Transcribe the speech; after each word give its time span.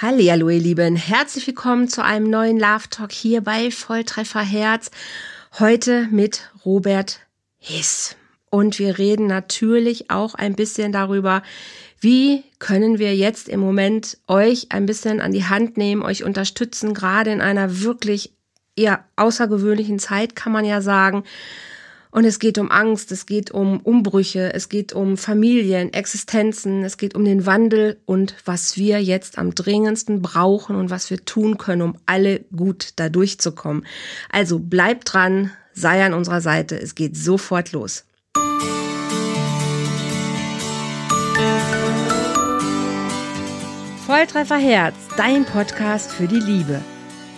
Hallo 0.00 0.48
ihr 0.48 0.60
Lieben, 0.60 0.94
herzlich 0.94 1.44
willkommen 1.48 1.88
zu 1.88 2.04
einem 2.04 2.30
neuen 2.30 2.56
Love 2.56 2.88
Talk 2.88 3.10
hier 3.10 3.40
bei 3.40 3.72
Volltreffer 3.72 4.42
Herz. 4.42 4.92
Heute 5.58 6.06
mit 6.12 6.52
Robert 6.64 7.18
Hiss. 7.58 8.14
Und 8.48 8.78
wir 8.78 8.96
reden 8.96 9.26
natürlich 9.26 10.08
auch 10.08 10.36
ein 10.36 10.54
bisschen 10.54 10.92
darüber, 10.92 11.42
wie 11.98 12.44
können 12.60 13.00
wir 13.00 13.16
jetzt 13.16 13.48
im 13.48 13.58
Moment 13.58 14.18
euch 14.28 14.68
ein 14.70 14.86
bisschen 14.86 15.20
an 15.20 15.32
die 15.32 15.46
Hand 15.46 15.76
nehmen, 15.76 16.02
euch 16.02 16.22
unterstützen, 16.22 16.94
gerade 16.94 17.32
in 17.32 17.40
einer 17.40 17.80
wirklich 17.80 18.32
eher 18.76 19.04
außergewöhnlichen 19.16 19.98
Zeit, 19.98 20.36
kann 20.36 20.52
man 20.52 20.64
ja 20.64 20.80
sagen. 20.80 21.24
Und 22.10 22.24
es 22.24 22.38
geht 22.38 22.56
um 22.56 22.70
Angst, 22.70 23.12
es 23.12 23.26
geht 23.26 23.50
um 23.50 23.80
Umbrüche, 23.80 24.54
es 24.54 24.68
geht 24.68 24.94
um 24.94 25.16
Familien, 25.18 25.92
Existenzen, 25.92 26.82
es 26.82 26.96
geht 26.96 27.14
um 27.14 27.24
den 27.24 27.44
Wandel 27.44 27.98
und 28.06 28.34
was 28.46 28.78
wir 28.78 29.02
jetzt 29.02 29.36
am 29.36 29.54
dringendsten 29.54 30.22
brauchen 30.22 30.74
und 30.76 30.88
was 30.88 31.10
wir 31.10 31.24
tun 31.24 31.58
können, 31.58 31.82
um 31.82 31.96
alle 32.06 32.40
gut 32.56 32.94
da 32.96 33.10
durchzukommen. 33.10 33.84
Also 34.30 34.58
bleibt 34.58 35.12
dran, 35.12 35.50
sei 35.74 36.04
an 36.04 36.14
unserer 36.14 36.40
Seite, 36.40 36.80
es 36.80 36.94
geht 36.94 37.16
sofort 37.16 37.72
los. 37.72 38.04
Volltreffer 44.06 44.56
Herz, 44.56 44.94
dein 45.18 45.44
Podcast 45.44 46.10
für 46.10 46.26
die 46.26 46.40
Liebe. 46.40 46.80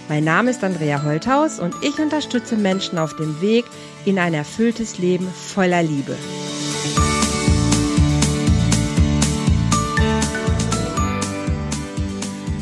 Mein 0.09 0.25
Name 0.25 0.51
ist 0.51 0.63
Andrea 0.63 1.03
Holthaus 1.03 1.59
und 1.59 1.75
ich 1.83 1.99
unterstütze 1.99 2.57
Menschen 2.57 2.99
auf 2.99 3.15
dem 3.17 3.41
Weg 3.41 3.65
in 4.05 4.19
ein 4.19 4.35
erfülltes 4.35 4.99
Leben 4.99 5.29
voller 5.29 5.83
Liebe. 5.83 6.17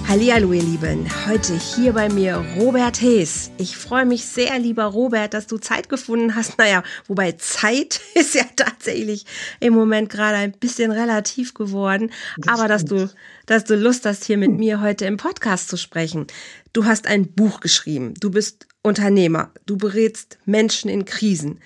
Hallihallo 0.08 0.54
ihr 0.54 0.62
Lieben, 0.62 1.06
heute 1.26 1.52
hier 1.54 1.92
bei 1.92 2.08
mir 2.08 2.42
Robert 2.58 3.02
Hees. 3.02 3.50
Ich 3.58 3.76
freue 3.76 4.06
mich 4.06 4.24
sehr, 4.24 4.58
lieber 4.58 4.84
Robert, 4.84 5.34
dass 5.34 5.46
du 5.46 5.58
Zeit 5.58 5.90
gefunden 5.90 6.34
hast. 6.34 6.56
Naja, 6.56 6.82
wobei 7.08 7.32
Zeit 7.32 8.00
ist 8.14 8.34
ja 8.34 8.44
tatsächlich 8.56 9.26
im 9.60 9.74
Moment 9.74 10.08
gerade 10.08 10.36
ein 10.36 10.52
bisschen 10.52 10.92
relativ 10.92 11.52
geworden. 11.52 12.10
Aber 12.46 12.68
dass 12.68 12.86
du, 12.86 13.10
dass 13.44 13.64
du 13.64 13.76
Lust 13.76 14.06
hast, 14.06 14.24
hier 14.24 14.38
mit 14.38 14.52
mir 14.52 14.80
heute 14.80 15.04
im 15.04 15.18
Podcast 15.18 15.68
zu 15.68 15.76
sprechen. 15.76 16.26
Du 16.72 16.86
hast 16.86 17.06
ein 17.06 17.26
Buch 17.26 17.60
geschrieben. 17.60 18.14
Du 18.18 18.30
bist 18.30 18.67
Unternehmer. 18.88 19.50
Du 19.66 19.76
berätst 19.76 20.38
Menschen 20.46 20.90
in 20.90 21.04
Krisen 21.04 21.60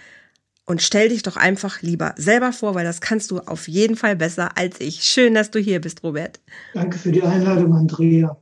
und 0.67 0.83
stell 0.83 1.09
dich 1.09 1.23
doch 1.23 1.37
einfach 1.37 1.83
lieber 1.83 2.15
selber 2.17 2.53
vor, 2.53 2.75
weil 2.75 2.84
das 2.84 3.01
kannst 3.01 3.31
du 3.31 3.39
auf 3.41 3.69
jeden 3.69 3.97
Fall 3.97 4.17
besser 4.17 4.56
als 4.56 4.81
ich. 4.81 5.03
Schön, 5.03 5.34
dass 5.34 5.50
du 5.50 5.59
hier 5.59 5.81
bist, 5.81 6.03
Robert. 6.03 6.41
Danke 6.75 6.98
für 6.98 7.12
die 7.12 7.23
Einladung, 7.23 7.75
Andrea. 7.75 8.37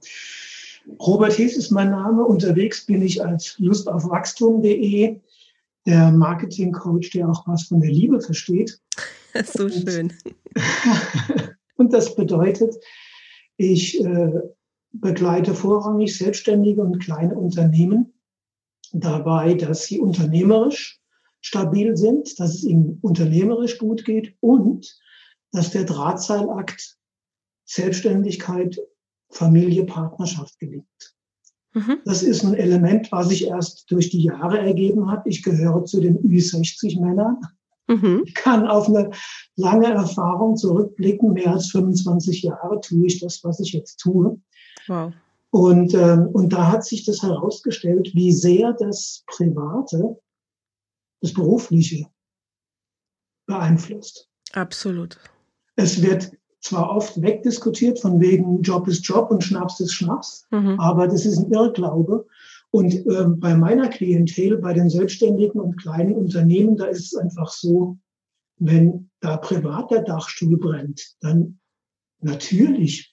Robert 0.98 1.39
Hees 1.39 1.56
ist 1.56 1.70
mein 1.70 1.91
Name. 1.91 2.25
Unterwegs 2.25 2.84
bin 2.86 3.03
ich 3.03 3.25
als 3.25 3.58
lustaufwachstum.de, 3.58 5.17
der 5.86 6.12
Marketing-Coach, 6.12 7.11
der 7.11 7.28
auch 7.28 7.47
was 7.47 7.64
von 7.64 7.81
der 7.81 7.91
Liebe 7.91 8.20
versteht. 8.20 8.81
so 9.45 9.69
schön. 9.69 10.12
und 11.77 11.92
das 11.92 12.14
bedeutet, 12.14 12.75
ich 13.56 14.03
äh, 14.05 14.33
begleite 14.92 15.55
vorrangig 15.55 16.17
selbstständige 16.17 16.83
und 16.83 16.98
kleine 16.98 17.34
Unternehmen 17.34 18.12
dabei, 18.92 19.55
dass 19.55 19.84
sie 19.84 20.00
unternehmerisch 20.00 21.00
stabil 21.41 21.96
sind, 21.96 22.38
dass 22.38 22.55
es 22.55 22.64
ihnen 22.64 22.98
unternehmerisch 23.02 23.78
gut 23.78 24.05
geht 24.05 24.36
und 24.41 24.98
dass 25.52 25.70
der 25.70 25.84
Drahtseilakt 25.84 26.96
Selbstständigkeit, 27.64 28.78
Familie, 29.30 29.84
Partnerschaft 29.84 30.58
gelingt. 30.58 30.86
Mhm. 31.72 31.98
Das 32.05 32.22
ist 32.22 32.44
ein 32.44 32.55
Element, 32.55 33.12
was 33.12 33.28
sich 33.28 33.46
erst 33.46 33.91
durch 33.91 34.11
die 34.11 34.24
Jahre 34.24 34.58
ergeben 34.58 35.11
hat. 35.11 35.22
Ich 35.24 35.42
gehöre 35.42 35.84
zu 35.84 36.00
den 36.00 36.18
Ü60-Männern. 36.18 37.38
Mhm. 37.86 38.22
Ich 38.27 38.34
kann 38.34 38.67
auf 38.67 38.89
eine 38.89 39.11
lange 39.57 39.86
Erfahrung 39.86 40.57
zurückblicken. 40.57 41.33
Mehr 41.33 41.52
als 41.52 41.70
25 41.70 42.42
Jahre 42.42 42.80
tue 42.80 43.07
ich 43.07 43.20
das, 43.20 43.45
was 43.45 43.61
ich 43.61 43.72
jetzt 43.72 43.98
tue. 43.98 44.40
Wow. 44.89 45.12
Und, 45.50 45.94
ähm, 45.94 46.28
und 46.28 46.52
da 46.52 46.70
hat 46.70 46.84
sich 46.84 47.05
das 47.05 47.22
herausgestellt, 47.22 48.11
wie 48.14 48.33
sehr 48.33 48.72
das 48.72 49.24
Private 49.27 50.16
das 51.20 51.34
Berufliche 51.34 52.06
beeinflusst. 53.46 54.28
Absolut. 54.52 55.18
Es 55.77 56.02
wird 56.02 56.33
zwar 56.60 56.90
oft 56.90 57.20
wegdiskutiert 57.20 57.98
von 57.98 58.20
wegen 58.20 58.62
Job 58.62 58.86
ist 58.86 59.06
Job 59.06 59.30
und 59.30 59.42
Schnaps 59.42 59.80
ist 59.80 59.92
Schnaps, 59.92 60.46
mhm. 60.50 60.78
aber 60.78 61.08
das 61.08 61.27
ist 61.27 61.39
ein 61.39 61.50
Irrglaube. 61.50 62.27
Und 62.70 62.94
ähm, 62.94 63.40
bei 63.40 63.56
meiner 63.56 63.89
Klientel, 63.89 64.58
bei 64.58 64.72
den 64.72 64.89
Selbstständigen 64.89 65.60
und 65.60 65.80
kleinen 65.80 66.14
Unternehmen, 66.14 66.77
da 66.77 66.84
ist 66.86 67.12
es 67.12 67.16
einfach 67.16 67.50
so, 67.50 67.98
wenn 68.58 69.10
da 69.20 69.39
privat 69.39 69.90
der 69.90 70.02
Dachstuhl 70.02 70.56
brennt, 70.58 71.16
dann 71.20 71.58
natürlich 72.20 73.09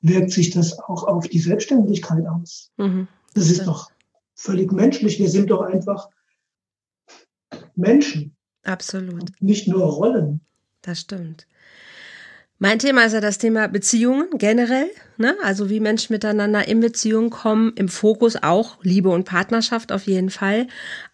wirkt 0.00 0.30
sich 0.30 0.50
das 0.50 0.78
auch 0.78 1.04
auf 1.04 1.28
die 1.28 1.40
Selbstständigkeit 1.40 2.26
aus. 2.26 2.70
Mhm. 2.76 3.08
Das 3.34 3.50
ist 3.50 3.66
doch 3.66 3.90
völlig 4.34 4.72
menschlich. 4.72 5.18
Wir 5.18 5.28
sind 5.28 5.50
doch 5.50 5.62
einfach 5.62 6.08
Menschen. 7.74 8.36
Absolut. 8.64 9.30
Nicht 9.40 9.68
nur 9.68 9.84
Rollen. 9.84 10.40
Das 10.82 11.00
stimmt. 11.00 11.46
Mein 12.58 12.78
Thema 12.78 13.04
ist 13.04 13.12
ja 13.12 13.20
das 13.20 13.38
Thema 13.38 13.68
Beziehungen 13.68 14.30
generell, 14.36 14.90
ne? 15.18 15.36
Also 15.42 15.70
wie 15.70 15.80
Menschen 15.80 16.12
miteinander 16.12 16.66
in 16.66 16.80
Beziehung 16.80 17.30
kommen, 17.30 17.72
im 17.76 17.88
Fokus 17.88 18.36
auch 18.36 18.78
Liebe 18.82 19.08
und 19.08 19.24
Partnerschaft 19.24 19.92
auf 19.92 20.06
jeden 20.06 20.30
Fall. 20.30 20.66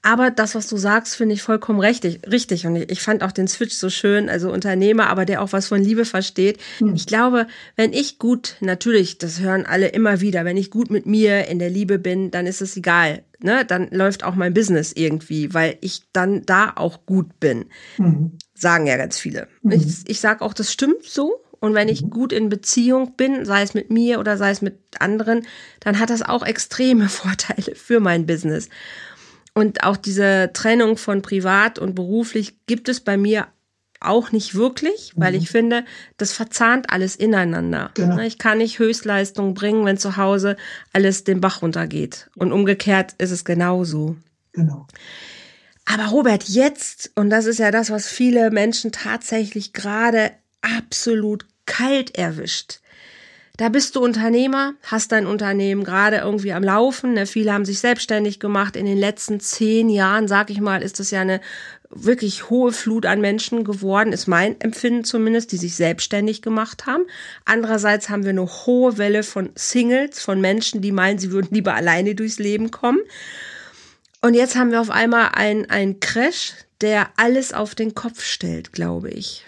Aber 0.03 0.31
das, 0.31 0.55
was 0.55 0.69
du 0.69 0.77
sagst, 0.77 1.17
finde 1.17 1.35
ich 1.35 1.43
vollkommen 1.43 1.81
richtig, 1.81 2.21
richtig. 2.31 2.67
Und 2.67 2.77
ich 2.77 3.01
fand 3.01 3.23
auch 3.23 3.33
den 3.33 3.49
Switch 3.49 3.75
so 3.75 3.91
schön, 3.91 4.29
also 4.29 4.53
Unternehmer, 4.53 5.09
aber 5.09 5.25
der 5.25 5.43
auch 5.43 5.53
was 5.53 5.69
von 5.69 5.83
Liebe 5.83 6.05
versteht. 6.05 6.59
Hm. 6.79 6.95
Ich 6.95 7.07
glaube, 7.07 7.47
wenn 7.77 7.93
ich 7.93 8.19
gut, 8.19 8.57
natürlich, 8.61 9.19
das 9.19 9.41
hören 9.41 9.67
alle 9.67 9.89
immer 9.89 10.21
wieder, 10.21 10.45
wenn 10.45 10.57
ich 10.57 10.71
gut 10.71 10.91
mit 10.91 11.07
mir 11.07 11.49
in 11.49 11.59
der 11.59 11.71
Liebe 11.71 11.99
bin, 11.99 12.31
dann 12.31 12.47
ist 12.47 12.61
es 12.61 12.77
egal, 12.77 13.23
ne, 13.41 13.65
dann 13.65 13.89
läuft 13.91 14.25
auch 14.25 14.35
mein 14.35 14.55
Business 14.55 14.93
irgendwie, 14.95 15.55
weil 15.55 15.77
ich 15.81 16.03
dann 16.13 16.45
da 16.47 16.73
auch 16.77 17.07
gut 17.07 17.39
bin. 17.41 17.67
Mhm. 17.99 18.39
Sagen 18.55 18.87
ja 18.87 18.97
ganz 18.97 19.19
viele. 19.19 19.49
Mhm. 19.63 19.73
Ich, 19.73 19.87
ich 20.07 20.21
sage 20.21 20.43
auch, 20.43 20.55
das 20.55 20.73
stimmt 20.73 21.05
so. 21.05 21.44
Und 21.65 21.73
wenn 21.73 21.89
ich 21.89 22.03
mhm. 22.03 22.11
gut 22.11 22.31
in 22.31 22.51
Beziehung 22.51 23.17
bin, 23.17 23.47
sei 23.47 23.63
es 23.63 23.73
mit 23.73 23.91
mir 23.91 24.21
oder 24.21 24.37
sei 24.37 24.51
es 24.51 24.61
mit 24.61 24.79
anderen, 24.99 25.47
dann 25.81 25.99
hat 25.99 26.11
das 26.11 26.21
auch 26.21 26.45
extreme 26.45 27.09
Vorteile 27.09 27.75
für 27.75 28.01
mein 28.01 28.27
Business. 28.27 28.69
Und 29.55 29.83
auch 29.83 29.97
diese 29.97 30.51
Trennung 30.53 30.99
von 30.99 31.23
privat 31.23 31.79
und 31.79 31.95
beruflich 31.95 32.67
gibt 32.67 32.91
es 32.91 33.01
bei 33.01 33.17
mir 33.17 33.47
auch 34.01 34.31
nicht 34.31 34.55
wirklich, 34.55 35.13
weil 35.17 35.33
mhm. 35.33 35.39
ich 35.39 35.49
finde, 35.49 35.87
das 36.19 36.35
verzahnt 36.35 36.91
alles 36.91 37.17
ineinander. 37.17 37.93
Genau. 37.95 38.19
Ich 38.19 38.37
kann 38.37 38.59
nicht 38.59 38.79
Höchstleistung 38.79 39.55
bringen, 39.55 39.87
wenn 39.87 39.97
zu 39.97 40.19
Hause 40.19 40.57
alles 40.93 41.25
den 41.25 41.41
Bach 41.41 41.63
runtergeht. 41.63 42.29
Und 42.37 42.53
umgekehrt 42.53 43.15
ist 43.17 43.31
es 43.31 43.47
genauso. 43.47 44.17
Genau. 44.53 44.87
Aber 45.87 46.09
Robert, 46.09 46.45
jetzt, 46.45 47.13
und 47.15 47.31
das 47.31 47.47
ist 47.47 47.59
ja 47.59 47.71
das, 47.71 47.91
was 47.91 48.07
viele 48.07 48.51
Menschen 48.51 48.93
tatsächlich 48.93 49.73
gerade 49.73 50.31
absolut 50.61 51.47
kalt 51.67 52.15
erwischt. 52.17 52.81
Da 53.57 53.69
bist 53.69 53.95
du 53.95 54.01
Unternehmer, 54.01 54.75
hast 54.83 55.13
dein 55.13 55.27
Unternehmen 55.27 55.85
gerade 55.85 56.17
irgendwie 56.17 56.53
am 56.53 56.65
Laufen. 56.65 57.15
Ne? 57.15 57.25
Viele 57.25 57.53
haben 57.53 57.65
sich 57.65 57.79
selbstständig 57.79 58.41
gemacht. 58.41 58.75
In 58.75 58.85
den 58.85 58.99
letzten 58.99 59.39
zehn 59.39 59.89
Jahren, 59.89 60.27
sag 60.27 60.51
ich 60.51 60.61
mal, 60.61 60.83
ist 60.83 60.99
das 60.99 61.13
ja 61.13 61.21
eine 61.21 61.41
wirklich 61.89 62.51
hohe 62.51 62.73
Flut 62.73 63.07
an 63.07 63.21
Menschen 63.21 63.63
geworden, 63.63 64.13
ist 64.13 64.27
mein 64.27 64.61
Empfinden 64.61 65.05
zumindest, 65.05 65.53
die 65.53 65.57
sich 65.57 65.77
selbstständig 65.77 66.43
gemacht 66.43 66.87
haben. 66.87 67.05
Andererseits 67.45 68.09
haben 68.09 68.25
wir 68.25 68.31
eine 68.31 68.47
hohe 68.47 68.99
Welle 68.99 69.23
von 69.23 69.51
Singles, 69.55 70.21
von 70.21 70.41
Menschen, 70.41 70.83
die 70.83 70.91
meinen, 70.91 71.21
sie 71.21 71.31
würden 71.31 71.55
lieber 71.55 71.75
alleine 71.75 72.17
durchs 72.17 72.41
Leben 72.41 72.73
kommen. 72.73 72.99
Und 74.21 74.35
jetzt 74.35 74.57
haben 74.57 74.73
wir 74.73 74.81
auf 74.81 74.91
einmal 74.91 75.29
einen 75.35 76.01
Crash, 76.01 76.55
der 76.81 77.11
alles 77.17 77.53
auf 77.53 77.77
den 77.77 77.95
Kopf 77.95 78.25
stellt, 78.25 78.73
glaube 78.73 79.11
ich. 79.11 79.47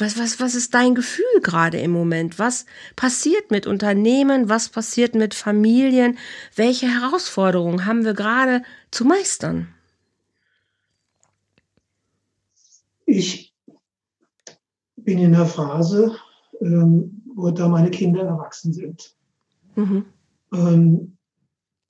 Was, 0.00 0.18
was, 0.18 0.40
was 0.40 0.54
ist 0.54 0.74
dein 0.74 0.94
Gefühl 0.94 1.40
gerade 1.42 1.78
im 1.78 1.90
Moment? 1.90 2.38
Was 2.38 2.66
passiert 2.96 3.50
mit 3.50 3.66
Unternehmen? 3.66 4.48
Was 4.48 4.68
passiert 4.68 5.14
mit 5.14 5.34
Familien? 5.34 6.18
Welche 6.54 6.88
Herausforderungen 6.88 7.86
haben 7.86 8.04
wir 8.04 8.14
gerade 8.14 8.62
zu 8.90 9.04
meistern? 9.04 9.68
Ich 13.06 13.54
bin 14.96 15.18
in 15.18 15.34
einer 15.34 15.46
Phase, 15.46 16.16
ähm, 16.60 17.22
wo 17.34 17.50
da 17.50 17.68
meine 17.68 17.90
Kinder 17.90 18.22
erwachsen 18.22 18.72
sind. 18.72 19.16
Mhm. 19.74 20.04
Ähm, 20.52 21.16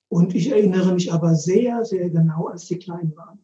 und 0.08 0.34
ich 0.34 0.50
erinnere 0.50 0.94
mich 0.94 1.12
aber 1.12 1.34
sehr, 1.34 1.84
sehr 1.84 2.10
genau, 2.10 2.46
als 2.48 2.66
die 2.66 2.78
klein 2.78 3.12
waren. 3.16 3.39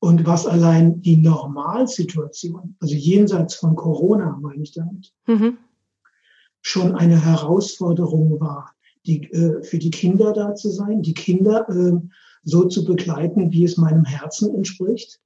Und 0.00 0.26
was 0.26 0.46
allein 0.46 1.02
die 1.02 1.18
Normalsituation, 1.18 2.76
also 2.80 2.94
jenseits 2.94 3.54
von 3.54 3.76
Corona 3.76 4.38
meine 4.40 4.62
ich 4.62 4.72
damit, 4.72 5.12
mhm. 5.26 5.58
schon 6.62 6.94
eine 6.94 7.22
Herausforderung 7.22 8.40
war, 8.40 8.74
die, 9.06 9.30
äh, 9.30 9.62
für 9.62 9.78
die 9.78 9.90
Kinder 9.90 10.32
da 10.32 10.54
zu 10.54 10.70
sein, 10.70 11.02
die 11.02 11.14
Kinder 11.14 11.68
äh, 11.68 11.92
so 12.42 12.64
zu 12.64 12.84
begleiten, 12.84 13.52
wie 13.52 13.64
es 13.64 13.76
meinem 13.76 14.04
Herzen 14.04 14.54
entspricht 14.54 15.20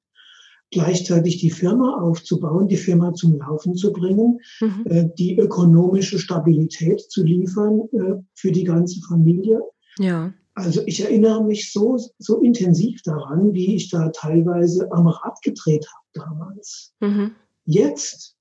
gleichzeitig 0.75 1.39
die 1.39 1.51
Firma 1.51 2.01
aufzubauen, 2.01 2.67
die 2.67 2.77
Firma 2.77 3.15
zum 3.15 3.39
Laufen 3.39 3.77
zu 3.77 3.93
bringen, 3.93 4.41
mhm. 4.61 4.83
äh, 4.87 5.09
die 5.17 5.39
ökonomische 5.39 6.19
Stabilität 6.19 7.01
zu 7.01 7.23
liefern 7.23 7.83
äh, 7.93 8.15
für 8.35 8.51
die 8.51 8.65
ganze 8.65 9.01
Familie. 9.09 9.61
Ja. 9.99 10.33
Also 10.55 10.83
ich 10.87 11.01
erinnere 11.01 11.43
mich 11.43 11.73
so, 11.73 11.99
so 12.19 12.41
intensiv 12.41 13.03
daran, 13.03 13.53
wie 13.55 13.75
ich 13.75 13.91
da 13.91 14.11
teilweise 14.11 14.91
am 14.93 15.09
Rad 15.09 15.43
gedreht 15.43 15.87
habe 15.93 16.27
damals. 16.29 16.95
Mhm. 17.01 17.35
Jetzt, 17.65 18.37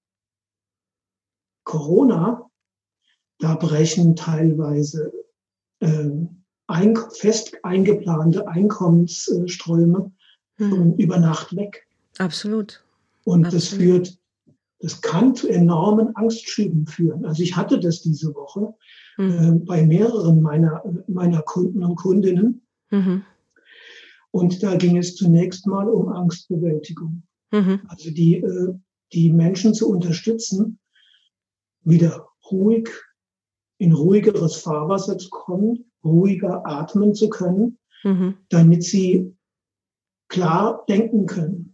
Corona, 1.63 2.49
da 3.39 3.55
brechen 3.55 4.15
teilweise 4.15 5.11
ähm, 5.81 6.43
ein, 6.67 6.97
fest 7.11 7.57
eingeplante 7.63 8.47
Einkommensströme 8.47 10.11
mhm. 10.57 10.93
über 10.97 11.17
Nacht 11.17 11.55
weg. 11.55 11.87
Absolut. 12.19 12.83
Und 13.25 13.45
Absolut. 13.45 13.53
das 13.53 13.67
führt, 13.69 14.17
das 14.83 15.01
kann 15.01 15.33
zu 15.33 15.47
enormen 15.47 16.13
Angstschüben 16.17 16.85
führen. 16.87 17.25
Also 17.25 17.41
ich 17.41 17.55
hatte 17.55 17.79
das 17.79 18.01
diese 18.01 18.35
Woche 18.35 18.73
mhm. 19.17 19.31
äh, 19.31 19.65
bei 19.65 19.85
mehreren 19.85 20.41
meiner, 20.41 20.83
meiner 21.07 21.41
Kunden 21.41 21.85
und 21.85 21.95
Kundinnen. 21.95 22.67
Mhm. 22.91 23.23
Und 24.31 24.61
da 24.61 24.75
ging 24.75 24.97
es 24.97 25.15
zunächst 25.15 25.67
mal 25.67 25.87
um 25.87 26.09
Angstbewältigung. 26.09 27.23
Mhm. 27.51 27.79
Also 27.87 28.11
die, 28.11 28.35
äh, 28.35 28.73
die 29.13 29.31
Menschen 29.31 29.73
zu 29.73 29.89
unterstützen, 29.89 30.79
wieder 31.83 32.27
ruhig 32.51 32.89
in 33.77 33.93
ruhigeres 33.93 34.57
Fahrwasser 34.57 35.17
zu 35.17 35.29
kommen, 35.29 35.85
ruhiger 36.03 36.67
atmen 36.67 37.15
zu 37.15 37.29
können, 37.29 37.77
mhm. 38.03 38.35
damit 38.49 38.83
sie 38.83 39.33
klar 40.27 40.83
denken 40.89 41.25
können. 41.25 41.72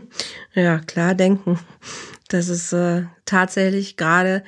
Ja, 0.54 0.78
klar 0.78 1.14
denken. 1.14 1.58
Das 2.28 2.48
ist 2.48 2.72
äh, 2.72 3.02
tatsächlich 3.24 3.96
gerade, 3.96 4.44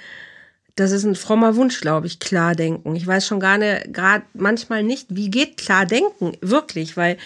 das 0.76 0.92
ist 0.92 1.04
ein 1.04 1.14
frommer 1.14 1.56
Wunsch, 1.56 1.80
glaube 1.80 2.06
ich, 2.06 2.20
klar 2.20 2.54
denken. 2.54 2.94
Ich 2.96 3.06
weiß 3.06 3.26
schon 3.26 3.40
gar 3.40 3.58
nicht, 3.58 3.92
gerade 3.92 4.24
manchmal 4.34 4.82
nicht, 4.82 5.08
wie 5.10 5.30
geht 5.30 5.56
klar 5.56 5.86
denken, 5.86 6.32
wirklich, 6.40 6.96
weil 6.96 7.16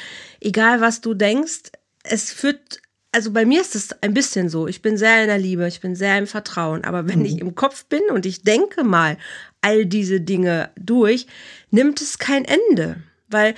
egal 0.41 0.81
was 0.81 1.01
du 1.01 1.15
denkst, 1.15 1.73
es 2.03 2.33
führt, 2.33 2.81
also 3.13 3.33
bei 3.33 3.45
mir 3.45 3.61
ist 3.61 3.75
es 3.75 4.03
ein 4.03 4.15
bisschen 4.15 4.49
so, 4.49 4.67
ich 4.67 4.83
bin 4.83 4.97
sehr 4.97 5.23
in 5.23 5.29
der 5.29 5.39
Liebe, 5.39 5.67
ich 5.69 5.81
bin 5.81 5.95
sehr 5.95 6.17
im 6.19 6.27
Vertrauen, 6.27 6.85
aber 6.85 7.09
wenn 7.09 7.21
mhm. 7.21 7.25
ich 7.27 7.39
im 7.39 7.55
Kopf 7.55 7.85
bin 7.85 8.03
und 8.13 8.25
ich 8.25 8.43
denke 8.43 8.83
mal 8.83 9.19
all 9.61 9.85
diese 9.85 10.21
Dinge 10.21 10.71
durch, 10.77 11.27
nimmt 11.71 12.01
es 12.01 12.19
kein 12.19 12.45
Ende 12.45 13.03
weil 13.31 13.55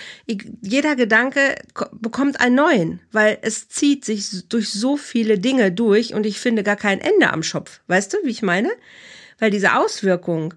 jeder 0.61 0.97
Gedanke 0.97 1.57
bekommt 1.93 2.41
einen 2.41 2.55
neuen, 2.55 3.01
weil 3.11 3.39
es 3.43 3.69
zieht 3.69 4.05
sich 4.05 4.49
durch 4.49 4.71
so 4.71 4.97
viele 4.97 5.39
Dinge 5.39 5.73
durch 5.73 6.15
und 6.15 6.27
ich 6.27 6.39
finde 6.39 6.63
gar 6.63 6.77
kein 6.77 7.01
Ende 7.01 7.33
am 7.33 7.43
Schopf. 7.43 7.81
Weißt 7.89 8.13
du, 8.13 8.19
wie 8.25 8.31
ich 8.31 8.43
meine? 8.43 8.71
Weil 9.39 9.51
diese 9.51 9.77
Auswirkung, 9.77 10.55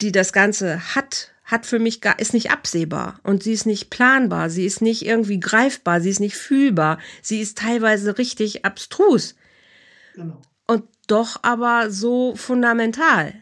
die 0.00 0.12
das 0.12 0.32
Ganze 0.32 0.94
hat, 0.94 1.32
hat 1.44 1.64
für 1.64 1.78
mich 1.78 2.00
gar, 2.00 2.18
ist 2.18 2.34
nicht 2.34 2.50
absehbar 2.50 3.20
und 3.22 3.42
sie 3.42 3.52
ist 3.52 3.66
nicht 3.66 3.88
planbar, 3.88 4.50
sie 4.50 4.66
ist 4.66 4.82
nicht 4.82 5.06
irgendwie 5.06 5.38
greifbar, 5.38 6.00
sie 6.00 6.10
ist 6.10 6.20
nicht 6.20 6.36
fühlbar, 6.36 6.98
sie 7.22 7.40
ist 7.40 7.58
teilweise 7.58 8.18
richtig 8.18 8.64
abstrus. 8.64 9.36
Genau. 10.14 10.42
Und 10.66 10.84
doch 11.06 11.38
aber 11.42 11.90
so 11.90 12.34
fundamental. 12.34 13.32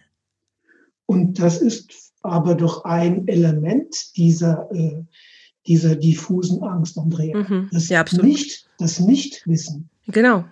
Und 1.06 1.38
das 1.38 1.62
ist 1.62 2.13
aber 2.24 2.54
doch 2.54 2.84
ein 2.84 3.28
Element 3.28 4.16
dieser, 4.16 4.68
äh, 4.72 5.04
dieser 5.66 5.94
diffusen 5.94 6.62
Angst, 6.62 6.98
Andrea. 6.98 7.38
Mhm. 7.38 7.68
Das, 7.70 7.88
ja, 7.88 8.00
absolut. 8.00 8.24
Nicht, 8.24 8.66
das 8.78 8.98
Nichtwissen. 8.98 9.90
Genau. 10.08 10.44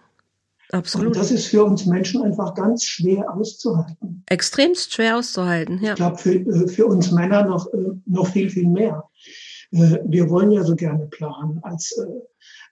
Absolut. 0.70 1.08
Und 1.08 1.16
das 1.16 1.30
ist 1.30 1.46
für 1.46 1.64
uns 1.64 1.84
Menschen 1.84 2.22
einfach 2.22 2.54
ganz 2.54 2.84
schwer 2.84 3.30
auszuhalten. 3.34 4.22
Extremst 4.26 4.94
schwer 4.94 5.18
auszuhalten, 5.18 5.82
ja. 5.82 5.90
Ich 5.90 5.96
glaube, 5.96 6.16
für, 6.18 6.34
äh, 6.34 6.68
für 6.68 6.86
uns 6.86 7.10
Männer 7.10 7.44
noch, 7.44 7.66
äh, 7.72 7.90
noch 8.06 8.28
viel, 8.28 8.48
viel 8.48 8.68
mehr. 8.68 9.04
Äh, 9.70 9.98
wir 10.04 10.30
wollen 10.30 10.50
ja 10.50 10.64
so 10.64 10.74
gerne 10.74 11.06
planen 11.06 11.58
als, 11.62 11.98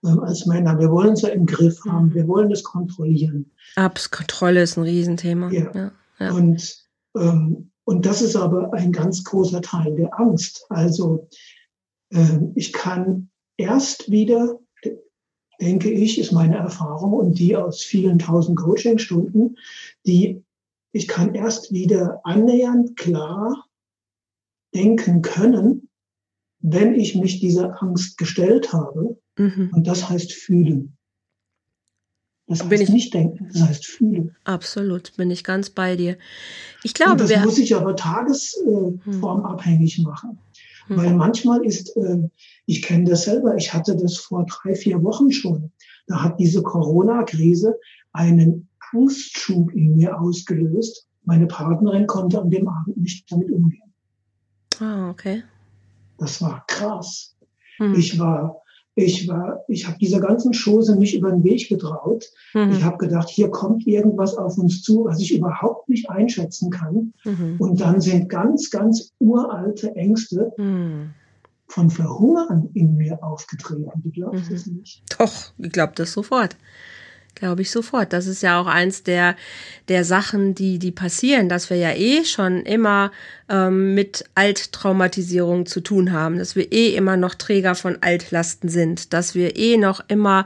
als 0.03 0.47
Männer. 0.47 0.79
Wir 0.79 0.91
wollen 0.91 1.13
es 1.13 1.23
ja 1.23 1.29
im 1.31 1.45
Griff 1.45 1.79
haben. 1.87 2.07
Mhm. 2.07 2.15
Wir 2.15 2.29
wollen 2.29 2.51
es 2.51 2.65
kontrollieren. 2.65 3.51
Abs 3.77 4.11
Kontrolle 4.11 4.63
ist 4.63 4.79
ein 4.79 4.85
Riesenthema. 4.85 5.51
Ja. 5.51 5.71
ja, 5.75 5.93
ja. 6.19 6.33
Und 6.33 6.87
ähm, 7.17 7.70
und 7.91 8.07
das 8.07 8.23
ist 8.23 8.37
aber 8.37 8.73
ein 8.73 8.93
ganz 8.93 9.25
großer 9.25 9.63
Teil 9.63 9.97
der 9.97 10.17
Angst. 10.21 10.65
Also 10.69 11.27
äh, 12.11 12.39
ich 12.55 12.73
kann 12.73 13.31
erst 13.57 14.13
wieder, 14.13 14.61
denke 15.61 15.91
ich, 15.91 16.21
ist 16.21 16.31
meine 16.31 16.57
Erfahrung 16.57 17.15
und 17.15 17.41
die 17.41 17.57
aus 17.57 17.83
vielen 17.83 18.21
tausend 18.21 18.57
Coachingstunden, 18.57 19.59
die 20.07 20.45
ich 20.93 21.09
kann 21.09 21.35
erst 21.35 21.73
wieder 21.73 22.21
annähernd 22.23 22.97
klar 22.97 23.67
denken 24.73 25.21
können, 25.23 25.89
wenn 26.61 26.95
ich 26.95 27.17
mich 27.17 27.41
dieser 27.41 27.83
Angst 27.83 28.19
gestellt 28.19 28.73
habe. 28.73 29.19
Mhm. 29.37 29.73
Und 29.75 29.89
das 29.89 30.09
heißt 30.09 30.33
fühlen. 30.33 30.97
Das 32.51 32.63
heißt 32.65 32.83
ich, 32.83 32.89
nicht 32.89 33.15
denken, 33.15 33.49
das 33.53 33.63
heißt 33.63 33.87
fühlen. 33.87 34.35
Absolut, 34.43 35.17
bin 35.17 35.31
ich 35.31 35.45
ganz 35.45 35.71
bei 35.71 35.95
dir. 35.95 36.19
Ich 36.83 36.95
glaube, 36.95 37.13
Und 37.13 37.21
das 37.21 37.31
wir, 37.31 37.39
muss 37.39 37.59
ich 37.59 37.77
aber 37.77 37.95
tagesformabhängig 37.95 39.99
hm. 39.99 40.05
machen. 40.05 40.41
Hm. 40.89 40.97
Weil 40.97 41.15
manchmal 41.15 41.65
ist, 41.65 41.97
äh, 41.97 42.29
ich 42.67 42.83
kenne 42.83 43.05
das 43.05 43.23
selber, 43.23 43.55
ich 43.55 43.73
hatte 43.73 43.97
das 43.97 44.17
vor 44.17 44.47
drei, 44.47 44.75
vier 44.75 45.01
Wochen 45.05 45.31
schon. 45.31 45.71
Da 46.09 46.25
hat 46.25 46.41
diese 46.41 46.61
Corona-Krise 46.61 47.77
einen 48.13 48.69
Angstschub 48.93 49.73
in 49.73 49.95
mir 49.95 50.21
ausgelöst. 50.21 51.07
Meine 51.23 51.47
Partnerin 51.47 52.09
konnte 52.09 52.41
an 52.41 52.51
dem 52.51 52.67
Abend 52.67 52.97
nicht 52.97 53.31
damit 53.31 53.53
umgehen. 53.53 53.93
Ah, 54.81 55.09
okay. 55.09 55.45
Das 56.19 56.43
war 56.43 56.65
krass. 56.67 57.37
Hm. 57.77 57.95
Ich 57.95 58.19
war 58.19 58.61
ich 59.05 59.29
war, 59.29 59.65
ich 59.69 59.87
habe 59.87 59.99
dieser 59.99 60.21
ganzen 60.21 60.53
Chose 60.53 60.97
nicht 60.97 61.15
über 61.15 61.31
den 61.31 61.45
Weg 61.45 61.69
getraut. 61.69 62.27
Mhm. 62.55 62.73
Ich 62.73 62.85
habe 62.85 62.99
gedacht, 62.99 63.29
hier 63.29 63.51
kommt 63.51 63.87
irgendwas 63.87 64.37
auf 64.37 64.59
uns 64.59 64.83
zu, 64.83 65.05
was 65.05 65.21
ich 65.21 65.35
überhaupt 65.35 65.89
nicht 65.89 66.11
einschätzen 66.11 66.71
kann. 66.71 67.13
Mhm. 67.25 67.57
Und 67.59 67.81
dann 67.81 68.01
sind 68.01 68.29
ganz, 68.29 68.71
ganz 68.71 69.13
uralte 69.19 69.95
Ängste 69.97 70.53
mhm. 70.57 71.11
von 71.67 71.91
Verhungern 71.91 72.71
in 72.75 72.97
mir 72.97 73.23
aufgetreten. 73.23 73.91
Du 74.03 74.11
glaubst 74.11 74.51
es 74.51 74.67
mhm. 74.67 74.79
nicht? 74.79 75.03
Doch, 75.19 75.53
ich 75.59 75.73
glaube 75.73 75.93
das 75.97 76.13
sofort. 76.13 76.57
Glaube 77.35 77.63
ich 77.63 77.71
sofort. 77.71 78.13
Das 78.13 78.27
ist 78.27 78.43
ja 78.43 78.61
auch 78.61 78.67
eins 78.67 79.03
der, 79.03 79.37
der 79.89 80.05
Sachen, 80.05 80.55
die, 80.55 80.79
die 80.79 80.91
passieren, 80.91 81.49
dass 81.49 81.71
wir 81.71 81.77
ja 81.77 81.93
eh 81.93 82.25
schon 82.25 82.63
immer 82.67 83.13
ähm, 83.49 83.95
mit 83.95 84.25
Alttraumatisierung 84.35 85.65
zu 85.65 85.81
tun 85.81 86.13
haben, 86.13 86.39
dass 86.39 86.57
wir 86.57 86.71
eh 86.73 86.95
immer 86.95 87.17
noch 87.17 87.35
Träger 87.35 87.75
von 87.75 87.99
Altlasten 88.03 88.69
sind, 88.69 89.13
dass 89.13 89.35
wir 89.35 89.57
eh 89.57 89.77
noch 89.77 90.03
immer 90.09 90.45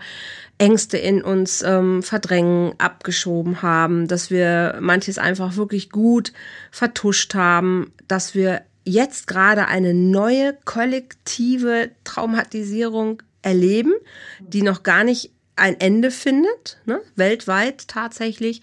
Ängste 0.59 0.99
in 0.99 1.23
uns 1.23 1.63
ähm, 1.63 2.03
verdrängen, 2.03 2.75
abgeschoben 2.79 3.63
haben, 3.63 4.07
dass 4.07 4.31
wir 4.31 4.79
manches 4.81 5.19
einfach 5.19 5.57
wirklich 5.57 5.91
gut 5.91 6.33
vertuscht 6.71 7.35
haben, 7.35 7.93
dass 8.07 8.35
wir 8.35 8.63
jetzt 8.85 9.27
gerade 9.27 9.67
eine 9.67 9.95
neue 9.95 10.57
kollektive 10.65 11.91
Traumatisierung 12.05 13.23
erleben, 13.43 13.93
die 14.41 14.63
noch 14.63 14.83
gar 14.83 15.05
nicht 15.05 15.34
ein 15.57 15.81
Ende 15.81 16.11
findet, 16.11 16.79
ne, 16.85 17.01
weltweit 17.17 17.89
tatsächlich. 17.89 18.61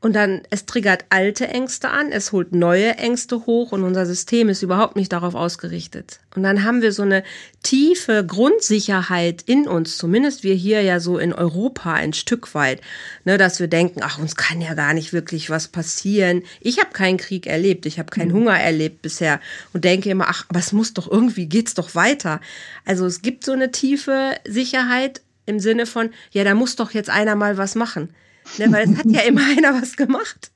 Und 0.00 0.14
dann, 0.14 0.42
es 0.50 0.64
triggert 0.64 1.06
alte 1.08 1.48
Ängste 1.48 1.90
an, 1.90 2.12
es 2.12 2.30
holt 2.30 2.52
neue 2.52 2.94
Ängste 2.98 3.46
hoch 3.46 3.72
und 3.72 3.82
unser 3.82 4.06
System 4.06 4.48
ist 4.48 4.62
überhaupt 4.62 4.94
nicht 4.94 5.12
darauf 5.12 5.34
ausgerichtet. 5.34 6.20
Und 6.36 6.44
dann 6.44 6.62
haben 6.62 6.82
wir 6.82 6.92
so 6.92 7.02
eine 7.02 7.24
tiefe 7.64 8.24
Grundsicherheit 8.24 9.42
in 9.46 9.66
uns, 9.66 9.98
zumindest 9.98 10.44
wir 10.44 10.54
hier 10.54 10.82
ja 10.82 11.00
so 11.00 11.18
in 11.18 11.32
Europa 11.32 11.94
ein 11.94 12.12
Stück 12.12 12.54
weit, 12.54 12.80
ne, 13.24 13.38
dass 13.38 13.58
wir 13.58 13.66
denken, 13.66 14.00
ach, 14.04 14.20
uns 14.20 14.36
kann 14.36 14.60
ja 14.60 14.74
gar 14.74 14.94
nicht 14.94 15.12
wirklich 15.12 15.50
was 15.50 15.66
passieren. 15.66 16.44
Ich 16.60 16.78
habe 16.78 16.90
keinen 16.92 17.16
Krieg 17.16 17.48
erlebt, 17.48 17.84
ich 17.84 17.98
habe 17.98 18.10
keinen 18.10 18.28
mhm. 18.28 18.34
Hunger 18.34 18.60
erlebt 18.60 19.02
bisher 19.02 19.40
und 19.72 19.82
denke 19.82 20.10
immer, 20.10 20.26
ach, 20.28 20.46
aber 20.48 20.60
es 20.60 20.70
muss 20.70 20.94
doch 20.94 21.10
irgendwie, 21.10 21.46
geht's 21.46 21.74
doch 21.74 21.96
weiter. 21.96 22.40
Also 22.84 23.04
es 23.04 23.20
gibt 23.20 23.44
so 23.44 23.50
eine 23.50 23.72
tiefe 23.72 24.36
Sicherheit, 24.46 25.22
im 25.48 25.60
Sinne 25.60 25.86
von, 25.86 26.10
ja, 26.30 26.44
da 26.44 26.54
muss 26.54 26.76
doch 26.76 26.92
jetzt 26.92 27.10
einer 27.10 27.34
mal 27.34 27.56
was 27.56 27.74
machen. 27.74 28.10
Ne, 28.56 28.72
weil 28.72 28.90
es 28.90 28.98
hat 28.98 29.06
ja 29.06 29.20
immer 29.22 29.42
einer 29.56 29.80
was 29.80 29.96
gemacht. 29.96 30.50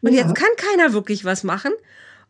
Und 0.00 0.12
ja. 0.12 0.22
jetzt 0.22 0.34
kann 0.34 0.48
keiner 0.56 0.92
wirklich 0.92 1.24
was 1.24 1.44
machen. 1.44 1.72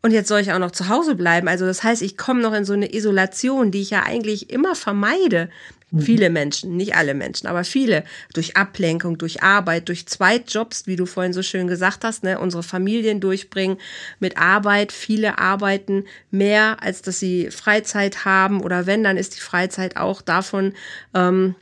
Und 0.00 0.12
jetzt 0.12 0.28
soll 0.28 0.40
ich 0.40 0.52
auch 0.52 0.58
noch 0.58 0.70
zu 0.70 0.88
Hause 0.88 1.16
bleiben. 1.16 1.48
Also 1.48 1.66
das 1.66 1.82
heißt, 1.82 2.02
ich 2.02 2.16
komme 2.16 2.40
noch 2.40 2.54
in 2.54 2.64
so 2.64 2.72
eine 2.72 2.94
Isolation, 2.94 3.72
die 3.72 3.80
ich 3.80 3.90
ja 3.90 4.04
eigentlich 4.04 4.50
immer 4.50 4.76
vermeide. 4.76 5.50
Mhm. 5.90 6.00
Viele 6.02 6.30
Menschen, 6.30 6.76
nicht 6.76 6.94
alle 6.94 7.14
Menschen, 7.14 7.48
aber 7.48 7.64
viele. 7.64 8.04
Durch 8.32 8.56
Ablenkung, 8.56 9.18
durch 9.18 9.42
Arbeit, 9.42 9.88
durch 9.88 10.06
Zweitjobs, 10.06 10.86
wie 10.86 10.94
du 10.94 11.04
vorhin 11.04 11.32
so 11.32 11.42
schön 11.42 11.66
gesagt 11.66 12.04
hast, 12.04 12.22
ne, 12.22 12.38
unsere 12.38 12.62
Familien 12.62 13.20
durchbringen 13.20 13.78
mit 14.20 14.36
Arbeit. 14.36 14.92
Viele 14.92 15.38
arbeiten 15.38 16.04
mehr, 16.30 16.76
als 16.80 17.02
dass 17.02 17.18
sie 17.18 17.50
Freizeit 17.50 18.24
haben. 18.24 18.60
Oder 18.62 18.86
wenn, 18.86 19.02
dann 19.02 19.16
ist 19.16 19.34
die 19.36 19.40
Freizeit 19.40 19.96
auch 19.96 20.22
davon 20.22 20.74
ähm, 21.12 21.56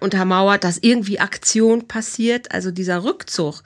untermauert, 0.00 0.64
dass 0.64 0.78
irgendwie 0.78 1.20
Aktion 1.20 1.86
passiert. 1.88 2.52
Also 2.52 2.70
dieser 2.70 3.04
Rückzug 3.04 3.62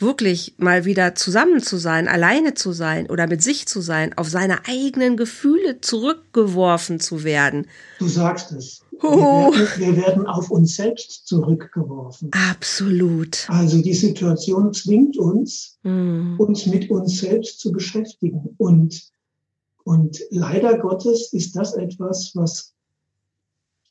wirklich 0.00 0.54
mal 0.58 0.84
wieder 0.84 1.14
zusammen 1.14 1.62
zu 1.62 1.76
sein, 1.76 2.08
alleine 2.08 2.54
zu 2.54 2.72
sein 2.72 3.08
oder 3.08 3.26
mit 3.26 3.42
sich 3.42 3.66
zu 3.66 3.80
sein, 3.80 4.16
auf 4.16 4.28
seine 4.28 4.66
eigenen 4.66 5.16
Gefühle 5.16 5.80
zurückgeworfen 5.80 7.00
zu 7.00 7.22
werden. 7.24 7.66
Du 7.98 8.08
sagst 8.08 8.52
es. 8.52 8.82
Oh. 9.02 9.50
Wir, 9.52 9.58
werden, 9.58 9.78
wir 9.78 9.96
werden 9.96 10.26
auf 10.26 10.50
uns 10.50 10.76
selbst 10.76 11.26
zurückgeworfen. 11.26 12.30
Absolut. 12.50 13.46
Also 13.48 13.80
die 13.80 13.94
Situation 13.94 14.74
zwingt 14.74 15.16
uns, 15.16 15.78
mm. 15.82 16.38
uns 16.38 16.66
mit 16.66 16.90
uns 16.90 17.18
selbst 17.20 17.60
zu 17.60 17.72
beschäftigen. 17.72 18.54
Und, 18.58 19.10
und 19.84 20.20
leider 20.30 20.78
Gottes 20.78 21.32
ist 21.32 21.56
das 21.56 21.74
etwas, 21.74 22.32
was, 22.34 22.74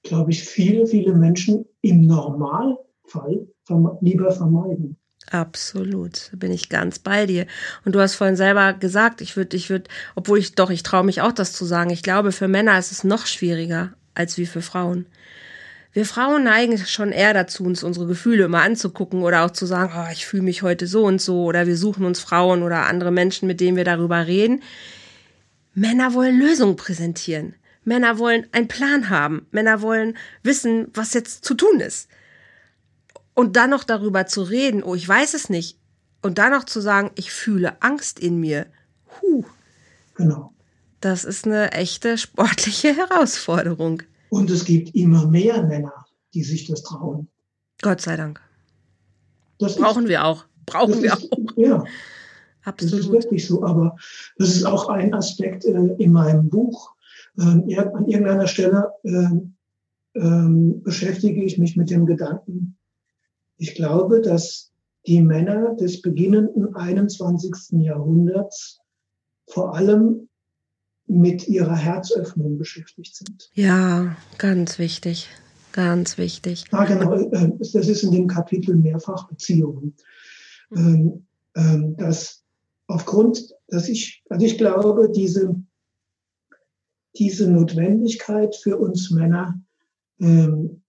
glaube 0.04 0.30
ich, 0.30 0.44
viele, 0.44 0.86
viele 0.86 1.14
Menschen 1.16 1.66
im 1.82 2.06
Normalfall 2.06 3.48
lieber 4.02 4.32
vermeiden. 4.32 4.98
Absolut, 5.32 6.32
bin 6.36 6.52
ich 6.52 6.70
ganz 6.70 6.98
bei 6.98 7.26
dir. 7.26 7.46
Und 7.86 7.94
du 7.94 8.00
hast 8.00 8.16
vorhin 8.16 8.36
selber 8.36 8.74
gesagt, 8.74 9.22
ich 9.22 9.38
würde, 9.38 9.56
ich 9.56 9.70
würde, 9.70 9.90
obwohl 10.16 10.40
ich 10.40 10.56
doch, 10.56 10.72
ich 10.72 10.82
traue 10.82 11.04
mich 11.04 11.22
auch, 11.22 11.32
das 11.32 11.54
zu 11.54 11.66
sagen. 11.66 11.92
Ich 11.92 12.02
glaube, 12.02 12.32
für 12.32 12.48
Männer 12.48 12.80
ist 12.80 12.92
es 12.92 13.04
noch 13.04 13.28
schwieriger 13.28 13.94
als 14.16 14.38
wie 14.38 14.48
für 14.48 14.62
Frauen. 14.62 15.06
Wir 15.92 16.06
Frauen 16.06 16.44
neigen 16.44 16.78
schon 16.78 17.12
eher 17.12 17.34
dazu, 17.34 17.64
uns 17.64 17.84
unsere 17.84 18.06
Gefühle 18.06 18.46
immer 18.46 18.62
anzugucken 18.62 19.24
oder 19.24 19.44
auch 19.44 19.52
zu 19.52 19.66
sagen, 19.66 19.92
oh, 19.96 20.12
ich 20.12 20.26
fühle 20.26 20.44
mich 20.44 20.62
heute 20.62 20.88
so 20.88 21.04
und 21.04 21.22
so 21.22 21.46
oder 21.46 21.68
wir 21.68 21.78
suchen 21.78 22.06
uns 22.06 22.20
Frauen 22.20 22.62
oder 22.64 22.86
andere 22.86 23.12
Menschen, 23.12 23.48
mit 23.48 23.60
denen 23.60 23.78
wir 23.78 23.86
darüber 23.86 24.28
reden. 24.28 24.62
Männer 25.74 26.14
wollen 26.14 26.40
Lösungen 26.40 26.76
präsentieren. 26.76 27.56
Männer 27.90 28.20
wollen 28.20 28.46
einen 28.52 28.68
Plan 28.68 29.10
haben. 29.10 29.48
Männer 29.50 29.82
wollen 29.82 30.16
wissen, 30.44 30.90
was 30.94 31.16
jetzt 31.16 31.44
zu 31.44 31.56
tun 31.56 31.80
ist. 31.80 32.08
Und 33.34 33.56
dann 33.56 33.72
noch 33.72 33.84
darüber 33.84 34.28
zu 34.28 34.44
reden, 34.44 34.84
oh, 34.84 34.94
ich 34.94 35.08
weiß 35.08 35.34
es 35.34 35.50
nicht. 35.50 35.80
Und 36.22 36.38
dann 36.38 36.52
noch 36.52 36.66
zu 36.66 36.82
sagen, 36.82 37.10
ich 37.16 37.32
fühle 37.32 37.82
Angst 37.82 38.20
in 38.20 38.40
mir. 38.40 38.68
Huh. 39.22 39.44
Genau. 40.14 40.54
Das 41.02 41.24
ist 41.24 41.48
eine 41.48 41.72
echte 41.72 42.20
sportliche 42.20 42.96
Herausforderung. 42.96 44.04
Und 44.30 44.52
es 44.52 44.66
gibt 44.66 44.94
immer 44.94 45.26
mehr 45.26 45.64
Männer, 45.64 46.06
die 46.36 46.44
sich 46.44 46.68
das 46.68 46.84
trauen. 46.84 47.28
Gott 47.82 48.02
sei 48.02 48.18
Dank. 48.18 48.40
Das 49.58 49.78
Brauchen 49.78 50.04
ist, 50.04 50.10
wir 50.10 50.26
auch. 50.26 50.46
Brauchen 50.68 51.02
wir 51.02 51.14
ist, 51.14 51.32
auch. 51.32 51.58
Ja. 51.58 51.84
Absolut. 52.66 52.94
Das 52.94 53.00
ist 53.00 53.12
wirklich 53.12 53.48
so. 53.48 53.64
Aber 53.64 53.96
das 54.38 54.50
ist 54.50 54.66
auch 54.66 54.90
ein 54.90 55.12
Aspekt 55.16 55.66
äh, 55.66 55.96
in 55.98 56.12
meinem 56.12 56.50
Buch. 56.50 56.94
Ähm, 57.40 57.64
an 57.94 58.08
irgendeiner 58.08 58.48
Stelle 58.48 58.92
äh, 59.04 60.20
äh, 60.20 60.74
beschäftige 60.84 61.44
ich 61.44 61.58
mich 61.58 61.78
mit 61.78 61.90
dem 61.90 62.06
Gedanken, 62.06 62.78
ich 63.58 63.76
glaube, 63.76 64.22
dass 64.22 64.72
die 65.06 65.22
Männer 65.22 65.76
des 65.76 66.02
beginnenden 66.02 66.76
21. 66.76 67.82
Jahrhunderts 67.82 68.80
vor 69.48 69.76
allem 69.76 70.30
mit 71.08 71.48
ihrer 71.48 71.76
Herzöffnung 71.76 72.58
beschäftigt 72.58 73.16
sind. 73.16 73.50
Ja, 73.54 74.16
ganz 74.38 74.78
wichtig. 74.78 75.28
Ganz 75.72 76.18
wichtig. 76.18 76.66
Ah, 76.72 76.86
genau. 76.86 77.14
Äh, 77.14 77.52
das 77.60 77.74
ist 77.88 78.04
in 78.04 78.12
dem 78.12 78.28
Kapitel 78.28 78.76
mehrfach 78.76 79.28
Beziehungen. 79.28 79.96
Ähm, 80.76 81.26
ähm, 81.56 81.96
dass 81.98 82.44
aufgrund, 82.88 83.56
dass 83.68 83.90
ich, 83.90 84.24
also 84.30 84.46
ich 84.46 84.58
glaube, 84.58 85.12
diese, 85.12 85.56
diese 87.20 87.50
Notwendigkeit 87.52 88.56
für 88.56 88.78
uns 88.78 89.12
Männer, 89.12 89.60
ähm, 90.20 90.82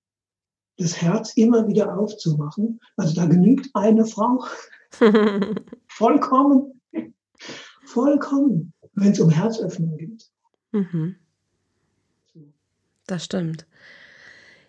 das 0.79 1.03
Herz 1.03 1.35
immer 1.35 1.69
wieder 1.69 1.99
aufzumachen. 1.99 2.81
Also 2.97 3.15
da 3.15 3.27
genügt 3.27 3.69
eine 3.75 4.07
Frau. 4.07 4.45
vollkommen. 5.89 6.81
Vollkommen, 7.85 8.73
wenn 8.95 9.13
es 9.13 9.21
um 9.21 9.31
Herzöffnung 9.31 9.97
geht. 9.97 10.31
Mhm. 10.73 11.17
Das 13.07 13.25
stimmt. 13.25 13.67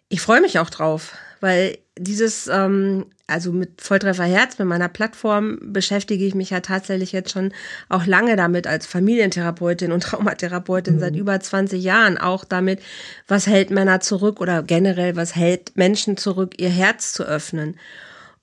Ich 0.10 0.22
freue 0.22 0.42
mich 0.42 0.58
auch 0.58 0.70
drauf, 0.70 1.16
weil 1.42 1.78
dieses, 1.98 2.48
ähm, 2.48 3.08
also 3.28 3.52
mit 3.52 3.82
Volltreffer 3.82 4.24
Herz, 4.24 4.58
mit 4.58 4.68
meiner 4.68 4.88
Plattform 4.88 5.60
beschäftige 5.62 6.26
ich 6.26 6.36
mich 6.36 6.52
ja 6.52 6.62
tatsächlich 6.62 7.12
jetzt 7.12 7.32
schon 7.32 7.54
auch 7.90 8.06
lange 8.06 8.36
damit 8.36 8.68
als 8.68 8.86
Familientherapeutin 8.86 9.92
und 9.92 10.04
Traumatherapeutin 10.04 10.96
mhm. 10.96 11.00
seit 11.00 11.16
über 11.16 11.40
20 11.40 11.84
Jahren 11.84 12.18
auch 12.18 12.46
damit, 12.46 12.80
was 13.28 13.48
hält 13.48 13.72
Männer 13.72 14.00
zurück 14.00 14.40
oder 14.40 14.64
generell, 14.64 15.16
was 15.16 15.36
hält 15.36 15.76
Menschen 15.76 16.18
zurück, 16.18 16.54
ihr 16.58 16.70
Herz 16.70 17.14
zu 17.14 17.24
öffnen. 17.24 17.76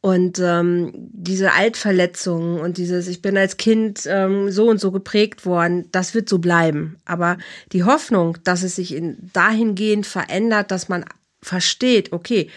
Und 0.00 0.38
ähm, 0.38 0.92
diese 0.94 1.52
Altverletzungen 1.54 2.60
und 2.60 2.78
dieses, 2.78 3.08
ich 3.08 3.20
bin 3.20 3.36
als 3.36 3.56
Kind 3.56 4.02
ähm, 4.06 4.48
so 4.50 4.68
und 4.68 4.80
so 4.80 4.92
geprägt 4.92 5.44
worden, 5.44 5.88
das 5.90 6.14
wird 6.14 6.28
so 6.28 6.38
bleiben. 6.38 6.98
Aber 7.04 7.36
die 7.72 7.82
Hoffnung, 7.82 8.38
dass 8.44 8.62
es 8.62 8.76
sich 8.76 8.94
in, 8.94 9.16
dahingehend 9.32 10.06
verändert, 10.06 10.70
dass 10.70 10.88
man 10.88 11.04
versteht, 11.42 12.12
okay, 12.12 12.48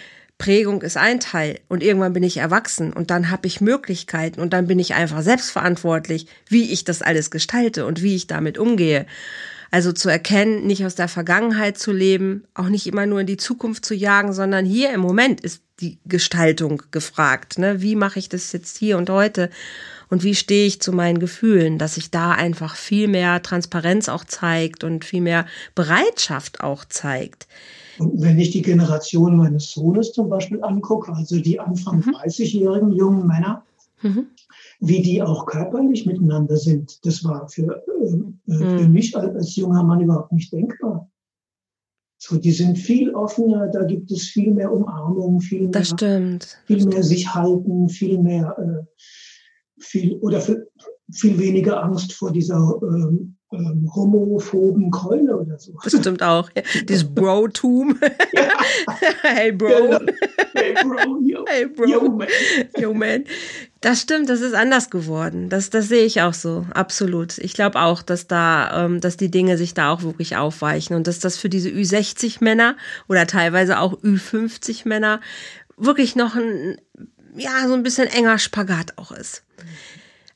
Prägung 0.42 0.82
ist 0.82 0.98
ein 0.98 1.20
Teil 1.20 1.60
und 1.68 1.84
irgendwann 1.84 2.14
bin 2.14 2.24
ich 2.24 2.38
erwachsen 2.38 2.94
und 2.94 3.12
dann 3.12 3.30
habe 3.30 3.46
ich 3.46 3.62
Möglichkeiten 3.62 4.42
und 4.42 4.54
dann 4.54 4.66
bin 4.66 4.80
ich 4.80 4.96
einfach 4.96 5.22
selbstverantwortlich, 5.22 6.26
wie 6.48 6.72
ich 6.72 6.84
das 6.84 7.04
alles 7.04 7.30
gestalte 7.30 7.86
und 7.86 8.02
wie 8.02 8.16
ich 8.16 8.26
damit 8.26 8.58
umgehe. 8.58 9.06
Also 9.70 9.92
zu 9.92 10.10
erkennen, 10.10 10.66
nicht 10.66 10.84
aus 10.84 10.96
der 10.96 11.10
Vergangenheit 11.10 11.78
zu 11.78 11.92
leben, 11.92 12.46
auch 12.56 12.70
nicht 12.70 12.88
immer 12.88 13.06
nur 13.06 13.20
in 13.20 13.28
die 13.28 13.38
Zukunft 13.38 13.86
zu 13.86 13.94
jagen, 13.94 14.34
sondern 14.34 14.66
hier 14.66 14.92
im 14.92 15.02
Moment 15.02 15.42
ist 15.42 15.62
die 15.80 16.00
Gestaltung 16.06 16.82
gefragt. 16.90 17.60
Ne? 17.60 17.84
Wie 17.84 17.96
mache 17.96 18.18
ich 18.18 18.28
das 18.28 18.52
jetzt 18.52 18.80
hier 18.80 18.98
und 18.98 19.12
heute? 19.12 19.52
Und 20.10 20.24
wie 20.24 20.34
stehe 20.34 20.66
ich 20.66 20.82
zu 20.82 20.92
meinen 20.92 21.20
Gefühlen, 21.20 21.78
dass 21.78 21.94
sich 21.96 22.10
da 22.10 22.32
einfach 22.32 22.76
viel 22.76 23.08
mehr 23.08 23.44
Transparenz 23.44 24.10
auch 24.10 24.24
zeigt 24.24 24.84
und 24.84 25.06
viel 25.06 25.22
mehr 25.22 25.46
Bereitschaft 25.76 26.62
auch 26.62 26.84
zeigt. 26.84 27.48
Und 28.02 28.22
wenn 28.22 28.40
ich 28.40 28.50
die 28.50 28.64
Generation 28.64 29.38
meines 29.38 29.72
Sohnes 29.72 30.12
zum 30.12 30.28
Beispiel 30.28 30.64
angucke, 30.64 31.14
also 31.14 31.40
die 31.40 31.60
Anfang 31.60 31.98
mhm. 31.98 32.16
30-jährigen 32.16 32.92
jungen 32.94 33.28
Männer, 33.28 33.64
mhm. 34.02 34.28
wie 34.80 35.02
die 35.04 35.22
auch 35.22 35.46
körperlich 35.46 36.08
miteinander 36.08 36.58
sind, 36.58 37.06
das 37.06 37.24
war 37.24 37.48
für, 37.48 37.84
äh, 37.88 38.52
äh, 38.52 38.58
für 38.58 38.88
mhm. 38.88 38.92
mich 38.92 39.16
als 39.16 39.56
junger 39.56 39.84
Mann 39.84 40.02
überhaupt 40.02 40.32
nicht 40.32 40.52
denkbar. 40.52 41.08
So, 42.18 42.38
die 42.38 42.52
sind 42.52 42.78
viel 42.78 43.14
offener, 43.14 43.68
da 43.68 43.84
gibt 43.84 44.12
es 44.12 44.28
viel 44.28 44.52
mehr 44.52 44.72
Umarmung, 44.72 45.42
viel 45.42 45.68
mehr, 45.68 45.72
viel 46.66 46.86
mehr 46.86 47.04
sich 47.04 47.34
halten, 47.34 47.90
viel 47.90 48.20
mehr, 48.20 48.56
äh, 48.60 49.04
viel 49.80 50.14
oder 50.18 50.40
viel, 50.42 50.68
viel 51.12 51.40
weniger 51.40 51.84
Angst 51.84 52.14
vor 52.14 52.32
dieser 52.32 52.80
ähm, 52.84 53.38
ähm, 53.52 53.90
homophoben 53.94 54.92
Keule 54.92 55.38
oder 55.38 55.60
so. 55.60 55.74
Das 55.84 55.94
stimmt 55.94 56.24
auch. 56.24 56.50
Ja. 56.56 56.64
Dieses 56.88 57.04
Bro-Tum. 57.04 58.00
Ja. 58.34 58.50
hey 59.24 59.52
Bro. 59.52 59.68
Genau. 59.68 60.00
Hey 60.54 60.74
Bro. 60.82 61.20
Yo, 61.22 61.46
hey 61.50 61.66
Bro. 61.66 61.86
Yo 61.86 62.10
man. 62.10 62.28
Yo 62.78 62.94
man. 62.94 63.26
Das 63.82 64.02
stimmt, 64.02 64.30
das 64.30 64.42
ist 64.42 64.54
anders 64.54 64.90
geworden. 64.90 65.50
Das, 65.50 65.70
das 65.70 65.88
sehe 65.88 66.06
ich 66.06 66.22
auch 66.22 66.34
so, 66.34 66.66
absolut. 66.74 67.38
Ich 67.40 67.54
glaube 67.54 67.82
auch, 67.82 68.04
dass 68.04 68.28
da, 68.28 68.86
ähm, 68.86 69.02
dass 69.02 69.18
die 69.18 69.32
Dinge 69.32 69.58
sich 69.58 69.74
da 69.74 69.92
auch 69.92 70.04
wirklich 70.04 70.38
aufweichen 70.38 70.96
und 70.96 71.08
dass 71.08 71.20
das 71.20 71.38
für 71.38 71.50
diese 71.50 71.70
Ü60-Männer 71.70 72.78
oder 73.10 73.28
teilweise 73.28 73.80
auch 73.80 73.94
Ü50-Männer 74.02 75.20
wirklich 75.78 76.16
noch 76.16 76.36
ein, 76.36 76.78
ja, 77.36 77.68
so 77.68 77.74
ein 77.74 77.84
bisschen 77.84 78.08
enger 78.08 78.38
Spagat 78.38 78.98
auch 78.98 79.12
ist. 79.12 79.44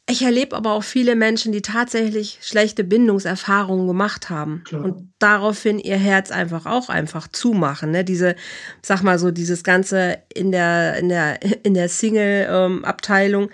Ich 0.07 0.21
erlebe 0.21 0.55
aber 0.55 0.73
auch 0.73 0.83
viele 0.83 1.15
Menschen, 1.15 1.51
die 1.51 1.63
tatsächlich 1.63 2.37
schlechte 2.41 2.83
Bindungserfahrungen 2.83 3.87
gemacht 3.87 4.29
haben 4.29 4.61
Klar. 4.63 4.83
und 4.83 5.09
daraufhin 5.17 5.79
ihr 5.79 5.97
Herz 5.97 6.29
einfach 6.29 6.67
auch 6.67 6.89
einfach 6.89 7.27
zumachen. 7.27 7.89
Ne? 7.89 8.03
Diese, 8.03 8.35
sag 8.83 9.01
mal 9.01 9.17
so, 9.17 9.31
dieses 9.31 9.63
ganze 9.63 10.19
in 10.33 10.51
der 10.51 10.97
in 10.97 11.09
der 11.09 11.39
in 11.63 11.73
der 11.73 11.89
Single-Abteilung, 11.89 13.49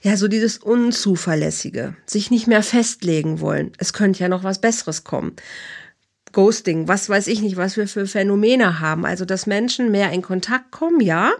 ja 0.00 0.16
so 0.16 0.28
dieses 0.28 0.58
unzuverlässige, 0.58 1.96
sich 2.06 2.30
nicht 2.30 2.46
mehr 2.46 2.62
festlegen 2.62 3.40
wollen. 3.40 3.72
Es 3.78 3.92
könnte 3.92 4.20
ja 4.20 4.28
noch 4.28 4.44
was 4.44 4.60
Besseres 4.60 5.02
kommen. 5.02 5.34
Ghosting, 6.32 6.86
was 6.86 7.08
weiß 7.08 7.26
ich 7.26 7.42
nicht, 7.42 7.56
was 7.56 7.76
wir 7.76 7.88
für 7.88 8.06
Phänomene 8.06 8.78
haben. 8.78 9.04
Also 9.04 9.24
dass 9.24 9.46
Menschen 9.46 9.90
mehr 9.90 10.12
in 10.12 10.22
Kontakt 10.22 10.70
kommen, 10.70 11.00
ja, 11.00 11.32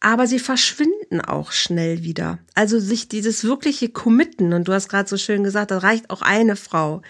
aber 0.00 0.26
sie 0.26 0.38
verschwinden 0.38 1.20
auch 1.20 1.52
schnell 1.52 2.02
wieder. 2.02 2.38
Also 2.54 2.78
sich 2.78 3.08
dieses 3.08 3.44
wirkliche 3.44 3.88
Committen, 3.88 4.52
und 4.52 4.68
du 4.68 4.72
hast 4.72 4.88
gerade 4.88 5.08
so 5.08 5.16
schön 5.16 5.42
gesagt, 5.42 5.70
da 5.70 5.78
reicht 5.78 6.10
auch 6.10 6.22
eine 6.22 6.56
Frau. 6.56 7.02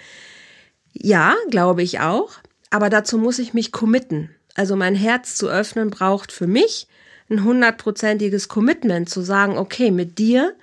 Ja, 0.93 1.35
glaube 1.51 1.83
ich 1.83 2.01
auch, 2.01 2.33
aber 2.71 2.91
dazu 2.91 3.19
muss 3.19 3.39
ich 3.39 3.55
mich 3.55 3.73
committen. 3.73 4.31
Also 4.55 4.75
mein 4.75 4.95
Herz 4.95 5.37
zu 5.37 5.49
öffnen 5.49 5.91
braucht 5.91 6.33
für 6.33 6.47
mich 6.47 6.89
ein 7.31 7.45
hundertprozentiges 7.45 8.49
Commitment 8.49 9.09
zu 9.09 9.21
sagen, 9.21 9.59
okay, 9.59 9.91
mit 9.91 10.19
dir 10.19 10.55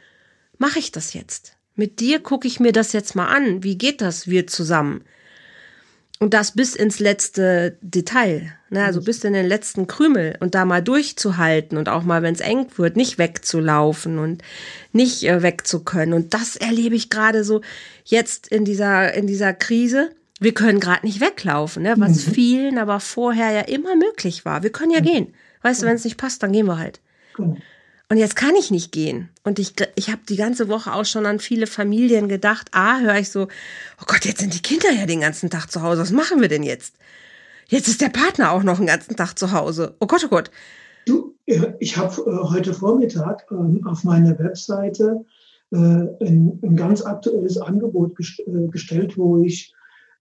mache 0.57 0.79
ich 0.79 0.91
das 0.91 1.13
jetzt. 1.13 1.55
Mit 1.75 1.99
dir 1.99 2.19
gucke 2.19 2.47
ich 2.47 2.59
mir 2.59 2.71
das 2.71 2.93
jetzt 2.93 3.15
mal 3.15 3.27
an. 3.27 3.63
Wie 3.63 3.77
geht 3.77 4.01
das 4.01 4.27
wir 4.27 4.47
zusammen? 4.47 5.03
Und 6.19 6.33
das 6.33 6.53
bis 6.53 6.75
ins 6.75 6.99
letzte 6.99 7.77
Detail, 7.81 8.53
ne? 8.69 8.85
also 8.85 9.01
bis 9.01 9.23
in 9.25 9.33
den 9.33 9.45
letzten 9.45 9.85
Krümel 9.85 10.37
und 10.39 10.55
da 10.55 10.63
mal 10.63 10.81
durchzuhalten 10.81 11.77
und 11.77 11.89
auch 11.89 12.03
mal, 12.03 12.21
wenn 12.21 12.33
es 12.33 12.39
eng 12.39 12.67
wird, 12.77 12.95
nicht 12.95 13.17
wegzulaufen 13.17 14.17
und 14.17 14.41
nicht 14.93 15.23
äh, 15.23 15.41
wegzukönnen. 15.41 16.13
Und 16.13 16.33
das 16.33 16.55
erlebe 16.55 16.95
ich 16.95 17.09
gerade 17.09 17.43
so 17.43 17.61
jetzt 18.05 18.47
in 18.47 18.63
dieser, 18.63 19.13
in 19.13 19.27
dieser 19.27 19.53
Krise. 19.53 20.09
Wir 20.39 20.53
können 20.53 20.79
gerade 20.79 21.05
nicht 21.05 21.19
weglaufen, 21.19 21.83
ne? 21.83 21.95
was 21.97 22.27
mhm. 22.27 22.31
vielen 22.31 22.77
aber 22.77 23.01
vorher 23.01 23.51
ja 23.51 23.61
immer 23.61 23.97
möglich 23.97 24.45
war. 24.45 24.63
Wir 24.63 24.71
können 24.71 24.91
ja 24.91 25.01
mhm. 25.01 25.05
gehen. 25.05 25.33
Weißt 25.63 25.81
du, 25.81 25.85
wenn 25.85 25.95
es 25.95 26.05
nicht 26.05 26.17
passt, 26.17 26.41
dann 26.43 26.53
gehen 26.53 26.67
wir 26.67 26.77
halt. 26.77 27.01
Mhm. 27.37 27.57
Und 28.07 28.17
jetzt 28.17 28.35
kann 28.35 28.55
ich 28.55 28.69
nicht 28.69 28.91
gehen. 28.91 29.29
Und 29.43 29.57
ich, 29.57 29.73
ich 29.95 30.11
habe 30.11 30.21
die 30.29 30.35
ganze 30.35 30.67
Woche 30.67 30.93
auch 30.93 31.05
schon 31.05 31.25
an 31.25 31.39
viele 31.39 31.65
Familien 31.65 32.27
gedacht. 32.27 32.69
Ah, 32.71 32.99
höre 32.99 33.17
ich 33.17 33.29
so, 33.29 33.43
oh 33.99 34.05
Gott, 34.05 34.25
jetzt 34.25 34.41
sind 34.41 34.53
die 34.53 34.61
Kinder 34.61 34.91
ja 34.91 35.07
den 35.07 35.21
ganzen 35.21 35.49
Tag 35.49 35.71
zu 35.71 35.81
Hause. 35.81 36.01
Was 36.01 36.11
machen 36.11 36.39
wir 36.39 36.47
denn 36.47 36.63
jetzt? 36.63 36.95
Jetzt 37.67 37.87
ist 37.87 38.01
der 38.01 38.09
Partner 38.09 38.51
auch 38.51 38.61
noch 38.61 38.77
den 38.77 38.85
ganzen 38.85 39.15
Tag 39.15 39.39
zu 39.39 39.51
Hause. 39.51 39.95
Oh 39.99 40.05
Gott, 40.05 40.23
oh 40.23 40.29
Gott. 40.29 40.51
Du, 41.07 41.35
ich 41.79 41.97
habe 41.97 42.21
äh, 42.21 42.49
heute 42.49 42.73
Vormittag 42.73 43.45
ähm, 43.51 43.81
auf 43.85 44.03
meiner 44.03 44.37
Webseite 44.37 45.25
äh, 45.71 45.77
ein, 45.77 46.75
ganz 46.75 47.01
aktuelles 47.03 47.57
Angebot 47.57 48.15
gest 48.15 48.39
äh, 48.41 48.67
gestellt, 48.67 49.17
wo 49.17 49.43
ich 49.43 49.73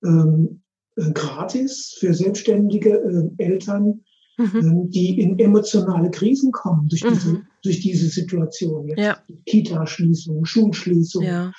ähm, 0.03 0.63
gratis 0.97 1.97
für 1.99 2.15
selbstständige 2.15 3.31
Eltern 3.39 4.05
mhm. 4.37 4.51
Ähm, 4.55 4.91
die 4.91 5.21
in 5.21 5.39
emotionale 5.39 6.11
Krisen 6.11 6.53
kommen 6.53 6.89
durch 6.89 7.03
diese, 7.03 7.29
mhm. 7.31 7.47
durch 7.63 7.81
diese 7.81 8.09
Situation. 8.09 8.89
Jetzt 8.89 8.99
ja. 9.01 9.19
Kita-Schließung, 9.47 10.45
Schulschließung, 10.45 11.23
ja. 11.23 11.53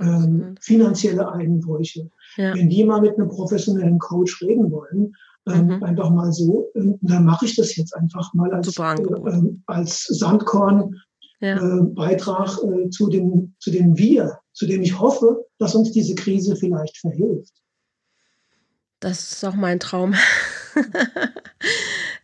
ähm, 0.00 0.54
finanzielle 0.60 1.30
Einbrüche. 1.30 2.10
Ja. 2.36 2.54
Wenn 2.54 2.68
die 2.68 2.84
mal 2.84 3.00
mit 3.00 3.18
einem 3.18 3.28
professionellen 3.28 3.98
Coach 3.98 4.42
reden 4.42 4.70
wollen, 4.70 5.12
ähm, 5.46 5.66
mhm. 5.66 5.82
einfach 5.82 6.10
mal 6.10 6.32
so, 6.32 6.70
ähm, 6.74 6.98
dann 7.02 7.24
mache 7.24 7.46
ich 7.46 7.56
das 7.56 7.74
jetzt 7.76 7.94
einfach 7.96 8.32
mal 8.34 8.52
als, 8.52 8.76
äh, 8.78 8.82
ähm, 8.82 9.62
als 9.66 10.04
Sandkorn. 10.04 10.96
Äh, 11.40 11.58
Beitrag 11.96 12.56
äh, 12.62 12.88
zu, 12.90 13.08
dem, 13.08 13.56
zu 13.58 13.72
dem 13.72 13.98
Wir, 13.98 14.38
zu 14.52 14.64
dem 14.64 14.80
ich 14.80 15.00
hoffe, 15.00 15.44
dass 15.58 15.74
uns 15.74 15.90
diese 15.90 16.14
Krise 16.14 16.54
vielleicht 16.54 16.98
verhilft. 16.98 17.52
Das 19.00 19.32
ist 19.32 19.44
auch 19.44 19.56
mein 19.56 19.80
Traum. 19.80 20.14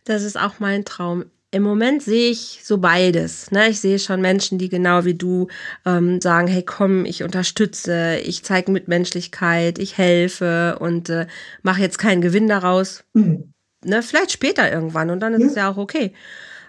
das 0.05 0.23
ist 0.23 0.39
auch 0.39 0.59
mein 0.59 0.85
Traum. 0.85 1.25
Im 1.51 1.63
Moment 1.63 2.03
sehe 2.03 2.29
ich 2.29 2.61
so 2.63 2.77
beides. 2.77 3.49
Ne? 3.49 3.69
Ich 3.69 3.79
sehe 3.79 3.97
schon 3.97 4.21
Menschen, 4.21 4.59
die 4.59 4.69
genau 4.69 5.03
wie 5.05 5.15
du 5.15 5.47
ähm, 5.83 6.21
sagen, 6.21 6.47
hey 6.47 6.63
komm, 6.63 7.05
ich 7.05 7.23
unterstütze, 7.23 8.17
ich 8.23 8.43
zeige 8.43 8.71
Mitmenschlichkeit, 8.71 9.79
ich 9.79 9.97
helfe 9.97 10.77
und 10.79 11.09
äh, 11.09 11.25
mache 11.63 11.81
jetzt 11.81 11.97
keinen 11.97 12.21
Gewinn 12.21 12.47
daraus. 12.47 13.03
Mhm. 13.13 13.51
Ne? 13.83 14.03
Vielleicht 14.03 14.31
später 14.31 14.71
irgendwann 14.71 15.09
und 15.09 15.21
dann 15.21 15.33
ist 15.33 15.41
ja. 15.41 15.47
es 15.47 15.55
ja 15.55 15.71
auch 15.71 15.77
okay. 15.77 16.13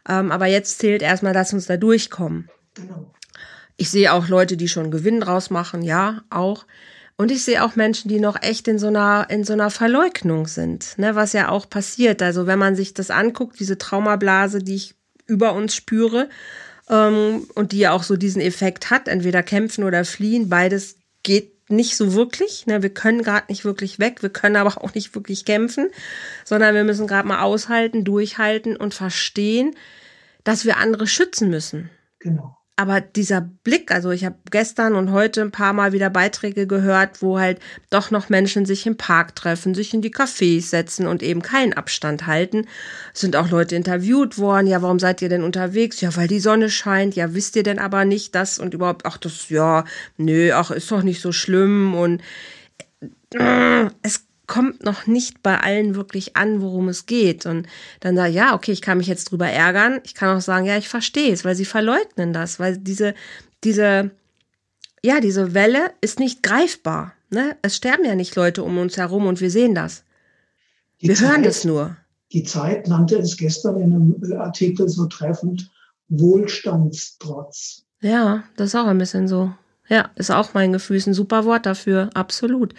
Ähm, 0.09 0.33
aber 0.33 0.47
jetzt 0.47 0.79
zählt 0.79 1.03
erstmal, 1.03 1.35
dass 1.35 1.53
uns 1.53 1.67
da 1.67 1.77
durchkommen. 1.77 2.49
Genau. 2.75 3.13
Ich 3.77 3.91
sehe 3.91 4.13
auch 4.13 4.29
Leute, 4.29 4.57
die 4.57 4.69
schon 4.69 4.91
Gewinn 4.91 5.21
draus 5.21 5.51
machen, 5.51 5.83
ja, 5.83 6.23
auch. 6.31 6.67
Und 7.21 7.31
ich 7.31 7.45
sehe 7.45 7.62
auch 7.62 7.77
Menschen, 7.77 8.09
die 8.09 8.19
noch 8.19 8.41
echt 8.41 8.67
in 8.67 8.79
so 8.79 8.87
einer, 8.87 9.27
in 9.29 9.45
so 9.45 9.53
einer 9.53 9.69
Verleugnung 9.69 10.47
sind, 10.47 10.97
ne, 10.97 11.17
was 11.17 11.35
ja 11.35 11.50
auch 11.50 11.69
passiert. 11.69 12.23
Also 12.23 12.47
wenn 12.47 12.59
man 12.59 12.77
sich 12.77 12.95
das 12.95 13.11
anguckt, 13.11 13.61
diese 13.61 13.77
Traumablase, 13.77 14.61
die 14.61 14.77
ich 14.77 14.95
über 15.27 15.53
uns 15.53 15.75
spüre, 15.75 16.31
ähm, 16.89 17.47
und 17.55 17.73
die 17.73 17.79
ja 17.81 17.93
auch 17.93 18.05
so 18.05 18.17
diesen 18.17 18.41
Effekt 18.41 18.89
hat, 18.89 19.07
entweder 19.07 19.43
kämpfen 19.43 19.85
oder 19.85 20.07
fliehen, 20.07 20.49
beides 20.49 20.97
geht 21.23 21.71
nicht 21.71 21.95
so 21.95 22.15
wirklich. 22.15 22.65
Ne? 22.67 22.83
Wir 22.83 22.89
können 22.89 23.23
gerade 23.23 23.45
nicht 23.50 23.67
wirklich 23.67 23.99
weg, 23.99 24.23
wir 24.23 24.31
können 24.31 24.57
aber 24.57 24.83
auch 24.83 24.95
nicht 24.95 25.15
wirklich 25.15 25.45
kämpfen, 25.45 25.91
sondern 26.47 26.75
wir 26.75 26.85
müssen 26.85 27.07
gerade 27.07 27.29
mal 27.29 27.42
aushalten, 27.42 28.03
durchhalten 28.03 28.79
und 28.79 28.94
verstehen, 28.94 29.77
dass 30.42 30.64
wir 30.64 30.79
andere 30.79 31.07
schützen 31.07 31.51
müssen. 31.51 31.90
Genau 32.18 32.60
aber 32.81 33.03
dieser 33.03 33.43
Blick, 33.43 33.93
also 33.93 34.11
ich 34.11 34.25
habe 34.25 34.37
gestern 34.51 34.95
und 34.95 35.12
heute 35.12 35.43
ein 35.43 35.51
paar 35.51 35.75
Mal 35.75 35.93
wieder 35.93 36.09
Beiträge 36.09 36.66
gehört, 36.66 37.21
wo 37.21 37.38
halt 37.38 37.59
doch 37.90 38.11
noch 38.11 38.31
Menschen 38.31 38.64
sich 38.64 38.87
im 38.87 38.97
Park 38.97 39.37
treffen, 39.37 39.75
sich 39.75 39.93
in 39.93 40.01
die 40.01 40.14
Cafés 40.14 40.62
setzen 40.62 41.07
und 41.07 41.23
eben 41.23 41.43
keinen 41.43 41.75
Abstand 41.75 42.27
halten. 42.27 42.66
Es 43.12 43.21
sind 43.21 43.37
auch 43.37 43.51
Leute 43.51 43.77
interviewt 43.77 44.38
worden, 44.38 44.66
ja, 44.66 44.81
warum 44.81 44.99
seid 44.99 45.21
ihr 45.21 45.29
denn 45.29 45.45
unterwegs? 45.45 46.01
Ja, 46.01 46.16
weil 46.16 46.27
die 46.27 46.40
Sonne 46.40 46.71
scheint. 46.71 47.16
Ja, 47.16 47.35
wisst 47.35 47.55
ihr 47.57 47.64
denn 47.64 47.79
aber 47.79 48.07
nicht 48.07 48.35
das 48.35 48.59
und 48.59 48.73
überhaupt, 48.73 49.05
ach, 49.05 49.19
das, 49.19 49.51
ja, 49.51 49.85
nö, 50.16 50.53
ach, 50.55 50.71
ist 50.71 50.90
doch 50.90 51.03
nicht 51.03 51.21
so 51.21 51.33
schlimm 51.33 51.95
und 51.95 52.23
äh, 53.35 53.90
es 54.01 54.25
kommt 54.51 54.85
noch 54.85 55.07
nicht 55.07 55.45
bei 55.45 55.61
allen 55.61 55.95
wirklich 55.95 56.37
an, 56.37 56.61
worum 56.61 56.89
es 56.89 57.07
geht. 57.07 57.47
Und 57.47 57.69
dann 58.01 58.17
sage 58.17 58.33
ja, 58.33 58.53
okay, 58.53 58.73
ich 58.73 58.83
kann 58.83 58.99
mich 58.99 59.07
jetzt 59.07 59.31
drüber 59.31 59.47
ärgern. 59.47 60.01
Ich 60.03 60.17
kann 60.17 60.37
auch 60.37 60.41
sagen, 60.41 60.67
ja, 60.67 60.77
ich 60.77 60.89
verstehe 60.89 61.33
es, 61.33 61.45
weil 61.45 61.55
sie 61.55 61.65
verleugnen 61.65 62.33
das, 62.33 62.59
weil 62.59 62.77
diese, 62.77 63.15
diese, 63.63 64.11
ja, 65.05 65.21
diese 65.21 65.55
Welle 65.55 65.93
ist 66.01 66.19
nicht 66.19 66.43
greifbar. 66.43 67.13
Ne? 67.31 67.57
Es 67.63 67.77
sterben 67.77 68.05
ja 68.05 68.17
nicht 68.17 68.35
Leute 68.35 68.65
um 68.65 68.77
uns 68.79 68.97
herum 68.97 69.29
und 69.29 69.41
wir 69.41 69.53
sehen 69.53 69.77
das. 69.77 70.03
Die 71.01 71.07
wir 71.07 71.15
Zeit, 71.15 71.29
hören 71.29 71.43
das 71.45 71.65
nur. 71.65 71.97
Die 72.33 72.43
Zeit 72.43 72.89
nannte 72.89 73.19
es 73.19 73.37
gestern 73.37 73.77
in 73.77 73.95
einem 73.95 74.41
Artikel 74.41 74.89
so 74.89 75.07
treffend 75.07 75.71
Wohlstandstrotz. 76.09 77.85
Ja, 78.01 78.43
das 78.57 78.71
ist 78.71 78.75
auch 78.75 78.89
ein 78.89 78.99
bisschen 78.99 79.29
so. 79.29 79.55
Ja, 79.89 80.11
ist 80.17 80.33
auch 80.33 80.55
mein 80.55 80.73
Gefühl, 80.73 80.97
ist 80.97 81.07
ein 81.07 81.15
super 81.15 81.45
Wort 81.45 81.67
dafür, 81.67 82.11
absolut 82.15 82.75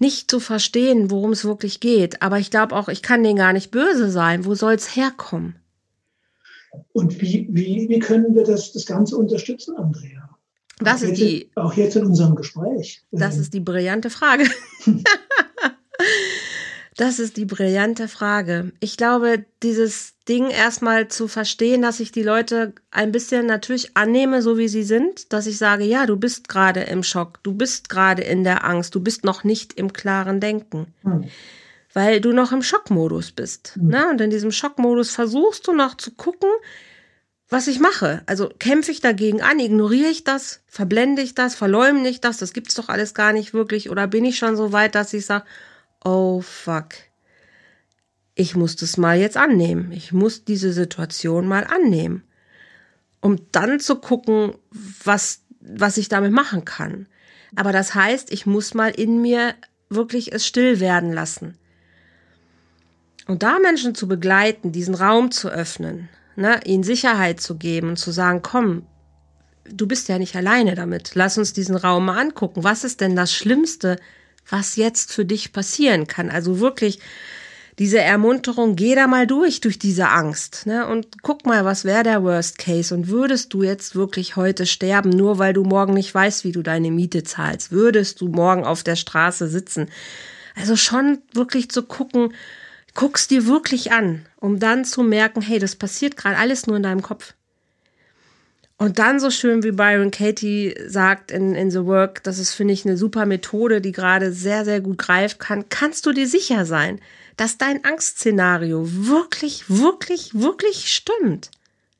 nicht 0.00 0.30
zu 0.30 0.40
verstehen, 0.40 1.10
worum 1.10 1.32
es 1.32 1.44
wirklich 1.44 1.80
geht. 1.80 2.22
Aber 2.22 2.38
ich 2.38 2.50
glaube 2.50 2.74
auch, 2.74 2.88
ich 2.88 3.02
kann 3.02 3.22
denen 3.22 3.36
gar 3.36 3.52
nicht 3.52 3.70
böse 3.70 4.10
sein. 4.10 4.44
Wo 4.44 4.54
soll 4.54 4.74
es 4.74 4.96
herkommen? 4.96 5.56
Und 6.92 7.20
wie, 7.20 7.48
wie, 7.50 7.88
wie 7.88 7.98
können 7.98 8.34
wir 8.34 8.44
das, 8.44 8.72
das 8.72 8.86
Ganze 8.86 9.16
unterstützen, 9.16 9.76
Andrea? 9.76 10.28
Das 10.78 11.02
auch 11.02 11.08
ist 11.08 11.20
die. 11.20 11.50
auch 11.56 11.74
jetzt 11.74 11.96
in 11.96 12.06
unserem 12.06 12.34
Gespräch. 12.34 13.02
Das 13.10 13.36
ist 13.36 13.52
die 13.52 13.60
brillante 13.60 14.08
Frage. 14.08 14.44
Das 17.00 17.18
ist 17.18 17.38
die 17.38 17.46
brillante 17.46 18.08
Frage. 18.08 18.72
Ich 18.78 18.98
glaube, 18.98 19.46
dieses 19.62 20.16
Ding 20.28 20.50
erstmal 20.50 21.08
zu 21.08 21.28
verstehen, 21.28 21.80
dass 21.80 21.98
ich 21.98 22.12
die 22.12 22.22
Leute 22.22 22.74
ein 22.90 23.10
bisschen 23.10 23.46
natürlich 23.46 23.96
annehme, 23.96 24.42
so 24.42 24.58
wie 24.58 24.68
sie 24.68 24.82
sind, 24.82 25.32
dass 25.32 25.46
ich 25.46 25.56
sage, 25.56 25.84
ja, 25.84 26.04
du 26.04 26.18
bist 26.18 26.50
gerade 26.50 26.80
im 26.80 27.02
Schock, 27.02 27.42
du 27.42 27.54
bist 27.54 27.88
gerade 27.88 28.20
in 28.20 28.44
der 28.44 28.66
Angst, 28.66 28.94
du 28.94 29.00
bist 29.00 29.24
noch 29.24 29.44
nicht 29.44 29.72
im 29.78 29.94
klaren 29.94 30.40
Denken. 30.40 30.92
Hm. 31.02 31.24
Weil 31.94 32.20
du 32.20 32.34
noch 32.34 32.52
im 32.52 32.62
Schockmodus 32.62 33.32
bist. 33.32 33.76
Hm. 33.76 33.88
Ne? 33.88 34.10
Und 34.10 34.20
in 34.20 34.28
diesem 34.28 34.52
Schockmodus 34.52 35.10
versuchst 35.10 35.66
du 35.68 35.72
noch 35.72 35.96
zu 35.96 36.10
gucken, 36.10 36.50
was 37.48 37.66
ich 37.66 37.80
mache. 37.80 38.20
Also 38.26 38.50
kämpfe 38.58 38.90
ich 38.90 39.00
dagegen 39.00 39.40
an, 39.40 39.58
ignoriere 39.58 40.10
ich 40.10 40.24
das, 40.24 40.60
verblende 40.66 41.22
ich 41.22 41.34
das, 41.34 41.54
verleumde 41.54 42.10
ich 42.10 42.20
das, 42.20 42.36
das 42.36 42.52
gibt's 42.52 42.74
doch 42.74 42.90
alles 42.90 43.14
gar 43.14 43.32
nicht 43.32 43.54
wirklich. 43.54 43.88
Oder 43.88 44.06
bin 44.06 44.26
ich 44.26 44.36
schon 44.36 44.54
so 44.54 44.74
weit, 44.74 44.94
dass 44.94 45.14
ich 45.14 45.24
sage, 45.24 45.46
oh 46.04 46.40
fuck, 46.40 46.94
ich 48.34 48.56
muss 48.56 48.76
das 48.76 48.96
mal 48.96 49.18
jetzt 49.18 49.36
annehmen. 49.36 49.92
Ich 49.92 50.12
muss 50.12 50.44
diese 50.44 50.72
Situation 50.72 51.46
mal 51.46 51.64
annehmen. 51.64 52.22
Um 53.20 53.36
dann 53.52 53.80
zu 53.80 53.96
gucken, 53.96 54.54
was, 55.04 55.42
was 55.60 55.98
ich 55.98 56.08
damit 56.08 56.32
machen 56.32 56.64
kann. 56.64 57.06
Aber 57.54 57.72
das 57.72 57.94
heißt, 57.94 58.32
ich 58.32 58.46
muss 58.46 58.72
mal 58.72 58.90
in 58.90 59.20
mir 59.20 59.54
wirklich 59.90 60.32
es 60.32 60.46
still 60.46 60.80
werden 60.80 61.12
lassen. 61.12 61.58
Und 63.26 63.42
da 63.42 63.58
Menschen 63.58 63.94
zu 63.94 64.08
begleiten, 64.08 64.72
diesen 64.72 64.94
Raum 64.94 65.30
zu 65.30 65.50
öffnen, 65.50 66.08
ne, 66.36 66.60
ihnen 66.64 66.82
Sicherheit 66.82 67.40
zu 67.40 67.58
geben 67.58 67.90
und 67.90 67.96
zu 67.96 68.10
sagen, 68.10 68.40
komm, 68.42 68.86
du 69.68 69.86
bist 69.86 70.08
ja 70.08 70.18
nicht 70.18 70.34
alleine 70.34 70.74
damit. 70.74 71.14
Lass 71.14 71.36
uns 71.36 71.52
diesen 71.52 71.76
Raum 71.76 72.06
mal 72.06 72.18
angucken. 72.18 72.64
Was 72.64 72.84
ist 72.84 73.00
denn 73.00 73.16
das 73.16 73.32
Schlimmste, 73.32 73.96
was 74.48 74.76
jetzt 74.76 75.12
für 75.12 75.24
dich 75.24 75.52
passieren 75.52 76.06
kann. 76.06 76.30
Also 76.30 76.60
wirklich 76.60 77.00
diese 77.78 77.98
Ermunterung, 77.98 78.76
geh 78.76 78.94
da 78.94 79.06
mal 79.06 79.26
durch, 79.26 79.62
durch 79.62 79.78
diese 79.78 80.08
Angst, 80.08 80.66
ne? 80.66 80.86
Und 80.86 81.22
guck 81.22 81.46
mal, 81.46 81.64
was 81.64 81.86
wäre 81.86 82.02
der 82.02 82.22
Worst 82.22 82.58
Case? 82.58 82.94
Und 82.94 83.08
würdest 83.08 83.54
du 83.54 83.62
jetzt 83.62 83.94
wirklich 83.94 84.36
heute 84.36 84.66
sterben, 84.66 85.08
nur 85.08 85.38
weil 85.38 85.54
du 85.54 85.64
morgen 85.64 85.94
nicht 85.94 86.14
weißt, 86.14 86.44
wie 86.44 86.52
du 86.52 86.62
deine 86.62 86.90
Miete 86.90 87.22
zahlst? 87.22 87.72
Würdest 87.72 88.20
du 88.20 88.28
morgen 88.28 88.64
auf 88.64 88.82
der 88.82 88.96
Straße 88.96 89.48
sitzen? 89.48 89.88
Also 90.54 90.76
schon 90.76 91.20
wirklich 91.32 91.70
zu 91.70 91.82
gucken, 91.82 92.34
guckst 92.94 93.30
dir 93.30 93.46
wirklich 93.46 93.92
an, 93.92 94.26
um 94.36 94.58
dann 94.58 94.84
zu 94.84 95.02
merken, 95.02 95.40
hey, 95.40 95.58
das 95.58 95.74
passiert 95.74 96.18
gerade 96.18 96.36
alles 96.36 96.66
nur 96.66 96.76
in 96.76 96.82
deinem 96.82 97.02
Kopf. 97.02 97.32
Und 98.80 98.98
dann 98.98 99.20
so 99.20 99.28
schön 99.28 99.62
wie 99.62 99.72
Byron 99.72 100.10
Katie 100.10 100.74
sagt 100.86 101.30
in, 101.30 101.54
in 101.54 101.70
The 101.70 101.84
Work, 101.84 102.22
das 102.22 102.38
ist, 102.38 102.54
finde 102.54 102.72
ich, 102.72 102.86
eine 102.86 102.96
super 102.96 103.26
Methode, 103.26 103.82
die 103.82 103.92
gerade 103.92 104.32
sehr, 104.32 104.64
sehr 104.64 104.80
gut 104.80 104.96
greift 104.96 105.38
kann, 105.38 105.68
kannst 105.68 106.06
du 106.06 106.12
dir 106.14 106.26
sicher 106.26 106.64
sein, 106.64 106.98
dass 107.36 107.58
dein 107.58 107.84
Angstszenario 107.84 108.88
wirklich, 108.90 109.68
wirklich, 109.68 110.32
wirklich 110.32 110.90
stimmt. 110.90 111.50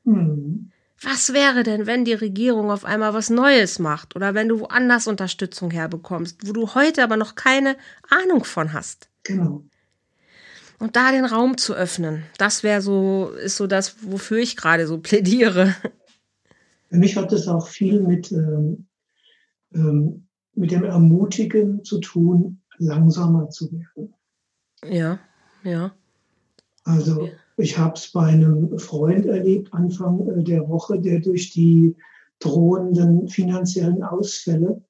Mhm. 0.05 0.71
Was 1.03 1.33
wäre 1.33 1.61
denn, 1.61 1.85
wenn 1.85 2.03
die 2.03 2.15
Regierung 2.15 2.71
auf 2.71 2.83
einmal 2.83 3.13
was 3.13 3.29
Neues 3.29 3.77
macht 3.77 4.15
oder 4.15 4.33
wenn 4.33 4.47
du 4.47 4.61
woanders 4.61 5.05
Unterstützung 5.05 5.69
herbekommst, 5.69 6.47
wo 6.47 6.51
du 6.51 6.73
heute 6.73 7.03
aber 7.03 7.15
noch 7.15 7.35
keine 7.35 7.75
Ahnung 8.09 8.43
von 8.43 8.73
hast? 8.73 9.07
Genau. 9.21 9.63
Und 10.79 10.95
da 10.95 11.11
den 11.11 11.25
Raum 11.25 11.59
zu 11.59 11.75
öffnen, 11.75 12.23
das 12.39 12.63
wäre 12.63 12.81
so, 12.81 13.35
ist 13.39 13.57
so 13.57 13.67
das, 13.67 13.97
wofür 14.01 14.39
ich 14.39 14.57
gerade 14.57 14.87
so 14.87 14.97
plädiere. 14.97 15.75
Für 16.91 16.97
mich 16.97 17.15
hat 17.15 17.31
es 17.31 17.47
auch 17.47 17.67
viel 17.67 18.01
mit, 18.01 18.33
ähm, 18.33 18.85
ähm, 19.73 20.27
mit 20.55 20.71
dem 20.71 20.83
Ermutigen 20.83 21.85
zu 21.85 21.99
tun, 21.99 22.59
langsamer 22.79 23.49
zu 23.49 23.71
werden. 23.71 24.13
Ja, 24.83 25.17
ja. 25.63 25.93
Also 26.83 27.29
ich 27.55 27.77
habe 27.77 27.93
es 27.93 28.11
bei 28.11 28.25
einem 28.25 28.77
Freund 28.77 29.25
erlebt 29.25 29.73
Anfang 29.73 30.27
äh, 30.27 30.43
der 30.43 30.67
Woche, 30.67 30.99
der 30.99 31.21
durch 31.21 31.51
die 31.51 31.95
drohenden 32.39 33.29
finanziellen 33.29 34.03
Ausfälle 34.03 34.83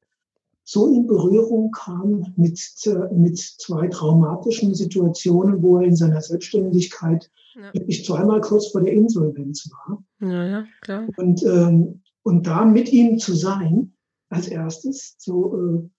so 0.71 0.88
in 0.88 1.05
Berührung 1.05 1.69
kam 1.71 2.34
mit, 2.38 2.57
äh, 2.86 3.13
mit 3.13 3.38
zwei 3.38 3.88
traumatischen 3.89 4.73
Situationen, 4.73 5.62
wo 5.62 5.79
er 5.79 5.84
in 5.84 5.97
seiner 5.97 6.21
Selbstständigkeit 6.21 7.29
ja. 7.55 7.73
wirklich 7.73 8.05
zweimal 8.05 8.39
kurz 8.39 8.67
vor 8.67 8.79
der 8.79 8.93
Insolvenz 8.93 9.69
war. 9.69 10.01
Ja, 10.21 10.45
ja, 10.45 10.65
klar. 10.79 11.10
Und, 11.17 11.43
ähm, 11.43 12.01
und 12.23 12.47
da 12.47 12.63
mit 12.63 12.89
ihm 12.93 13.19
zu 13.19 13.34
sein, 13.34 13.91
als 14.29 14.47
erstes, 14.47 15.15
so, 15.17 15.57
äh, 15.57 15.89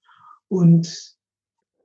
und, 0.48 1.16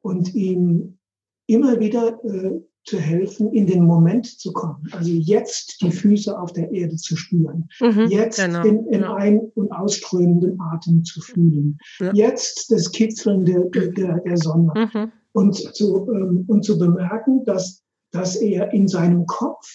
und 0.02 0.34
ihm 0.34 0.98
immer 1.46 1.82
wieder 1.82 2.24
äh, 2.24 2.62
zu 2.88 2.98
helfen, 2.98 3.52
in 3.52 3.68
den 3.68 3.84
Moment 3.84 4.40
zu 4.40 4.54
kommen. 4.54 4.88
Also 4.92 5.12
jetzt 5.12 5.82
die 5.82 5.92
Füße 5.92 6.40
auf 6.40 6.54
der 6.54 6.72
Erde 6.72 6.96
zu 6.96 7.18
spüren. 7.18 7.68
Mhm, 7.82 8.08
jetzt 8.10 8.40
genau, 8.40 8.64
den, 8.64 8.90
den 8.90 9.02
ja. 9.02 9.14
ein- 9.16 9.52
und 9.56 9.72
ausströmenden 9.74 10.58
Atem 10.62 11.04
zu 11.04 11.20
fühlen. 11.20 11.78
Ja. 12.00 12.14
Jetzt 12.14 12.72
das 12.72 12.92
Kitzeln 12.92 13.44
der, 13.44 13.66
der, 13.66 14.20
der 14.20 14.38
Sonne. 14.38 14.72
Mhm. 14.74 15.12
Und, 15.34 15.56
zu, 15.76 16.10
ähm, 16.10 16.46
und 16.48 16.64
zu 16.64 16.80
bemerken, 16.80 17.44
dass, 17.44 17.84
dass 18.12 18.38
er 18.38 18.72
in 18.74 18.88
seinem 18.88 19.26
Kopf 19.26 19.68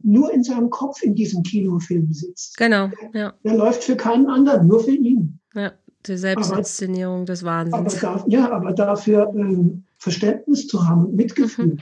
nur 0.00 0.32
in 0.32 0.44
seinem 0.44 0.70
Kopf 0.70 1.02
in 1.02 1.16
diesem 1.16 1.42
Kinofilm 1.42 2.12
sitzt. 2.12 2.56
Genau, 2.56 2.88
ja. 3.12 3.34
Der 3.44 3.56
läuft 3.56 3.82
für 3.82 3.96
keinen 3.96 4.28
anderen, 4.28 4.68
nur 4.68 4.84
für 4.84 4.94
ihn. 4.94 5.40
Ja, 5.54 5.72
die 6.06 6.16
Selbstinszenierung 6.16 7.16
aber, 7.16 7.24
des 7.24 7.42
Wahnsinns. 7.42 8.04
Aber 8.04 8.18
da, 8.20 8.24
ja, 8.28 8.50
aber 8.52 8.72
dafür 8.72 9.32
ähm, 9.34 9.82
Verständnis 9.96 10.68
zu 10.68 10.88
haben, 10.88 11.16
Mitgefühl, 11.16 11.66
mhm. 11.66 11.78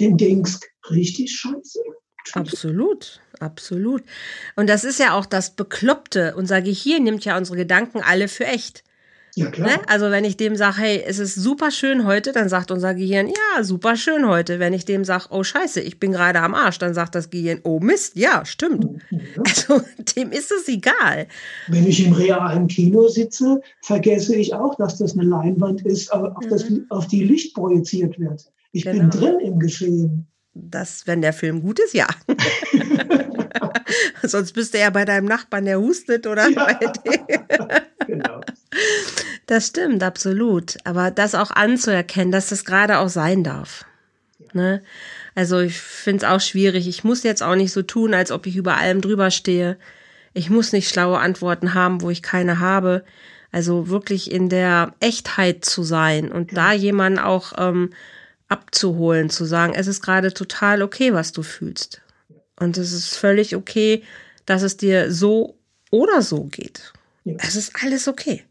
Dem 0.00 0.16
ging's 0.16 0.60
richtig 0.90 1.30
scheiße. 1.30 1.80
Absolut, 2.32 3.20
absolut. 3.38 4.02
Und 4.56 4.68
das 4.68 4.84
ist 4.84 4.98
ja 4.98 5.14
auch 5.14 5.26
das 5.26 5.56
Bekloppte. 5.56 6.34
Unser 6.36 6.62
Gehirn 6.62 7.04
nimmt 7.04 7.24
ja 7.24 7.36
unsere 7.36 7.56
Gedanken 7.56 8.00
alle 8.02 8.28
für 8.28 8.44
echt. 8.44 8.84
Ja, 9.36 9.50
klar. 9.50 9.68
Ne? 9.68 9.74
Also 9.86 10.10
wenn 10.10 10.24
ich 10.24 10.36
dem 10.36 10.56
sage, 10.56 10.78
hey, 10.78 11.04
es 11.06 11.18
ist 11.18 11.36
super 11.36 11.70
schön 11.70 12.04
heute, 12.06 12.32
dann 12.32 12.48
sagt 12.48 12.70
unser 12.70 12.94
Gehirn, 12.94 13.28
ja, 13.28 13.62
super 13.62 13.96
schön 13.96 14.28
heute. 14.28 14.58
Wenn 14.58 14.72
ich 14.72 14.84
dem 14.84 15.04
sage, 15.04 15.26
oh 15.30 15.44
scheiße, 15.44 15.80
ich 15.80 16.00
bin 16.00 16.12
gerade 16.12 16.40
am 16.40 16.54
Arsch, 16.54 16.78
dann 16.78 16.94
sagt 16.94 17.14
das 17.14 17.30
Gehirn, 17.30 17.60
oh 17.62 17.78
Mist, 17.80 18.16
ja, 18.16 18.44
stimmt. 18.44 18.86
Ja. 19.10 19.18
Also 19.44 19.82
dem 20.16 20.32
ist 20.32 20.50
es 20.50 20.68
egal. 20.68 21.26
Wenn 21.68 21.86
ich 21.86 22.04
im 22.04 22.12
realen 22.12 22.66
Kino 22.66 23.08
sitze, 23.08 23.60
vergesse 23.82 24.34
ich 24.36 24.54
auch, 24.54 24.74
dass 24.76 24.98
das 24.98 25.16
eine 25.16 25.28
Leinwand 25.28 25.84
ist, 25.86 26.12
auf, 26.12 26.34
mhm. 26.42 26.48
das, 26.48 26.64
auf 26.88 27.06
die 27.06 27.24
Licht 27.24 27.54
projiziert 27.54 28.18
wird. 28.18 28.50
Ich 28.72 28.84
genau. 28.84 29.08
bin 29.08 29.10
drin 29.10 29.40
im 29.40 29.58
Geschehen. 29.58 30.26
Das, 30.54 31.06
wenn 31.06 31.22
der 31.22 31.32
Film 31.32 31.62
gut 31.62 31.78
ist, 31.78 31.94
ja. 31.94 32.08
Sonst 34.22 34.52
bist 34.52 34.74
du 34.74 34.78
ja 34.78 34.90
bei 34.90 35.04
deinem 35.04 35.26
Nachbarn, 35.26 35.64
der 35.64 35.80
hustet 35.80 36.26
oder 36.26 36.48
ja. 36.48 36.64
bei 36.64 36.74
dir. 36.74 37.82
genau. 38.06 38.40
Das 39.46 39.68
stimmt, 39.68 40.02
absolut. 40.02 40.76
Aber 40.84 41.10
das 41.10 41.34
auch 41.34 41.50
anzuerkennen, 41.50 42.32
dass 42.32 42.48
das 42.48 42.64
gerade 42.64 42.98
auch 42.98 43.08
sein 43.08 43.44
darf. 43.44 43.84
Ja. 44.38 44.46
Ne? 44.52 44.82
Also 45.34 45.60
ich 45.60 45.78
finde 45.78 46.24
es 46.24 46.30
auch 46.30 46.40
schwierig. 46.40 46.88
Ich 46.88 47.04
muss 47.04 47.22
jetzt 47.22 47.42
auch 47.42 47.54
nicht 47.54 47.72
so 47.72 47.82
tun, 47.82 48.14
als 48.14 48.32
ob 48.32 48.46
ich 48.46 48.56
über 48.56 48.76
allem 48.76 49.00
drüber 49.00 49.30
stehe. 49.30 49.76
Ich 50.34 50.50
muss 50.50 50.72
nicht 50.72 50.88
schlaue 50.88 51.18
Antworten 51.18 51.74
haben, 51.74 52.02
wo 52.02 52.10
ich 52.10 52.22
keine 52.22 52.60
habe. 52.60 53.04
Also 53.52 53.88
wirklich 53.88 54.30
in 54.30 54.48
der 54.48 54.94
Echtheit 55.00 55.64
zu 55.64 55.82
sein 55.82 56.30
und 56.30 56.52
ja. 56.52 56.56
da 56.56 56.72
jemanden 56.72 57.18
auch 57.18 57.52
ähm, 57.58 57.90
abzuholen, 58.50 59.30
zu 59.30 59.44
sagen, 59.44 59.72
es 59.74 59.86
ist 59.86 60.02
gerade 60.02 60.34
total 60.34 60.82
okay, 60.82 61.14
was 61.14 61.32
du 61.32 61.42
fühlst. 61.42 62.02
Und 62.58 62.76
es 62.76 62.92
ist 62.92 63.14
völlig 63.14 63.56
okay, 63.56 64.02
dass 64.44 64.62
es 64.62 64.76
dir 64.76 65.10
so 65.12 65.56
oder 65.90 66.20
so 66.20 66.44
geht. 66.44 66.92
Ja. 67.24 67.36
Es 67.38 67.56
ist 67.56 67.72
alles 67.82 68.08
okay. 68.08 68.44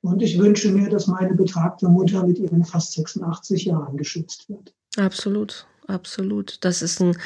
Und 0.00 0.22
ich 0.22 0.38
wünsche 0.38 0.70
mir, 0.70 0.88
dass 0.88 1.06
meine 1.06 1.34
betagte 1.34 1.88
Mutter 1.88 2.26
mit 2.26 2.38
ihren 2.38 2.64
fast 2.64 2.92
86 2.92 3.66
Jahren 3.66 3.96
geschützt 3.96 4.48
wird. 4.48 4.72
Absolut, 4.96 5.66
absolut. 5.86 6.58
Das 6.62 6.82
ist 6.82 7.00
ein, 7.00 7.16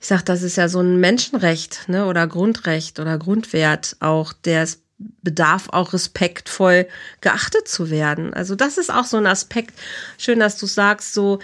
ich 0.00 0.06
sag, 0.06 0.22
das 0.24 0.42
ist 0.42 0.56
ja 0.56 0.68
so 0.68 0.80
ein 0.80 1.00
Menschenrecht, 1.00 1.88
ne, 1.88 2.06
oder 2.06 2.26
Grundrecht 2.26 3.00
oder 3.00 3.18
Grundwert 3.18 3.96
auch, 4.00 4.32
der 4.32 4.62
es 4.62 4.80
bedarf 5.22 5.68
auch 5.70 5.92
respektvoll 5.92 6.86
geachtet 7.20 7.68
zu 7.68 7.90
werden. 7.90 8.34
Also 8.34 8.54
das 8.54 8.78
ist 8.78 8.92
auch 8.92 9.04
so 9.04 9.16
ein 9.16 9.26
Aspekt. 9.26 9.74
Schön, 10.18 10.40
dass 10.40 10.58
du 10.58 10.66
sagst, 10.66 11.14
so 11.14 11.38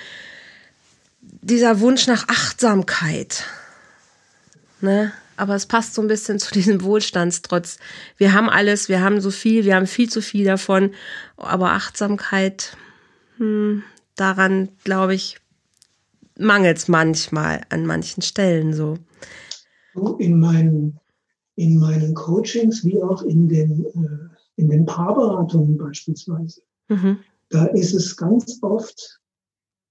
dieser 1.20 1.80
Wunsch 1.80 2.06
nach 2.06 2.28
Achtsamkeit. 2.28 3.44
Ne? 4.80 5.12
Aber 5.36 5.54
es 5.54 5.66
passt 5.66 5.94
so 5.94 6.02
ein 6.02 6.08
bisschen 6.08 6.38
zu 6.38 6.52
diesem 6.52 6.82
Wohlstandstrotz. 6.82 7.78
Wir 8.16 8.32
haben 8.32 8.50
alles, 8.50 8.88
wir 8.88 9.00
haben 9.00 9.20
so 9.20 9.30
viel, 9.30 9.64
wir 9.64 9.76
haben 9.76 9.86
viel 9.86 10.10
zu 10.10 10.20
viel 10.20 10.44
davon. 10.44 10.94
Aber 11.36 11.72
Achtsamkeit, 11.72 12.76
hm, 13.38 13.82
daran 14.16 14.68
glaube 14.84 15.14
ich, 15.14 15.38
mangelt 16.38 16.76
es 16.76 16.88
manchmal 16.88 17.62
an 17.70 17.86
manchen 17.86 18.22
Stellen 18.22 18.74
so. 18.74 18.98
In 20.18 20.38
meinen, 20.38 21.00
in 21.56 21.78
meinen 21.78 22.14
Coachings 22.14 22.84
wie 22.84 23.02
auch 23.02 23.22
in 23.22 23.48
den, 23.48 23.84
äh, 23.86 24.60
in 24.60 24.68
den 24.68 24.86
Paarberatungen 24.86 25.76
beispielsweise, 25.76 26.62
mhm. 26.88 27.18
da 27.50 27.66
ist 27.66 27.94
es 27.94 28.16
ganz 28.16 28.58
oft 28.62 29.20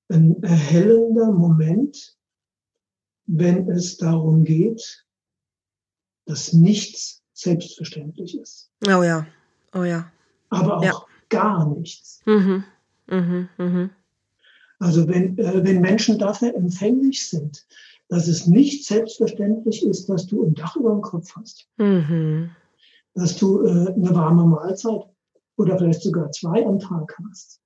ein 0.09 0.41
erhellender 0.43 1.31
Moment, 1.31 2.15
wenn 3.25 3.69
es 3.69 3.97
darum 3.97 4.43
geht, 4.43 5.05
dass 6.25 6.53
nichts 6.53 7.23
selbstverständlich 7.33 8.37
ist. 8.39 8.69
Oh 8.87 9.03
ja, 9.03 9.25
oh 9.73 9.83
ja. 9.83 10.11
Aber 10.49 10.77
auch 10.77 10.83
ja. 10.83 11.05
gar 11.29 11.67
nichts. 11.69 12.21
Mhm. 12.25 12.63
Mhm. 13.07 13.49
Mhm. 13.57 13.89
Also 14.79 15.07
wenn, 15.07 15.37
äh, 15.37 15.63
wenn 15.63 15.81
Menschen 15.81 16.19
dafür 16.19 16.53
empfänglich 16.55 17.27
sind, 17.27 17.65
dass 18.09 18.27
es 18.27 18.47
nicht 18.47 18.85
selbstverständlich 18.85 19.85
ist, 19.85 20.07
dass 20.09 20.27
du 20.27 20.43
ein 20.43 20.53
Dach 20.53 20.75
über 20.75 20.91
dem 20.91 21.01
Kopf 21.01 21.35
hast, 21.35 21.67
mhm. 21.77 22.51
dass 23.13 23.35
du 23.37 23.63
äh, 23.63 23.91
eine 23.93 24.13
warme 24.13 24.45
Mahlzeit 24.45 25.01
oder 25.57 25.77
vielleicht 25.77 26.01
sogar 26.01 26.31
zwei 26.31 26.65
am 26.65 26.79
Tag 26.79 27.17
hast. 27.25 27.61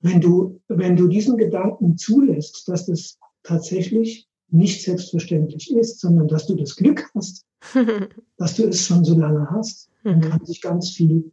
Wenn 0.00 0.20
du, 0.20 0.60
wenn 0.68 0.96
du 0.96 1.08
diesen 1.08 1.36
Gedanken 1.36 1.96
zulässt, 1.96 2.68
dass 2.68 2.86
das 2.86 3.18
tatsächlich 3.42 4.28
nicht 4.50 4.82
selbstverständlich 4.82 5.74
ist, 5.74 6.00
sondern 6.00 6.28
dass 6.28 6.46
du 6.46 6.54
das 6.54 6.76
Glück 6.76 7.10
hast, 7.14 7.44
dass 8.36 8.54
du 8.54 8.64
es 8.64 8.86
schon 8.86 9.04
so 9.04 9.18
lange 9.18 9.50
hast, 9.50 9.90
dann 10.04 10.18
mhm. 10.18 10.22
kann 10.22 10.44
sich 10.44 10.60
ganz 10.60 10.90
viel, 10.90 11.32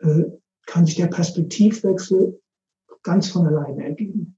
äh, 0.00 0.24
kann 0.66 0.86
sich 0.86 0.96
der 0.96 1.06
Perspektivwechsel 1.06 2.40
ganz 3.02 3.28
von 3.28 3.46
alleine 3.46 3.84
ergeben. 3.84 4.37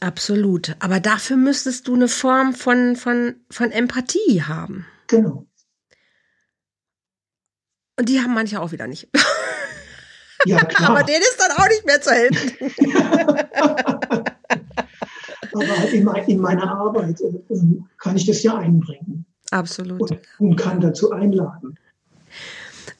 Absolut. 0.00 0.76
Aber 0.78 1.00
dafür 1.00 1.36
müsstest 1.36 1.88
du 1.88 1.94
eine 1.94 2.08
Form 2.08 2.54
von, 2.54 2.96
von, 2.96 3.36
von 3.50 3.70
Empathie 3.70 4.42
haben. 4.42 4.86
Genau. 5.06 5.46
Und 7.98 8.08
die 8.08 8.20
haben 8.20 8.34
manche 8.34 8.60
auch 8.60 8.72
wieder 8.72 8.86
nicht. 8.86 9.08
Ja, 10.44 10.58
klar. 10.64 10.90
Aber 10.90 11.02
denen 11.02 11.22
ist 11.22 11.40
dann 11.40 11.52
auch 11.52 11.68
nicht 11.68 11.86
mehr 11.86 12.00
zu 12.00 12.10
helfen. 12.10 12.52
aber 15.52 15.92
in, 15.92 16.06
in 16.28 16.40
meiner 16.40 16.70
Arbeit 16.70 17.20
äh, 17.20 17.32
kann 17.98 18.16
ich 18.16 18.26
das 18.26 18.42
ja 18.42 18.58
einbringen. 18.58 19.24
Absolut. 19.50 20.00
Und, 20.00 20.20
und, 20.38 20.56
kann 20.56 20.80
dazu 20.80 21.12
einladen. 21.12 21.78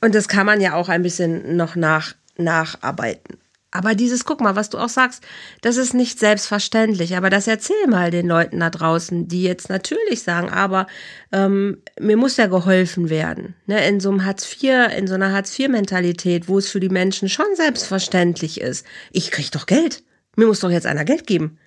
Und 0.00 0.14
das 0.14 0.28
kann 0.28 0.46
man 0.46 0.60
ja 0.60 0.74
auch 0.74 0.88
ein 0.88 1.02
bisschen 1.02 1.56
noch 1.56 1.76
nach, 1.76 2.14
nacharbeiten. 2.38 3.38
Aber 3.72 3.94
dieses, 3.94 4.24
guck 4.24 4.40
mal, 4.40 4.56
was 4.56 4.70
du 4.70 4.78
auch 4.78 4.88
sagst, 4.88 5.22
das 5.60 5.76
ist 5.76 5.92
nicht 5.92 6.18
selbstverständlich. 6.18 7.16
Aber 7.16 7.30
das 7.30 7.46
erzähl 7.46 7.86
mal 7.88 8.10
den 8.10 8.26
Leuten 8.26 8.60
da 8.60 8.70
draußen, 8.70 9.28
die 9.28 9.42
jetzt 9.42 9.68
natürlich 9.68 10.22
sagen, 10.22 10.48
aber 10.48 10.86
ähm, 11.32 11.82
mir 12.00 12.16
muss 12.16 12.36
ja 12.36 12.46
geholfen 12.46 13.10
werden. 13.10 13.54
Ne? 13.66 13.86
In 13.86 14.00
so 14.00 14.08
einem 14.08 14.24
Hartz 14.24 14.50
IV, 14.62 14.96
in 14.96 15.06
so 15.06 15.14
einer 15.14 15.32
Hartz-IV-Mentalität, 15.32 16.48
wo 16.48 16.58
es 16.58 16.68
für 16.68 16.80
die 16.80 16.88
Menschen 16.88 17.28
schon 17.28 17.46
selbstverständlich 17.54 18.60
ist. 18.60 18.86
Ich 19.12 19.30
krieg 19.30 19.50
doch 19.50 19.66
Geld. 19.66 20.04
Mir 20.36 20.46
muss 20.46 20.60
doch 20.60 20.70
jetzt 20.70 20.86
einer 20.86 21.04
Geld 21.04 21.26
geben. 21.26 21.58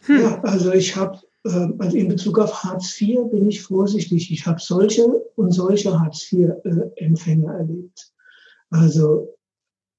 Hm. 0.00 0.20
Ja, 0.20 0.40
also 0.42 0.72
ich 0.72 0.96
habe 0.96 1.18
äh, 1.44 1.68
also 1.78 1.96
in 1.96 2.08
Bezug 2.08 2.38
auf 2.38 2.64
Hartz 2.64 3.00
IV 3.00 3.30
bin 3.30 3.48
ich 3.48 3.62
vorsichtig. 3.62 4.30
Ich 4.30 4.46
habe 4.46 4.60
solche 4.60 5.04
und 5.36 5.52
solche 5.52 5.98
Hartz 5.98 6.30
IV-Empfänger 6.32 7.54
äh, 7.54 7.58
erlebt. 7.58 8.12
Also 8.70 9.35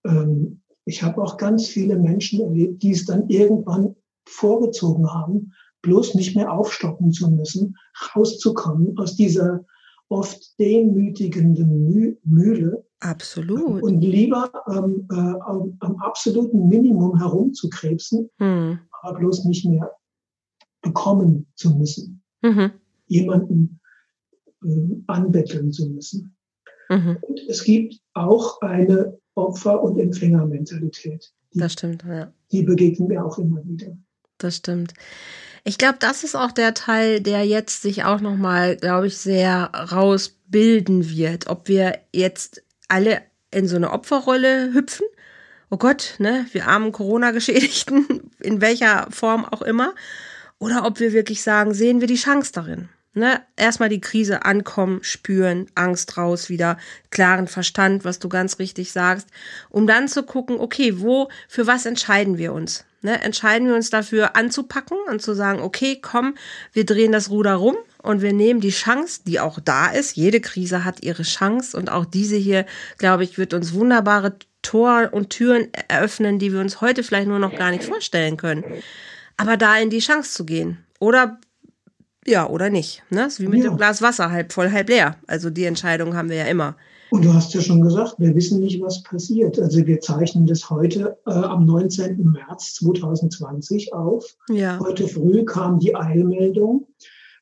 ähm, 0.08 0.62
ich 0.86 1.04
habe 1.04 1.22
auch 1.22 1.38
ganz 1.38 1.68
viele 1.68 1.98
Menschen 1.98 2.42
erlebt, 2.42 2.82
die 2.82 2.92
es 2.92 3.06
dann 3.06 3.28
irgendwann 3.28 3.96
vorgezogen 4.26 5.12
haben, 5.12 5.54
bloß 5.82 6.16
nicht 6.16 6.36
mehr 6.36 6.52
aufstocken 6.52 7.12
zu 7.12 7.30
müssen, 7.30 7.76
rauszukommen 8.16 8.98
aus 8.98 9.16
dieser 9.16 9.66
oft 10.10 10.58
demütigenden 10.60 12.18
Mühle. 12.24 12.86
Absolut. 13.00 13.84
Und 13.84 14.02
lieber 14.02 14.52
ähm, 14.70 15.08
äh, 15.12 15.16
am, 15.16 15.78
am, 15.80 15.98
absoluten 15.98 16.68
Minimum 16.68 17.20
herumzukrebsen, 17.20 18.30
hm. 18.38 18.80
aber 19.02 19.20
bloß 19.20 19.46
nicht 19.46 19.66
mehr 19.66 19.92
bekommen 20.82 21.48
zu 21.56 21.76
müssen. 21.76 22.24
Mhm. 22.42 22.72
Jemanden 23.08 23.80
äh, 24.64 24.96
anbetteln 25.08 25.72
zu 25.72 25.90
müssen. 25.90 26.36
Mhm. 26.90 27.18
Und 27.22 27.42
es 27.48 27.64
gibt 27.64 28.00
auch 28.14 28.62
eine 28.62 29.20
Opfer- 29.38 29.82
und 29.82 30.00
Empfängermentalität. 30.00 31.32
Die, 31.54 31.60
das 31.60 31.74
stimmt, 31.74 32.04
ja. 32.08 32.32
Die 32.52 32.64
begegnen 32.64 33.10
wir 33.10 33.26
auch 33.26 33.38
immer 33.38 33.64
wieder. 33.66 33.98
Das 34.38 34.58
stimmt. 34.58 34.94
Ich 35.64 35.78
glaube, 35.78 35.98
das 36.00 36.24
ist 36.24 36.36
auch 36.36 36.52
der 36.52 36.74
Teil, 36.74 37.20
der 37.20 37.46
jetzt 37.46 37.82
sich 37.82 38.06
auch 38.06 38.22
noch 38.22 38.38
mal, 38.38 38.78
glaube 38.78 39.08
ich, 39.08 39.18
sehr 39.18 39.72
rausbilden 39.74 41.10
wird. 41.10 41.48
Ob 41.48 41.68
wir 41.68 42.00
jetzt 42.14 42.64
alle 42.88 43.22
in 43.52 43.68
so 43.68 43.76
eine 43.76 43.92
Opferrolle 43.92 44.74
hüpfen. 44.74 45.06
Oh 45.70 45.78
Gott, 45.78 46.16
ne, 46.20 46.46
wir 46.54 46.68
armen 46.68 46.92
Corona-Geschädigten, 46.94 48.32
in 48.40 48.62
welcher 48.62 49.08
Form 49.12 49.44
auch 49.46 49.62
immer. 49.62 49.94
Oder 50.60 50.86
ob 50.86 51.00
wir 51.00 51.14
wirklich 51.14 51.44
sagen, 51.44 51.74
sehen 51.74 52.00
wir 52.00 52.08
die 52.08 52.16
Chance 52.16 52.52
darin. 52.54 52.90
Ne, 53.18 53.42
erstmal 53.56 53.90
die 53.90 54.00
Krise 54.00 54.46
ankommen, 54.46 55.00
spüren, 55.02 55.66
Angst 55.74 56.18
raus, 56.18 56.50
wieder 56.50 56.78
klaren 57.10 57.48
Verstand, 57.48 58.06
was 58.06 58.20
du 58.20 58.30
ganz 58.30 58.60
richtig 58.60 58.92
sagst, 58.92 59.28
um 59.72 59.88
dann 59.88 60.08
zu 60.08 60.22
gucken, 60.22 60.60
okay, 60.60 61.00
wo, 61.00 61.28
für 61.48 61.66
was 61.66 61.88
entscheiden 61.88 62.38
wir 62.38 62.54
uns? 62.54 62.86
Ne, 63.02 63.20
entscheiden 63.24 63.68
wir 63.68 63.74
uns 63.74 63.90
dafür 63.90 64.36
anzupacken 64.36 65.00
und 65.10 65.20
zu 65.24 65.34
sagen, 65.34 65.62
okay, 65.62 65.98
komm, 66.00 66.36
wir 66.74 66.86
drehen 66.86 67.12
das 67.12 67.32
Ruder 67.32 67.56
rum 67.56 67.76
und 68.04 68.22
wir 68.22 68.34
nehmen 68.34 68.60
die 68.62 68.70
Chance, 68.70 69.22
die 69.26 69.40
auch 69.40 69.60
da 69.60 69.88
ist. 69.88 70.16
Jede 70.16 70.40
Krise 70.40 70.86
hat 70.86 71.04
ihre 71.04 71.24
Chance 71.24 71.76
und 71.76 71.92
auch 71.92 72.06
diese 72.06 72.36
hier, 72.36 72.68
glaube 73.00 73.24
ich, 73.24 73.40
wird 73.40 73.56
uns 73.56 73.74
wunderbare 73.74 74.38
Tor 74.62 75.10
und 75.12 75.32
Türen 75.32 75.70
eröffnen, 75.88 76.38
die 76.38 76.54
wir 76.54 76.60
uns 76.60 76.82
heute 76.82 77.02
vielleicht 77.02 77.28
nur 77.28 77.40
noch 77.40 77.56
gar 77.56 77.72
nicht 77.72 77.86
vorstellen 77.86 78.38
können. 78.38 78.64
Aber 79.38 79.58
da 79.58 79.76
in 79.80 79.90
die 79.90 80.02
Chance 80.02 80.34
zu 80.34 80.46
gehen. 80.46 80.84
Oder 81.00 81.40
ja, 82.28 82.50
oder 82.50 82.70
nicht. 82.70 83.04
Ne? 83.10 83.22
Das 83.22 83.34
ist 83.34 83.40
wie 83.40 83.48
mit 83.48 83.64
ja. 83.64 83.70
dem 83.70 83.78
Glas 83.78 84.02
Wasser, 84.02 84.32
halb 84.32 84.52
voll, 84.52 84.72
halb 84.72 84.90
leer. 84.90 85.16
Also 85.28 85.50
die 85.50 85.66
Entscheidung 85.66 86.16
haben 86.16 86.30
wir 86.30 86.38
ja 86.38 86.46
immer. 86.46 86.76
Und 87.10 87.24
du 87.24 87.34
hast 87.34 87.54
ja 87.54 87.62
schon 87.62 87.82
gesagt, 87.82 88.16
wir 88.18 88.36
wissen 88.36 88.60
nicht, 88.60 88.82
was 88.82 89.02
passiert. 89.04 89.58
Also 89.60 89.86
wir 89.86 90.02
zeichnen 90.02 90.46
das 90.46 90.70
heute 90.70 91.18
äh, 91.26 91.32
am 91.32 91.66
19. 91.66 92.22
März 92.22 92.76
2020 92.76 93.94
auf. 93.94 94.36
Ja. 94.50 94.78
Heute 94.80 95.08
früh 95.08 95.46
kam 95.46 95.80
die 95.80 95.96
Eilmeldung, 95.96 96.88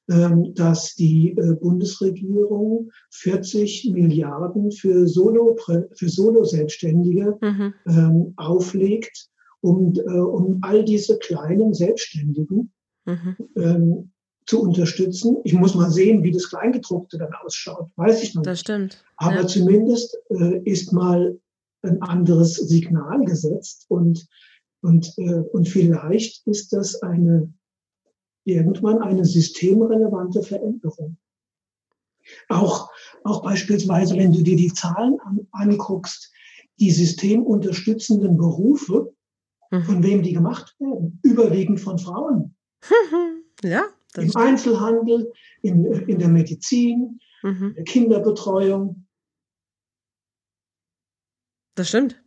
ähm, 0.08 0.54
dass 0.54 0.94
die 0.94 1.32
äh, 1.32 1.56
Bundesregierung 1.56 2.92
40 3.10 3.90
Milliarden 3.92 4.72
für 4.72 5.08
Solo 5.08 5.58
für 5.58 6.10
Solo-Selbstständige 6.10 7.36
mhm. 7.42 7.74
ähm, 7.88 8.34
auflegt, 8.38 9.30
um, 9.62 9.94
äh, 9.96 10.20
um 10.20 10.60
all 10.62 10.86
diese 10.86 11.18
kleinen 11.18 11.74
Selbstständigen 11.74 12.72
mhm. 13.06 13.36
ähm, 13.56 14.12
zu 14.46 14.62
unterstützen. 14.62 15.38
Ich 15.44 15.54
muss 15.54 15.76
mal 15.76 15.90
sehen, 15.90 16.24
wie 16.24 16.32
das 16.32 16.50
Kleingedruckte 16.50 17.18
dann 17.18 17.34
ausschaut. 17.44 17.90
Weiß 17.96 18.22
ich 18.24 18.36
noch 18.36 18.44
das 18.44 18.60
nicht. 18.60 18.70
Das 18.70 18.76
stimmt. 18.76 19.04
Aber 19.18 19.42
ja. 19.42 19.48
zumindest 19.48 20.18
äh, 20.30 20.60
ist 20.66 20.94
mal 20.94 21.40
ein 21.82 22.02
anderes 22.02 22.56
Signal 22.56 23.26
gesetzt 23.26 23.86
und, 23.90 24.28
und, 24.82 25.14
äh, 25.18 25.42
und 25.52 25.68
vielleicht 25.68 26.46
ist 26.48 26.74
das 26.74 27.02
eine, 27.02 27.54
irgendwann 28.44 29.02
eine 29.02 29.26
systemrelevante 29.26 30.44
Veränderung. 30.44 31.18
Auch, 32.50 32.90
auch 33.24 33.44
beispielsweise, 33.44 34.16
wenn 34.16 34.34
du 34.34 34.42
dir 34.42 34.56
die 34.56 34.74
Zahlen 34.74 35.20
an, 35.22 35.48
anguckst, 35.52 36.32
die 36.80 36.92
systemunterstützenden 36.92 38.36
Berufe, 38.36 39.14
mhm. 39.72 39.84
von 39.84 40.04
wem 40.04 40.24
die 40.24 40.34
gemacht 40.34 40.76
werden, 40.80 41.20
überwiegend 41.24 41.80
von 41.80 41.98
Frauen. 41.98 42.56
Ja, 43.64 43.86
im 44.18 44.30
stimmt. 44.30 44.46
Einzelhandel, 44.46 45.32
in, 45.62 45.86
in 45.86 46.20
der 46.20 46.30
Medizin, 46.30 47.20
mhm. 47.44 47.74
der 47.76 47.84
Kinderbetreuung. 47.84 49.06
Das 51.76 51.90
stimmt. 51.90 52.22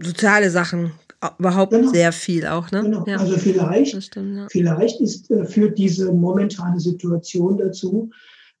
Soziale 0.00 0.50
Sachen 0.50 0.92
überhaupt 1.38 1.72
genau. 1.72 1.90
sehr 1.90 2.12
viel 2.12 2.46
auch, 2.46 2.70
ne? 2.70 2.82
Genau. 2.82 3.04
Ja. 3.06 3.16
Also 3.18 3.36
vielleicht, 3.36 4.02
stimmt, 4.02 4.36
ja. 4.36 4.46
vielleicht 4.50 5.00
ist 5.00 5.30
äh, 5.30 5.44
führt 5.44 5.78
diese 5.78 6.12
momentane 6.12 6.80
Situation 6.80 7.58
dazu, 7.58 8.10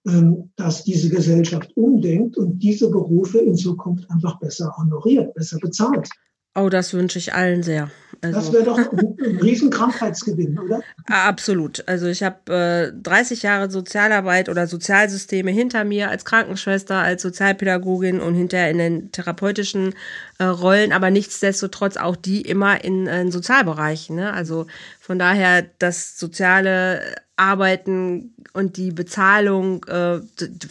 ähm, 0.06 0.50
dass 0.56 0.84
diese 0.84 1.08
Gesellschaft 1.10 1.76
umdenkt 1.76 2.36
und 2.36 2.58
diese 2.58 2.90
Berufe 2.90 3.38
in 3.38 3.56
Zukunft 3.56 4.08
einfach 4.10 4.38
besser 4.38 4.72
honoriert, 4.76 5.34
besser 5.34 5.58
bezahlt. 5.60 6.08
Oh, 6.54 6.68
das 6.68 6.92
wünsche 6.92 7.18
ich 7.18 7.32
allen 7.32 7.62
sehr. 7.62 7.90
Also, 8.20 8.38
das 8.38 8.52
wäre 8.52 8.64
doch 8.64 8.78
ein, 8.78 9.16
ein 9.20 9.36
riesen 9.38 9.70
Krankheitsgewinn, 9.70 10.56
oder? 10.58 10.80
Absolut. 11.06 11.82
Also 11.88 12.06
ich 12.06 12.22
habe 12.22 12.92
äh, 12.94 13.02
30 13.02 13.42
Jahre 13.42 13.68
Sozialarbeit 13.68 14.48
oder 14.48 14.68
Sozialsysteme 14.68 15.50
hinter 15.50 15.82
mir 15.82 16.08
als 16.08 16.24
Krankenschwester, 16.24 16.98
als 16.98 17.22
Sozialpädagogin 17.22 18.20
und 18.20 18.34
hinterher 18.34 18.70
in 18.70 18.78
den 18.78 19.12
therapeutischen 19.12 19.94
äh, 20.38 20.44
Rollen, 20.44 20.92
aber 20.92 21.10
nichtsdestotrotz 21.10 21.96
auch 21.96 22.14
die 22.14 22.42
immer 22.42 22.84
in, 22.84 23.06
in 23.08 23.32
Sozialbereichen. 23.32 24.14
Ne? 24.14 24.32
Also 24.32 24.66
von 25.00 25.18
daher 25.18 25.66
das 25.80 26.16
soziale 26.16 27.16
Arbeiten 27.42 28.32
und 28.52 28.76
die 28.76 28.92
Bezahlung, 28.92 29.84
äh, 29.88 30.20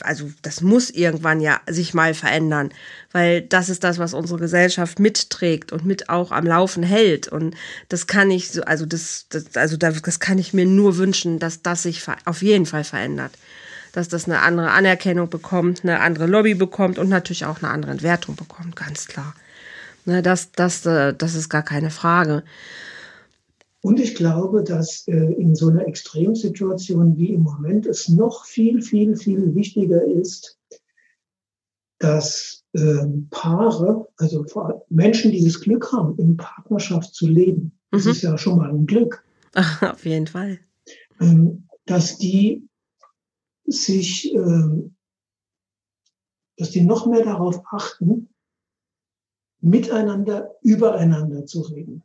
also 0.02 0.32
das 0.42 0.62
muss 0.62 0.90
irgendwann 0.90 1.42
ja 1.42 1.60
sich 1.68 1.94
mal 1.94 2.14
verändern, 2.14 2.70
weil 3.12 3.42
das 3.42 3.70
ist 3.70 3.84
das, 3.84 4.00
was 4.00 4.14
unsere 4.14 4.40
Gesellschaft 4.40 5.00
mitträgt 5.00 5.72
und 5.72 5.86
mit 5.86 6.10
auch 6.10 6.32
am 6.32 6.46
Laufen 6.46 6.84
hält. 6.84 7.28
Und 7.28 7.56
das 7.90 8.08
kann 8.08 8.32
ich 8.32 8.52
so, 8.52 8.62
also 8.64 8.86
das, 8.86 9.26
das 9.30 9.58
also 9.58 9.76
das 9.76 10.20
kann 10.20 10.38
ich 10.38 10.54
mir 10.54 10.66
nur 10.66 10.98
wünschen, 10.98 11.40
dass 11.40 11.62
das 11.62 11.84
sich 11.84 12.02
auf 12.26 12.42
jeden 12.42 12.66
Fall 12.66 12.86
verändert. 12.86 13.32
Dass 13.92 14.08
das 14.08 14.26
eine 14.26 14.40
andere 14.40 14.72
Anerkennung 14.72 15.30
bekommt, 15.30 15.84
eine 15.84 16.00
andere 16.00 16.26
Lobby 16.26 16.54
bekommt 16.54 16.98
und 16.98 17.10
natürlich 17.10 17.46
auch 17.46 17.62
eine 17.62 17.72
andere 17.72 17.92
Entwertung 17.92 18.38
bekommt, 18.38 18.78
ganz 18.78 19.08
klar. 19.08 19.36
Ne, 20.06 20.22
das, 20.22 20.52
das, 20.54 20.86
äh, 20.86 21.14
das 21.14 21.36
ist 21.36 21.50
gar 21.50 21.64
keine 21.64 21.92
Frage. 21.92 22.44
Und 23.82 24.00
ich 24.00 24.16
glaube, 24.16 24.64
dass 24.64 25.08
äh, 25.08 25.34
in 25.34 25.56
so 25.56 25.70
einer 25.70 25.88
Extremsituation 25.88 27.18
wie 27.18 27.34
im 27.34 27.42
Moment 27.42 27.88
es 27.88 28.10
noch 28.10 28.46
viel, 28.46 28.82
viel, 28.82 29.16
viel 29.16 29.56
wichtiger 29.56 30.04
ist, 30.06 30.60
dass 31.98 32.64
äh, 32.74 33.08
Paare, 33.32 34.08
also 34.18 34.46
Menschen, 34.90 35.32
die 35.32 35.44
das 35.44 35.62
Glück 35.62 35.92
haben, 35.92 36.18
in 36.18 36.38
Partnerschaft 36.38 37.14
zu 37.14 37.28
leben, 37.28 37.72
das 37.90 38.06
mhm. 38.06 38.12
ist 38.12 38.22
ja 38.22 38.38
schon 38.38 38.58
mal 38.58 38.70
ein 38.70 38.86
Glück. 38.86 39.24
Auf 39.82 40.06
jeden 40.06 40.28
Fall. 40.28 40.60
Ähm, 41.20 41.68
dass 41.86 42.18
die 42.18 42.68
sich, 43.66 44.34
äh, 44.34 44.92
dass 46.58 46.70
die 46.70 46.82
noch 46.82 47.08
mehr 47.08 47.24
darauf 47.24 47.62
achten, 47.72 48.30
miteinander, 49.60 50.56
übereinander 50.62 51.46
zu 51.46 51.62
reden. 51.62 52.04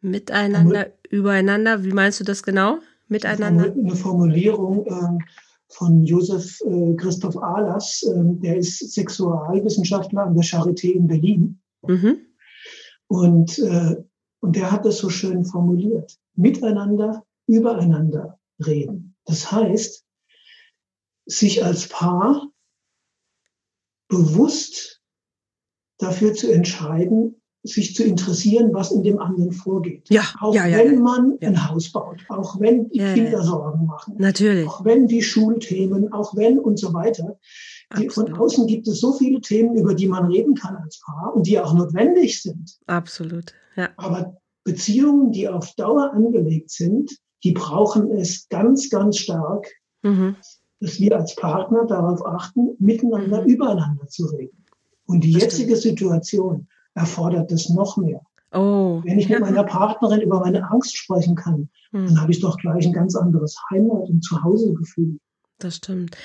Miteinander, 0.00 0.92
übereinander, 1.10 1.84
wie 1.84 1.92
meinst 1.92 2.20
du 2.20 2.24
das 2.24 2.42
genau? 2.42 2.78
Miteinander? 3.08 3.72
Eine 3.72 3.96
Formulierung 3.96 4.86
äh, 4.86 5.24
von 5.68 6.04
Josef 6.04 6.60
äh, 6.62 6.94
Christoph 6.96 7.36
Ahlers, 7.36 8.02
äh, 8.02 8.22
der 8.42 8.58
ist 8.58 8.78
Sexualwissenschaftler 8.92 10.24
an 10.24 10.34
der 10.34 10.44
Charité 10.44 10.92
in 10.92 11.06
Berlin. 11.06 11.60
Mhm. 11.82 12.18
Und, 13.08 13.58
äh, 13.58 13.96
und 14.40 14.56
der 14.56 14.70
hat 14.72 14.84
das 14.84 14.98
so 14.98 15.08
schön 15.08 15.44
formuliert. 15.44 16.18
Miteinander, 16.34 17.24
übereinander 17.46 18.38
reden. 18.64 19.16
Das 19.24 19.50
heißt, 19.50 20.04
sich 21.26 21.64
als 21.64 21.88
Paar 21.88 22.48
bewusst 24.08 25.02
dafür 25.98 26.34
zu 26.34 26.52
entscheiden, 26.52 27.40
sich 27.66 27.94
zu 27.94 28.04
interessieren, 28.04 28.72
was 28.72 28.90
in 28.92 29.02
dem 29.02 29.18
anderen 29.18 29.52
vorgeht. 29.52 30.08
Ja, 30.08 30.22
auch 30.40 30.54
ja, 30.54 30.66
ja, 30.66 30.78
wenn 30.78 30.94
ja. 30.94 31.00
man 31.00 31.38
ein 31.40 31.68
Haus 31.70 31.90
baut, 31.92 32.20
auch 32.28 32.60
wenn 32.60 32.88
die 32.90 32.98
Kinder. 32.98 33.42
Sorgen 33.42 33.86
machen, 33.86 34.14
Natürlich. 34.18 34.66
auch 34.68 34.84
wenn 34.84 35.06
die 35.06 35.22
Schulthemen, 35.22 36.12
auch 36.12 36.34
wenn 36.36 36.58
und 36.58 36.78
so 36.78 36.92
weiter. 36.92 37.38
Die, 37.98 38.08
von 38.08 38.32
außen 38.32 38.66
gibt 38.66 38.88
es 38.88 39.00
so 39.00 39.12
viele 39.12 39.40
Themen, 39.40 39.76
über 39.76 39.94
die 39.94 40.08
man 40.08 40.26
reden 40.26 40.54
kann 40.54 40.76
als 40.76 41.00
Paar 41.04 41.34
und 41.36 41.46
die 41.46 41.58
auch 41.60 41.72
notwendig 41.72 42.42
sind. 42.42 42.76
Absolut. 42.86 43.52
Ja. 43.76 43.90
Aber 43.96 44.36
Beziehungen, 44.64 45.30
die 45.30 45.48
auf 45.48 45.72
Dauer 45.76 46.12
angelegt 46.12 46.70
sind, 46.70 47.16
die 47.44 47.52
brauchen 47.52 48.10
es 48.10 48.48
ganz, 48.48 48.90
ganz 48.90 49.18
stark, 49.18 49.68
Mhm. 50.02 50.34
dass 50.80 50.98
wir 51.00 51.16
als 51.16 51.36
Partner 51.36 51.84
darauf 51.86 52.24
achten, 52.26 52.70
miteinander 52.78 53.42
Mhm. 53.42 53.48
übereinander 53.48 54.06
zu 54.08 54.26
reden. 54.26 54.64
Und 55.06 55.22
die 55.22 55.32
Das 55.32 55.42
jetzige 55.42 55.76
Situation 55.76 56.66
erfordert 56.96 57.52
das 57.52 57.68
noch 57.68 57.96
mehr. 57.96 58.20
Oh. 58.52 59.02
Wenn 59.04 59.18
ich 59.18 59.28
mit 59.28 59.40
meiner 59.40 59.64
Partnerin 59.64 60.22
über 60.22 60.40
meine 60.40 60.68
Angst 60.70 60.96
sprechen 60.96 61.36
kann, 61.36 61.68
Mhm. 61.92 62.06
dann 62.08 62.20
habe 62.20 62.32
ich 62.32 62.40
doch 62.40 62.56
gleich 62.58 62.86
ein 62.86 62.92
ganz 62.92 63.14
anderes 63.14 63.56
Heimat- 63.70 64.08
und 64.08 64.22
Zuhausegefühl. 64.22 65.18
Das 65.58 65.76
stimmt. 65.76 66.16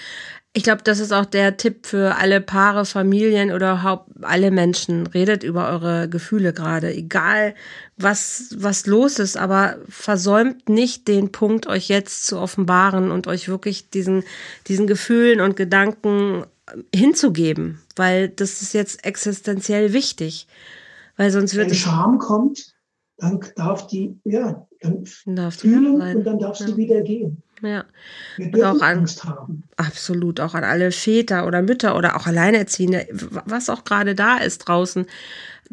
Ich 0.53 0.63
glaube, 0.63 0.81
das 0.83 0.99
ist 0.99 1.13
auch 1.13 1.25
der 1.25 1.55
Tipp 1.55 1.85
für 1.85 2.17
alle 2.17 2.41
Paare, 2.41 2.83
Familien 2.83 3.51
oder 3.51 3.73
überhaupt 3.73 4.09
alle 4.21 4.51
Menschen. 4.51 5.07
Redet 5.07 5.43
über 5.43 5.69
eure 5.69 6.09
Gefühle 6.09 6.51
gerade, 6.51 6.93
egal 6.93 7.55
was, 7.95 8.53
was 8.57 8.85
los 8.87 9.19
ist, 9.19 9.37
aber 9.37 9.77
versäumt 9.87 10.67
nicht 10.67 11.07
den 11.07 11.31
Punkt, 11.31 11.67
euch 11.67 11.87
jetzt 11.87 12.27
zu 12.27 12.37
offenbaren 12.39 13.11
und 13.11 13.27
euch 13.27 13.47
wirklich 13.47 13.89
diesen, 13.89 14.23
diesen 14.67 14.87
Gefühlen 14.87 15.39
und 15.39 15.55
Gedanken 15.55 16.43
hinzugeben, 16.93 17.79
weil 17.95 18.29
das 18.29 18.61
ist 18.61 18.73
jetzt 18.73 19.05
existenziell 19.05 19.93
wichtig. 19.93 20.47
Weil 21.17 21.31
sonst 21.31 21.55
wird 21.55 21.69
Wenn 21.69 21.75
Scham 21.75 22.17
kommt, 22.19 22.73
dann 23.17 23.39
darf 23.55 23.87
die, 23.87 24.19
ja, 24.23 24.65
dann 24.79 25.03
die 25.03 25.09
fühlen 25.09 25.97
sein. 25.97 26.17
und 26.17 26.23
dann 26.23 26.39
darf 26.39 26.57
sie 26.57 26.71
Ja. 26.71 26.77
wieder 26.77 27.01
gehen. 27.01 27.43
Ja. 27.61 27.85
Und 28.39 28.55
auch 28.63 28.81
an- 28.81 28.99
Angst 28.99 29.23
haben. 29.23 29.63
Absolut, 29.77 30.39
auch 30.39 30.55
an 30.55 30.63
alle 30.63 30.91
Väter 30.91 31.45
oder 31.45 31.61
Mütter 31.61 31.95
oder 31.95 32.15
auch 32.15 32.25
Alleinerziehende, 32.25 33.07
was 33.11 33.69
auch 33.69 33.83
gerade 33.83 34.15
da 34.15 34.37
ist 34.37 34.59
draußen. 34.59 35.05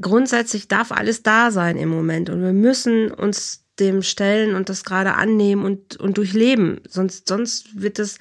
Grundsätzlich 0.00 0.68
darf 0.68 0.92
alles 0.92 1.22
da 1.22 1.50
sein 1.50 1.76
im 1.78 1.88
Moment 1.88 2.28
und 2.30 2.42
wir 2.42 2.52
müssen 2.52 3.10
uns 3.10 3.64
dem 3.80 4.02
stellen 4.02 4.54
und 4.54 4.68
das 4.68 4.84
gerade 4.84 5.14
annehmen 5.14 5.64
und, 5.64 5.96
und 5.96 6.18
durchleben. 6.18 6.80
Sonst, 6.88 7.26
sonst 7.28 7.80
wird 7.80 7.98
es 7.98 8.18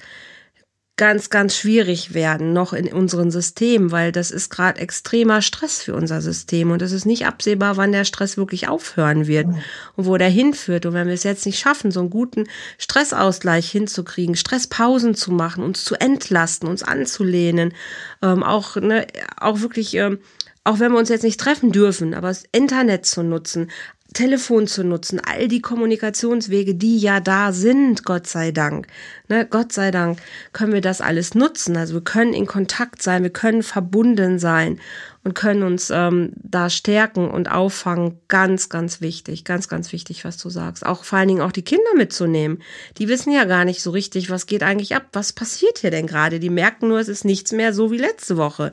ganz, 0.98 1.30
ganz 1.30 1.56
schwierig 1.56 2.12
werden, 2.12 2.52
noch 2.52 2.74
in 2.74 2.92
unserem 2.92 3.30
System, 3.30 3.92
weil 3.92 4.12
das 4.12 4.30
ist 4.30 4.50
gerade 4.50 4.80
extremer 4.80 5.40
Stress 5.40 5.80
für 5.80 5.94
unser 5.94 6.20
System 6.20 6.70
und 6.70 6.82
es 6.82 6.92
ist 6.92 7.06
nicht 7.06 7.24
absehbar, 7.24 7.78
wann 7.78 7.92
der 7.92 8.04
Stress 8.04 8.36
wirklich 8.36 8.68
aufhören 8.68 9.26
wird 9.26 9.46
und 9.46 10.06
wo 10.06 10.16
der 10.18 10.28
hinführt. 10.28 10.84
Und 10.84 10.92
wenn 10.92 11.06
wir 11.06 11.14
es 11.14 11.22
jetzt 11.22 11.46
nicht 11.46 11.58
schaffen, 11.58 11.90
so 11.90 12.00
einen 12.00 12.10
guten 12.10 12.44
Stressausgleich 12.76 13.70
hinzukriegen, 13.70 14.34
Stresspausen 14.34 15.14
zu 15.14 15.30
machen, 15.30 15.64
uns 15.64 15.84
zu 15.84 15.94
entlasten, 15.94 16.68
uns 16.68 16.82
anzulehnen, 16.82 17.72
ähm, 18.20 18.42
auch, 18.42 18.76
ne, 18.76 19.06
auch 19.38 19.60
wirklich, 19.60 19.94
ähm, 19.94 20.18
auch 20.64 20.80
wenn 20.80 20.92
wir 20.92 20.98
uns 20.98 21.08
jetzt 21.08 21.22
nicht 21.24 21.40
treffen 21.40 21.72
dürfen, 21.72 22.12
aber 22.12 22.28
das 22.28 22.44
Internet 22.52 23.06
zu 23.06 23.22
nutzen, 23.22 23.70
Telefon 24.18 24.66
zu 24.66 24.82
nutzen, 24.82 25.20
all 25.24 25.46
die 25.46 25.60
Kommunikationswege, 25.62 26.74
die 26.74 26.98
ja 26.98 27.20
da 27.20 27.52
sind, 27.52 28.04
Gott 28.04 28.26
sei 28.26 28.50
Dank. 28.50 28.88
Ne, 29.28 29.46
Gott 29.46 29.72
sei 29.72 29.92
Dank 29.92 30.18
können 30.52 30.72
wir 30.72 30.80
das 30.80 31.00
alles 31.00 31.36
nutzen. 31.36 31.76
Also 31.76 31.94
wir 31.94 32.00
können 32.00 32.34
in 32.34 32.46
Kontakt 32.46 33.00
sein, 33.00 33.22
wir 33.22 33.30
können 33.30 33.62
verbunden 33.62 34.40
sein 34.40 34.80
und 35.22 35.36
können 35.36 35.62
uns 35.62 35.90
ähm, 35.94 36.32
da 36.34 36.68
stärken 36.68 37.30
und 37.30 37.48
auffangen. 37.48 38.18
Ganz, 38.26 38.68
ganz 38.68 39.00
wichtig, 39.00 39.44
ganz, 39.44 39.68
ganz 39.68 39.92
wichtig, 39.92 40.24
was 40.24 40.36
du 40.36 40.50
sagst. 40.50 40.84
Auch 40.84 41.04
vor 41.04 41.20
allen 41.20 41.28
Dingen 41.28 41.42
auch 41.42 41.52
die 41.52 41.62
Kinder 41.62 41.94
mitzunehmen. 41.96 42.60
Die 42.98 43.06
wissen 43.06 43.30
ja 43.30 43.44
gar 43.44 43.64
nicht 43.64 43.82
so 43.82 43.92
richtig, 43.92 44.30
was 44.30 44.46
geht 44.46 44.64
eigentlich 44.64 44.96
ab, 44.96 45.06
was 45.12 45.32
passiert 45.32 45.78
hier 45.78 45.92
denn 45.92 46.08
gerade. 46.08 46.40
Die 46.40 46.50
merken 46.50 46.88
nur, 46.88 46.98
es 46.98 47.08
ist 47.08 47.24
nichts 47.24 47.52
mehr 47.52 47.72
so 47.72 47.92
wie 47.92 47.98
letzte 47.98 48.36
Woche. 48.36 48.72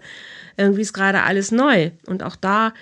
Irgendwie 0.57 0.81
ist 0.81 0.93
gerade 0.93 1.23
alles 1.23 1.51
neu. 1.51 1.91
Und 2.05 2.23
auch 2.23 2.35
da 2.35 2.73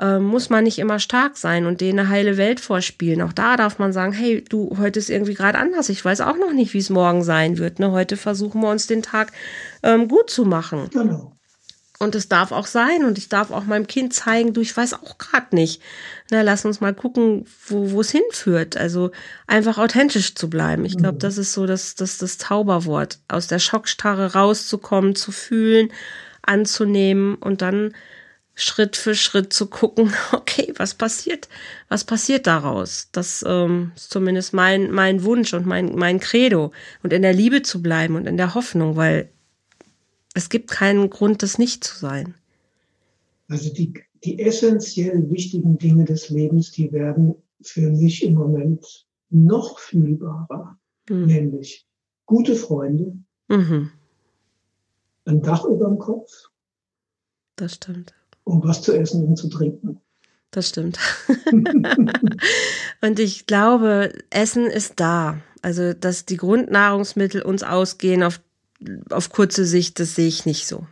ähm, 0.00 0.24
muss 0.24 0.48
man 0.48 0.64
nicht 0.64 0.78
immer 0.78 0.98
stark 0.98 1.36
sein 1.36 1.66
und 1.66 1.80
denen 1.80 1.98
eine 1.98 2.08
heile 2.08 2.36
Welt 2.36 2.58
vorspielen. 2.58 3.22
Auch 3.22 3.32
da 3.32 3.56
darf 3.56 3.78
man 3.78 3.92
sagen, 3.92 4.12
hey, 4.12 4.42
du, 4.42 4.76
heute 4.78 4.98
ist 4.98 5.10
irgendwie 5.10 5.34
gerade 5.34 5.58
anders. 5.58 5.90
Ich 5.90 6.04
weiß 6.04 6.22
auch 6.22 6.36
noch 6.36 6.52
nicht, 6.52 6.72
wie 6.72 6.78
es 6.78 6.90
morgen 6.90 7.22
sein 7.22 7.58
wird. 7.58 7.78
Ne? 7.78 7.92
Heute 7.92 8.16
versuchen 8.16 8.62
wir 8.62 8.70
uns 8.70 8.86
den 8.86 9.02
Tag 9.02 9.32
ähm, 9.82 10.08
gut 10.08 10.30
zu 10.30 10.44
machen. 10.44 10.88
Genau. 10.92 11.36
Und 12.02 12.14
es 12.14 12.30
darf 12.30 12.50
auch 12.50 12.64
sein 12.64 13.04
und 13.04 13.18
ich 13.18 13.28
darf 13.28 13.50
auch 13.50 13.64
meinem 13.64 13.86
Kind 13.86 14.14
zeigen, 14.14 14.54
du, 14.54 14.62
ich 14.62 14.74
weiß 14.74 14.94
auch 14.94 15.18
gerade 15.18 15.54
nicht. 15.54 15.82
Na, 16.30 16.40
lass 16.40 16.64
uns 16.64 16.80
mal 16.80 16.94
gucken, 16.94 17.44
wo 17.66 17.90
wo 17.90 18.00
es 18.00 18.10
hinführt. 18.10 18.78
Also 18.78 19.10
einfach 19.46 19.76
authentisch 19.76 20.34
zu 20.34 20.48
bleiben. 20.48 20.86
Ich 20.86 20.96
glaube, 20.96 21.18
das 21.18 21.36
ist 21.36 21.52
so 21.52 21.66
das, 21.66 21.94
das, 21.96 22.16
das 22.16 22.38
Zauberwort. 22.38 23.18
Aus 23.28 23.48
der 23.48 23.58
Schockstarre 23.58 24.32
rauszukommen, 24.32 25.14
zu 25.14 25.30
fühlen, 25.30 25.92
anzunehmen 26.50 27.36
und 27.36 27.62
dann 27.62 27.94
Schritt 28.54 28.96
für 28.96 29.14
Schritt 29.14 29.52
zu 29.52 29.66
gucken, 29.66 30.12
okay, 30.32 30.72
was 30.76 30.94
passiert, 30.94 31.48
was 31.88 32.04
passiert 32.04 32.46
daraus? 32.46 33.08
Das 33.12 33.44
ähm, 33.46 33.92
ist 33.96 34.10
zumindest 34.12 34.52
mein, 34.52 34.90
mein 34.90 35.24
Wunsch 35.24 35.54
und 35.54 35.66
mein, 35.66 35.94
mein 35.94 36.20
Credo. 36.20 36.72
Und 37.02 37.12
in 37.12 37.22
der 37.22 37.32
Liebe 37.32 37.62
zu 37.62 37.80
bleiben 37.80 38.16
und 38.16 38.26
in 38.26 38.36
der 38.36 38.54
Hoffnung, 38.54 38.96
weil 38.96 39.30
es 40.34 40.48
gibt 40.48 40.70
keinen 40.70 41.08
Grund, 41.08 41.42
das 41.42 41.58
nicht 41.58 41.82
zu 41.84 41.98
sein. 41.98 42.34
Also 43.48 43.72
die, 43.72 43.94
die 44.22 44.38
essentiell 44.40 45.30
wichtigen 45.30 45.78
Dinge 45.78 46.04
des 46.04 46.28
Lebens, 46.28 46.70
die 46.72 46.92
werden 46.92 47.34
für 47.62 47.90
mich 47.90 48.22
im 48.22 48.34
Moment 48.34 49.06
noch 49.30 49.78
fühlbarer. 49.78 50.78
Mhm. 51.08 51.26
Nämlich 51.26 51.86
gute 52.26 52.54
Freunde, 52.54 53.16
Mhm. 53.50 53.90
Ein 55.30 55.42
Dach 55.42 55.64
über 55.64 55.86
dem 55.86 55.98
Kopf 55.98 56.30
Das 57.56 57.74
stimmt. 57.74 58.12
und 58.44 58.64
was 58.64 58.82
zu 58.82 58.92
essen 58.92 59.24
und 59.26 59.36
zu 59.36 59.48
trinken. 59.48 60.00
Das 60.50 60.68
stimmt. 60.68 60.98
und 63.00 63.20
ich 63.20 63.46
glaube, 63.46 64.12
Essen 64.30 64.66
ist 64.66 64.94
da. 64.98 65.38
Also, 65.62 65.92
dass 65.94 66.26
die 66.26 66.36
Grundnahrungsmittel 66.36 67.42
uns 67.42 67.62
ausgehen 67.62 68.22
auf, 68.24 68.40
auf 69.10 69.30
kurze 69.30 69.64
Sicht, 69.64 70.00
das 70.00 70.16
sehe 70.16 70.26
ich 70.26 70.46
nicht 70.46 70.66
so. 70.66 70.86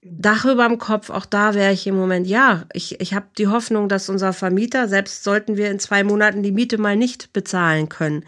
Dach 0.00 0.46
über 0.46 0.66
dem 0.66 0.78
Kopf, 0.78 1.10
auch 1.10 1.26
da 1.26 1.54
wäre 1.54 1.72
ich 1.72 1.86
im 1.86 1.96
Moment, 1.96 2.26
ja, 2.26 2.64
ich, 2.72 3.00
ich 3.00 3.12
habe 3.12 3.26
die 3.36 3.48
Hoffnung, 3.48 3.88
dass 3.88 4.08
unser 4.08 4.32
Vermieter, 4.32 4.88
selbst 4.88 5.24
sollten 5.24 5.56
wir 5.56 5.70
in 5.70 5.80
zwei 5.80 6.02
Monaten 6.04 6.42
die 6.42 6.52
Miete 6.52 6.78
mal 6.78 6.96
nicht 6.96 7.32
bezahlen 7.34 7.88
können, 7.90 8.24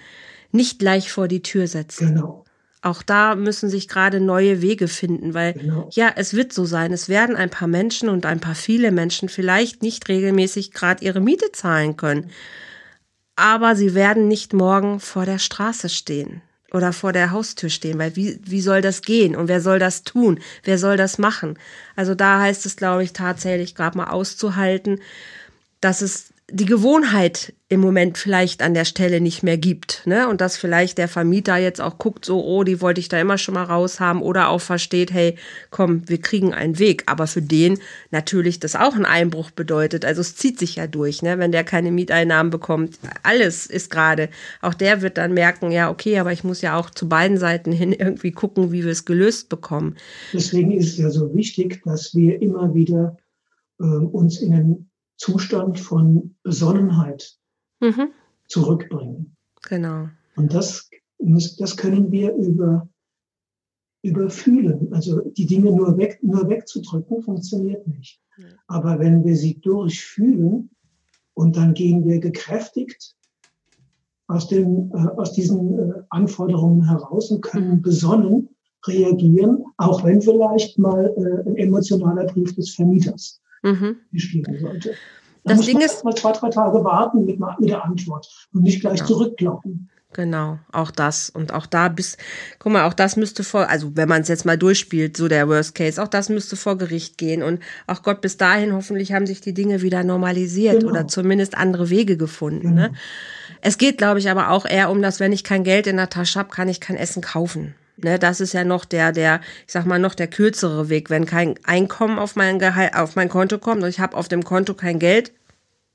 nicht 0.50 0.80
gleich 0.80 1.10
vor 1.12 1.28
die 1.28 1.42
Tür 1.42 1.68
setzen. 1.68 2.08
Genau, 2.08 2.44
Auch 2.82 3.02
da 3.02 3.34
müssen 3.34 3.68
sich 3.68 3.88
gerade 3.88 4.20
neue 4.20 4.62
Wege 4.62 4.88
finden, 4.88 5.34
weil 5.34 5.52
genau. 5.52 5.90
ja, 5.92 6.12
es 6.16 6.32
wird 6.34 6.52
so 6.52 6.64
sein. 6.64 6.92
Es 6.92 7.10
werden 7.10 7.36
ein 7.36 7.50
paar 7.50 7.68
Menschen 7.68 8.08
und 8.08 8.24
ein 8.24 8.40
paar 8.40 8.54
viele 8.54 8.90
Menschen 8.90 9.28
vielleicht 9.28 9.82
nicht 9.82 10.08
regelmäßig 10.08 10.72
gerade 10.72 11.04
ihre 11.04 11.20
Miete 11.20 11.52
zahlen 11.52 11.98
können. 11.98 12.30
Aber 13.36 13.76
sie 13.76 13.94
werden 13.94 14.28
nicht 14.28 14.54
morgen 14.54 14.98
vor 14.98 15.26
der 15.26 15.38
Straße 15.38 15.90
stehen 15.90 16.40
oder 16.72 16.92
vor 16.92 17.12
der 17.12 17.32
Haustür 17.32 17.68
stehen, 17.68 17.98
weil 17.98 18.16
wie, 18.16 18.40
wie 18.44 18.60
soll 18.60 18.80
das 18.80 19.02
gehen 19.02 19.36
und 19.36 19.48
wer 19.48 19.60
soll 19.60 19.78
das 19.78 20.02
tun? 20.02 20.40
Wer 20.62 20.78
soll 20.78 20.96
das 20.96 21.18
machen? 21.18 21.58
Also 21.96 22.14
da 22.14 22.40
heißt 22.40 22.64
es, 22.64 22.76
glaube 22.76 23.04
ich, 23.04 23.12
tatsächlich 23.12 23.74
gerade 23.74 23.98
mal 23.98 24.08
auszuhalten, 24.08 25.00
dass 25.80 26.00
es 26.00 26.29
die 26.52 26.66
Gewohnheit 26.66 27.54
im 27.68 27.80
Moment 27.80 28.18
vielleicht 28.18 28.62
an 28.62 28.74
der 28.74 28.84
Stelle 28.84 29.20
nicht 29.20 29.42
mehr 29.42 29.56
gibt, 29.56 30.02
ne? 30.04 30.28
Und 30.28 30.40
dass 30.40 30.56
vielleicht 30.56 30.98
der 30.98 31.06
Vermieter 31.06 31.56
jetzt 31.56 31.80
auch 31.80 31.98
guckt, 31.98 32.24
so, 32.24 32.44
oh, 32.44 32.64
die 32.64 32.80
wollte 32.80 33.00
ich 33.00 33.08
da 33.08 33.20
immer 33.20 33.38
schon 33.38 33.54
mal 33.54 33.64
raus 33.64 34.00
haben 34.00 34.22
oder 34.22 34.48
auch 34.48 34.60
versteht, 34.60 35.12
hey, 35.12 35.36
komm, 35.70 36.08
wir 36.08 36.20
kriegen 36.20 36.52
einen 36.52 36.80
Weg. 36.80 37.04
Aber 37.06 37.28
für 37.28 37.42
den 37.42 37.78
natürlich 38.10 38.58
das 38.58 38.74
auch 38.74 38.96
ein 38.96 39.04
Einbruch 39.04 39.52
bedeutet. 39.52 40.04
Also 40.04 40.20
es 40.20 40.34
zieht 40.34 40.58
sich 40.58 40.76
ja 40.76 40.88
durch, 40.88 41.22
ne? 41.22 41.38
Wenn 41.38 41.52
der 41.52 41.62
keine 41.62 41.92
Mieteinnahmen 41.92 42.50
bekommt. 42.50 42.98
Alles 43.22 43.66
ist 43.66 43.90
gerade. 43.90 44.28
Auch 44.60 44.74
der 44.74 45.00
wird 45.02 45.16
dann 45.16 45.32
merken, 45.32 45.70
ja, 45.70 45.90
okay, 45.90 46.18
aber 46.18 46.32
ich 46.32 46.42
muss 46.42 46.62
ja 46.62 46.76
auch 46.76 46.90
zu 46.90 47.08
beiden 47.08 47.38
Seiten 47.38 47.70
hin 47.70 47.92
irgendwie 47.92 48.32
gucken, 48.32 48.72
wie 48.72 48.84
wir 48.84 48.92
es 48.92 49.04
gelöst 49.04 49.48
bekommen. 49.48 49.96
Deswegen 50.32 50.72
ist 50.72 50.88
es 50.88 50.98
ja 50.98 51.10
so 51.10 51.32
wichtig, 51.34 51.82
dass 51.84 52.14
wir 52.14 52.42
immer 52.42 52.74
wieder 52.74 53.16
äh, 53.78 53.84
uns 53.84 54.40
in 54.40 54.54
einen 54.54 54.89
Zustand 55.20 55.78
von 55.78 56.34
Besonnenheit 56.42 57.36
Mhm. 57.80 58.08
zurückbringen. 58.48 59.36
Genau. 59.68 60.08
Und 60.36 60.54
das, 60.54 60.88
das 61.58 61.76
können 61.76 62.10
wir 62.10 62.34
über, 62.34 62.88
über 64.02 64.30
Fühlen. 64.30 64.92
Also 64.94 65.20
die 65.20 65.44
Dinge 65.46 65.72
nur, 65.72 65.98
weg, 65.98 66.18
nur 66.22 66.48
wegzudrücken, 66.48 67.22
funktioniert 67.22 67.86
nicht. 67.86 68.18
Ja. 68.38 68.46
Aber 68.66 68.98
wenn 68.98 69.22
wir 69.24 69.36
sie 69.36 69.60
durchfühlen 69.60 70.70
und 71.34 71.56
dann 71.56 71.74
gehen 71.74 72.06
wir 72.06 72.18
gekräftigt 72.18 73.14
aus, 74.26 74.48
den, 74.48 74.90
äh, 74.94 75.08
aus 75.20 75.32
diesen 75.34 75.78
äh, 75.78 76.02
Anforderungen 76.08 76.86
heraus 76.88 77.30
und 77.30 77.42
können 77.42 77.76
Mhm. 77.76 77.82
besonnen 77.82 78.48
reagieren, 78.86 79.64
auch 79.76 80.02
wenn 80.04 80.22
vielleicht 80.22 80.78
mal 80.78 81.12
äh, 81.16 81.48
ein 81.48 81.56
emotionaler 81.56 82.24
Brief 82.24 82.54
des 82.54 82.74
Vermieters 82.74 83.42
mhm. 83.62 83.96
geschrieben 84.12 84.58
sollte. 84.58 84.94
Da 85.50 85.56
das 85.56 85.66
Ding 85.66 85.80
ist 85.80 86.04
mal 86.04 86.14
zwei, 86.14 86.32
drei 86.32 86.50
Tage 86.50 86.84
warten 86.84 87.24
mit, 87.24 87.38
mit 87.58 87.70
der 87.70 87.84
Antwort 87.84 88.28
und 88.52 88.62
nicht 88.62 88.80
gleich 88.80 89.00
ja. 89.00 89.04
zurückklopfen. 89.04 89.90
Genau, 90.12 90.58
auch 90.72 90.90
das. 90.90 91.30
Und 91.30 91.54
auch 91.54 91.66
da 91.66 91.88
bis, 91.88 92.16
guck 92.58 92.72
mal, 92.72 92.84
auch 92.84 92.94
das 92.94 93.16
müsste 93.16 93.44
vor, 93.44 93.68
also 93.68 93.96
wenn 93.96 94.08
man 94.08 94.22
es 94.22 94.28
jetzt 94.28 94.44
mal 94.44 94.58
durchspielt, 94.58 95.16
so 95.16 95.28
der 95.28 95.48
Worst 95.48 95.76
Case, 95.76 96.02
auch 96.02 96.08
das 96.08 96.28
müsste 96.28 96.56
vor 96.56 96.76
Gericht 96.76 97.16
gehen. 97.16 97.44
Und 97.44 97.62
auch 97.86 98.02
Gott, 98.02 98.20
bis 98.20 98.36
dahin 98.36 98.72
hoffentlich 98.72 99.12
haben 99.12 99.26
sich 99.26 99.40
die 99.40 99.54
Dinge 99.54 99.82
wieder 99.82 100.02
normalisiert 100.02 100.80
genau. 100.80 100.90
oder 100.90 101.06
zumindest 101.06 101.56
andere 101.56 101.90
Wege 101.90 102.16
gefunden. 102.16 102.74
Ne? 102.74 102.82
Genau. 102.82 102.92
Ne? 102.92 102.98
Es 103.62 103.78
geht, 103.78 103.98
glaube 103.98 104.18
ich, 104.18 104.30
aber 104.30 104.50
auch 104.50 104.66
eher 104.66 104.90
um 104.90 105.00
das, 105.00 105.20
wenn 105.20 105.32
ich 105.32 105.44
kein 105.44 105.64
Geld 105.64 105.86
in 105.86 105.96
der 105.96 106.10
Tasche 106.10 106.38
habe, 106.38 106.48
kann 106.48 106.68
ich 106.68 106.80
kein 106.80 106.96
Essen 106.96 107.22
kaufen. 107.22 107.74
Ne, 108.02 108.18
das 108.18 108.40
ist 108.40 108.54
ja 108.54 108.64
noch 108.64 108.86
der, 108.86 109.12
der, 109.12 109.40
ich 109.66 109.72
sag 109.74 109.84
mal, 109.84 109.98
noch 109.98 110.14
der 110.14 110.26
kürzere 110.26 110.88
Weg. 110.88 111.10
Wenn 111.10 111.26
kein 111.26 111.56
Einkommen 111.64 112.18
auf 112.18 112.34
mein 112.34 112.58
Gehalt, 112.58 112.94
auf 112.94 113.14
mein 113.14 113.28
Konto 113.28 113.58
kommt 113.58 113.82
und 113.82 113.90
ich 113.90 114.00
habe 114.00 114.16
auf 114.16 114.28
dem 114.28 114.42
Konto 114.42 114.72
kein 114.72 114.98
Geld, 114.98 115.32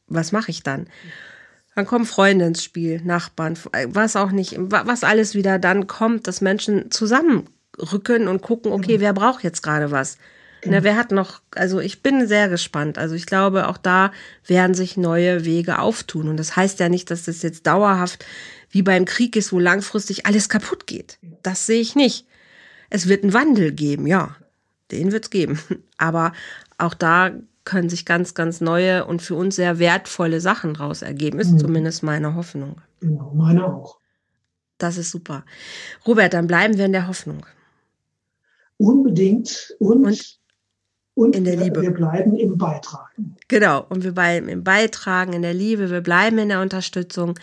was 0.08 0.32
mache 0.32 0.52
ich 0.52 0.64
dann? 0.64 0.88
Dann 1.76 1.86
kommen 1.86 2.06
Freunde 2.06 2.46
ins 2.46 2.64
Spiel, 2.64 3.02
Nachbarn, 3.02 3.58
was 3.88 4.16
auch 4.16 4.32
nicht, 4.32 4.56
was 4.58 5.04
alles 5.04 5.36
wieder 5.36 5.60
dann 5.60 5.88
kommt, 5.88 6.28
dass 6.28 6.40
Menschen 6.40 6.90
zusammenrücken 6.90 8.28
und 8.28 8.42
gucken, 8.42 8.72
okay, 8.72 9.02
wer 9.02 9.14
braucht 9.14 9.44
jetzt 9.44 9.62
gerade 9.62 9.92
was? 9.92 10.18
Na, 10.68 10.84
wer 10.84 10.96
hat 10.96 11.12
noch, 11.12 11.42
also 11.54 11.80
ich 11.80 12.02
bin 12.02 12.28
sehr 12.28 12.50
gespannt. 12.50 12.98
Also 12.98 13.14
ich 13.16 13.26
glaube, 13.26 13.68
auch 13.68 13.78
da 13.78 14.12
werden 14.48 14.74
sich 14.74 14.98
neue 14.98 15.46
Wege 15.46 15.80
auftun. 15.80 16.28
Und 16.28 16.38
das 16.38 16.56
heißt 16.56 16.80
ja 16.80 16.90
nicht, 16.90 17.12
dass 17.12 17.26
das 17.26 17.42
jetzt 17.44 17.68
dauerhaft 17.68 18.26
wie 18.72 18.82
beim 18.82 19.06
Krieg 19.06 19.36
ist, 19.36 19.54
wo 19.54 19.60
langfristig 19.60 20.26
alles 20.26 20.50
kaputt 20.50 20.88
geht. 20.88 21.18
Das 21.44 21.66
sehe 21.66 21.82
ich 21.82 21.96
nicht. 21.96 22.26
Es 22.90 23.08
wird 23.08 23.24
einen 23.24 23.34
Wandel 23.34 23.72
geben, 23.72 24.08
ja. 24.08 24.36
Den 24.92 25.12
wird 25.12 25.26
es 25.26 25.30
geben. 25.30 25.60
Aber 25.98 26.34
auch 26.78 26.94
da 26.94 27.32
können 27.66 27.90
sich 27.90 28.06
ganz, 28.06 28.34
ganz 28.34 28.62
neue 28.62 29.06
und 29.06 29.22
für 29.22 29.36
uns 29.36 29.56
sehr 29.56 29.80
wertvolle 29.80 30.40
Sachen 30.40 30.76
daraus 30.76 31.02
ergeben. 31.02 31.40
Ist 31.40 31.52
mhm. 31.52 31.60
zumindest 31.60 32.04
meine 32.04 32.36
Hoffnung. 32.36 32.82
Genau, 33.02 33.34
meine 33.36 33.66
auch. 33.66 34.00
Das 34.78 34.98
ist 34.98 35.12
super. 35.12 35.44
Robert, 36.06 36.34
dann 36.34 36.48
bleiben 36.48 36.78
wir 36.78 36.86
in 36.86 36.92
der 36.92 37.08
Hoffnung. 37.08 37.46
Unbedingt. 38.78 39.76
Und, 39.80 40.06
und, 40.06 40.40
und 41.16 41.36
in 41.36 41.44
der 41.46 41.56
Liebe. 41.56 41.82
Wir 41.82 41.94
bleiben 41.94 42.36
im 42.36 42.58
Beitragen. 42.58 43.36
Genau. 43.48 43.86
Und 43.90 44.04
wir 44.04 44.12
bleiben 44.12 44.48
im 44.50 44.64
Beitragen, 44.64 45.34
in 45.34 45.42
der 45.42 45.54
Liebe. 45.54 45.90
Wir 45.90 46.02
bleiben 46.02 46.38
in 46.38 46.50
der 46.50 46.62
Unterstützung. 46.62 47.40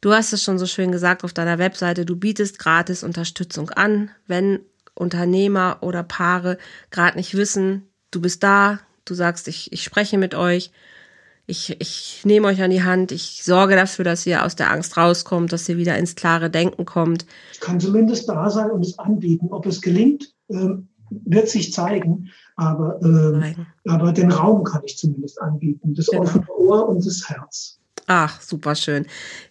Du 0.00 0.12
hast 0.12 0.34
es 0.34 0.42
schon 0.42 0.58
so 0.58 0.66
schön 0.66 0.92
gesagt 0.92 1.24
auf 1.24 1.32
deiner 1.32 1.58
Webseite, 1.58 2.04
du 2.04 2.16
bietest 2.16 2.58
gratis 2.58 3.02
Unterstützung 3.02 3.70
an, 3.70 4.10
wenn 4.26 4.60
Unternehmer 4.94 5.78
oder 5.80 6.02
Paare 6.02 6.58
gerade 6.90 7.16
nicht 7.16 7.34
wissen, 7.34 7.88
du 8.10 8.20
bist 8.20 8.42
da, 8.42 8.80
du 9.04 9.14
sagst, 9.14 9.48
ich, 9.48 9.72
ich 9.72 9.82
spreche 9.82 10.18
mit 10.18 10.34
euch, 10.34 10.70
ich, 11.46 11.76
ich 11.78 12.22
nehme 12.24 12.48
euch 12.48 12.62
an 12.62 12.70
die 12.70 12.84
Hand, 12.84 13.12
ich 13.12 13.42
sorge 13.44 13.76
dafür, 13.76 14.04
dass 14.04 14.26
ihr 14.26 14.44
aus 14.44 14.56
der 14.56 14.70
Angst 14.70 14.96
rauskommt, 14.96 15.52
dass 15.52 15.68
ihr 15.68 15.76
wieder 15.76 15.98
ins 15.98 16.14
klare 16.14 16.48
Denken 16.48 16.86
kommt. 16.86 17.26
Ich 17.52 17.60
kann 17.60 17.80
zumindest 17.80 18.28
da 18.28 18.48
sein 18.48 18.70
und 18.70 18.80
es 18.80 18.98
anbieten. 18.98 19.48
Ob 19.50 19.66
es 19.66 19.82
gelingt, 19.82 20.32
ähm, 20.48 20.88
wird 21.10 21.48
sich 21.48 21.72
zeigen. 21.72 22.30
Aber, 22.56 22.98
ähm, 23.02 23.66
aber 23.86 24.12
den 24.12 24.30
Raum 24.30 24.64
kann 24.64 24.82
ich 24.84 24.96
zumindest 24.96 25.40
anbieten. 25.40 25.94
Das 25.94 26.06
genau. 26.06 26.22
offene 26.22 26.46
Ohr 26.48 26.88
und 26.88 27.04
das 27.04 27.28
Herz. 27.28 27.78
Ach, 28.06 28.40
super 28.40 28.74
schön. 28.74 29.06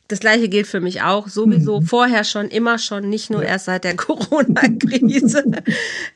Das 0.10 0.20
gleiche 0.20 0.48
gilt 0.48 0.68
für 0.68 0.80
mich 0.80 1.02
auch. 1.02 1.28
Sowieso 1.28 1.80
mhm. 1.82 1.86
vorher 1.86 2.24
schon, 2.24 2.50
immer 2.50 2.78
schon, 2.78 3.10
nicht 3.10 3.32
nur 3.32 3.42
erst 3.42 3.66
seit 3.66 3.84
der 3.84 3.96
Corona-Krise. 3.98 5.44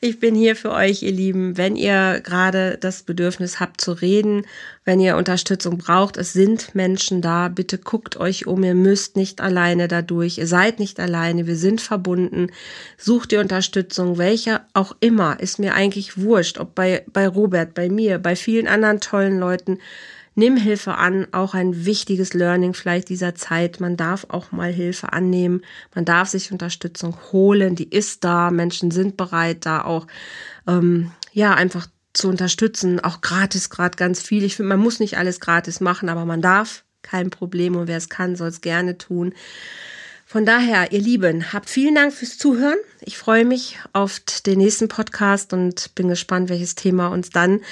ich 0.00 0.20
bin 0.20 0.36
hier 0.36 0.54
für 0.54 0.70
euch, 0.70 1.02
ihr 1.02 1.10
Lieben. 1.10 1.56
Wenn 1.56 1.74
ihr 1.74 2.20
gerade 2.22 2.78
das 2.78 3.02
Bedürfnis 3.02 3.58
habt 3.58 3.80
zu 3.80 3.92
reden, 3.92 4.46
wenn 4.84 5.00
ihr 5.00 5.16
Unterstützung 5.16 5.78
braucht, 5.78 6.16
es 6.16 6.32
sind 6.32 6.76
Menschen 6.76 7.22
da. 7.22 7.48
Bitte 7.48 7.78
guckt 7.78 8.16
euch 8.18 8.46
um. 8.46 8.62
Ihr 8.62 8.76
müsst 8.76 9.16
nicht 9.16 9.40
alleine 9.40 9.88
dadurch. 9.88 10.38
Ihr 10.38 10.46
seid 10.46 10.78
nicht 10.78 11.00
alleine. 11.00 11.48
Wir 11.48 11.56
sind 11.56 11.80
verbunden. 11.80 12.52
Sucht 12.98 13.32
die 13.32 13.38
Unterstützung, 13.38 14.16
welche 14.16 14.60
auch 14.74 14.94
immer. 15.00 15.40
Ist 15.40 15.58
mir 15.58 15.74
eigentlich 15.74 16.18
wurscht. 16.18 16.58
Ob 16.58 16.76
bei, 16.76 17.04
bei 17.12 17.26
Robert, 17.26 17.74
bei 17.74 17.88
mir, 17.88 18.18
bei 18.18 18.36
vielen 18.36 18.68
anderen 18.68 19.00
tollen 19.00 19.40
Leuten 19.40 19.78
Nimm 20.38 20.56
Hilfe 20.56 20.94
an, 20.94 21.26
auch 21.32 21.54
ein 21.54 21.84
wichtiges 21.84 22.32
Learning 22.32 22.72
vielleicht 22.72 23.08
dieser 23.08 23.34
Zeit. 23.34 23.80
Man 23.80 23.96
darf 23.96 24.24
auch 24.28 24.52
mal 24.52 24.72
Hilfe 24.72 25.12
annehmen, 25.12 25.62
man 25.96 26.04
darf 26.04 26.28
sich 26.28 26.52
Unterstützung 26.52 27.16
holen, 27.32 27.74
die 27.74 27.90
ist 27.90 28.22
da, 28.22 28.52
Menschen 28.52 28.92
sind 28.92 29.16
bereit, 29.16 29.66
da 29.66 29.82
auch 29.82 30.06
ähm, 30.68 31.10
ja 31.32 31.54
einfach 31.54 31.88
zu 32.12 32.28
unterstützen, 32.28 33.00
auch 33.00 33.20
gratis 33.20 33.68
gerade 33.68 33.96
ganz 33.96 34.22
viel. 34.22 34.44
Ich 34.44 34.54
finde, 34.54 34.68
man 34.68 34.78
muss 34.78 35.00
nicht 35.00 35.18
alles 35.18 35.40
gratis 35.40 35.80
machen, 35.80 36.08
aber 36.08 36.24
man 36.24 36.40
darf, 36.40 36.84
kein 37.02 37.30
Problem 37.30 37.74
und 37.74 37.88
wer 37.88 37.96
es 37.96 38.08
kann, 38.08 38.36
soll 38.36 38.50
es 38.50 38.60
gerne 38.60 38.96
tun. 38.96 39.34
Von 40.30 40.44
daher, 40.44 40.92
ihr 40.92 41.00
Lieben, 41.00 41.54
habt 41.54 41.70
vielen 41.70 41.94
Dank 41.94 42.12
fürs 42.12 42.36
Zuhören. 42.36 42.76
Ich 43.00 43.16
freue 43.16 43.46
mich 43.46 43.78
auf 43.94 44.20
den 44.44 44.58
nächsten 44.58 44.86
Podcast 44.86 45.54
und 45.54 45.94
bin 45.94 46.08
gespannt, 46.08 46.50
welches 46.50 46.74
Thema 46.74 47.08
uns 47.08 47.30
dann 47.30 47.62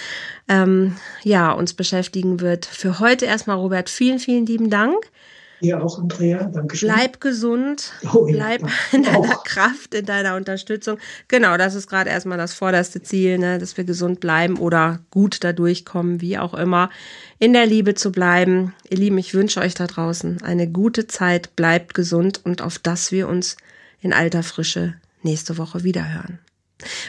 ähm, 0.49 0.97
ja 1.23 1.53
uns 1.53 1.75
beschäftigen 1.75 2.41
wird. 2.41 2.65
Für 2.65 2.99
heute 2.99 3.27
erstmal, 3.27 3.59
Robert, 3.59 3.91
vielen, 3.91 4.19
vielen 4.19 4.47
lieben 4.47 4.71
Dank. 4.71 4.97
Dir 5.61 5.83
auch, 5.83 5.99
Andrea. 5.99 6.45
Dankeschön. 6.45 6.91
Bleib 6.93 7.21
gesund. 7.21 7.93
Oh, 8.13 8.27
ja, 8.27 8.37
bleib 8.37 8.71
in 8.93 9.03
deiner 9.05 9.19
auch. 9.19 9.45
Kraft, 9.45 9.95
in 9.95 10.05
deiner 10.05 10.37
Unterstützung. 10.37 10.99
Genau, 11.29 11.57
das 11.57 11.75
ist 11.75 11.89
gerade 11.89 12.11
erstmal 12.11 12.39
das 12.39 12.55
vorderste 12.55 13.03
Ziel, 13.03 13.39
ne, 13.39 13.59
dass 13.59 13.77
wir 13.77 13.85
gesund 13.85 14.21
bleiben 14.21 14.59
oder 14.59 15.01
gut 15.11 15.43
da 15.45 15.53
durchkommen, 15.53 16.21
wie 16.21 16.39
auch 16.39 16.55
immer. 16.55 16.91
In 17.39 17.53
der 17.53 17.67
Liebe 17.67 17.95
zu 17.95 18.13
bleiben. 18.13 18.75
Ihr 18.89 18.99
Lieben, 18.99 19.19
ich 19.19 19.35
wünsche 19.35 19.61
euch 19.61 19.75
da 19.75 19.87
draußen 19.87 20.43
eine 20.43 20.69
gute 20.69 21.07
Zeit. 21.07 21.57
Bleibt 21.57 21.95
gesund 21.95 22.41
und 22.45 22.61
auf 22.63 22.79
dass 22.79 23.13
wir 23.13 23.29
uns 23.29 23.57
in 24.01 24.13
alter 24.13 24.43
Frische 24.43 24.95
nächste 25.23 25.59
Woche 25.59 25.83
wiederhören. 25.85 26.39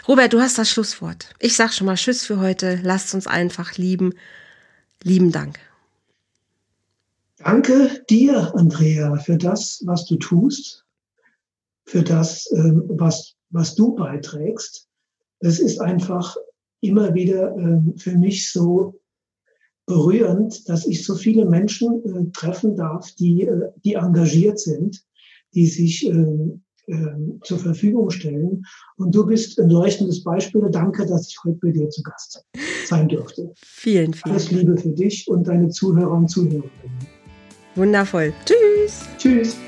Robert, 0.08 0.32
du 0.32 0.40
hast 0.40 0.58
das 0.58 0.70
Schlusswort. 0.70 1.30
Ich 1.40 1.56
sag 1.56 1.74
schon 1.74 1.88
mal 1.88 1.96
Tschüss 1.96 2.26
für 2.26 2.40
heute. 2.40 2.80
Lasst 2.82 3.14
uns 3.14 3.28
einfach 3.28 3.78
lieben. 3.78 4.14
Lieben 5.04 5.32
Dank. 5.32 5.60
Danke 7.38 8.04
dir, 8.10 8.56
Andrea, 8.56 9.16
für 9.18 9.38
das, 9.38 9.82
was 9.86 10.06
du 10.06 10.16
tust, 10.16 10.86
für 11.86 12.04
das, 12.04 12.52
ähm, 12.52 12.84
was, 12.88 13.36
was 13.52 13.76
du 13.76 13.96
beiträgst. 13.96 14.88
Es 15.40 15.60
ist 15.60 15.80
einfach 15.80 16.36
immer 16.82 17.14
wieder 17.14 17.56
ähm, 17.56 17.94
für 17.98 18.18
mich 18.18 18.52
so 18.52 19.00
berührend, 19.86 20.68
dass 20.68 20.86
ich 20.86 21.06
so 21.06 21.16
viele 21.16 21.46
Menschen 21.46 22.04
äh, 22.04 22.32
treffen 22.32 22.76
darf, 22.76 23.12
die, 23.14 23.44
äh, 23.44 23.70
die 23.86 23.94
engagiert 23.94 24.60
sind, 24.60 25.04
die 25.54 25.68
sich 25.68 26.06
ähm, 26.08 26.64
zur 27.44 27.60
Verfügung 27.60 28.10
stellen. 28.10 28.66
Und 28.96 29.14
du 29.14 29.26
bist 29.26 29.60
ein 29.60 29.70
leuchtendes 29.70 30.24
Beispiel. 30.24 30.70
Danke, 30.72 31.06
dass 31.06 31.28
ich 31.28 31.38
heute 31.44 31.60
bei 31.62 31.72
dir 31.72 31.90
zu 31.90 32.02
Gast 32.02 32.46
sein 32.86 33.10
durfte. 33.10 33.54
Vielen, 33.58 34.14
vielen. 34.14 34.32
Alles 34.32 34.52
Liebe 34.52 34.78
für 34.78 34.94
dich 34.94 35.28
und 35.28 35.48
deine 35.48 35.68
Zuhörer 35.70 36.14
und 36.14 36.30
Zuhörerinnen. 36.30 37.17
Wundervoll. 37.78 38.34
Tschüss. 38.46 39.06
Tschüss. 39.18 39.67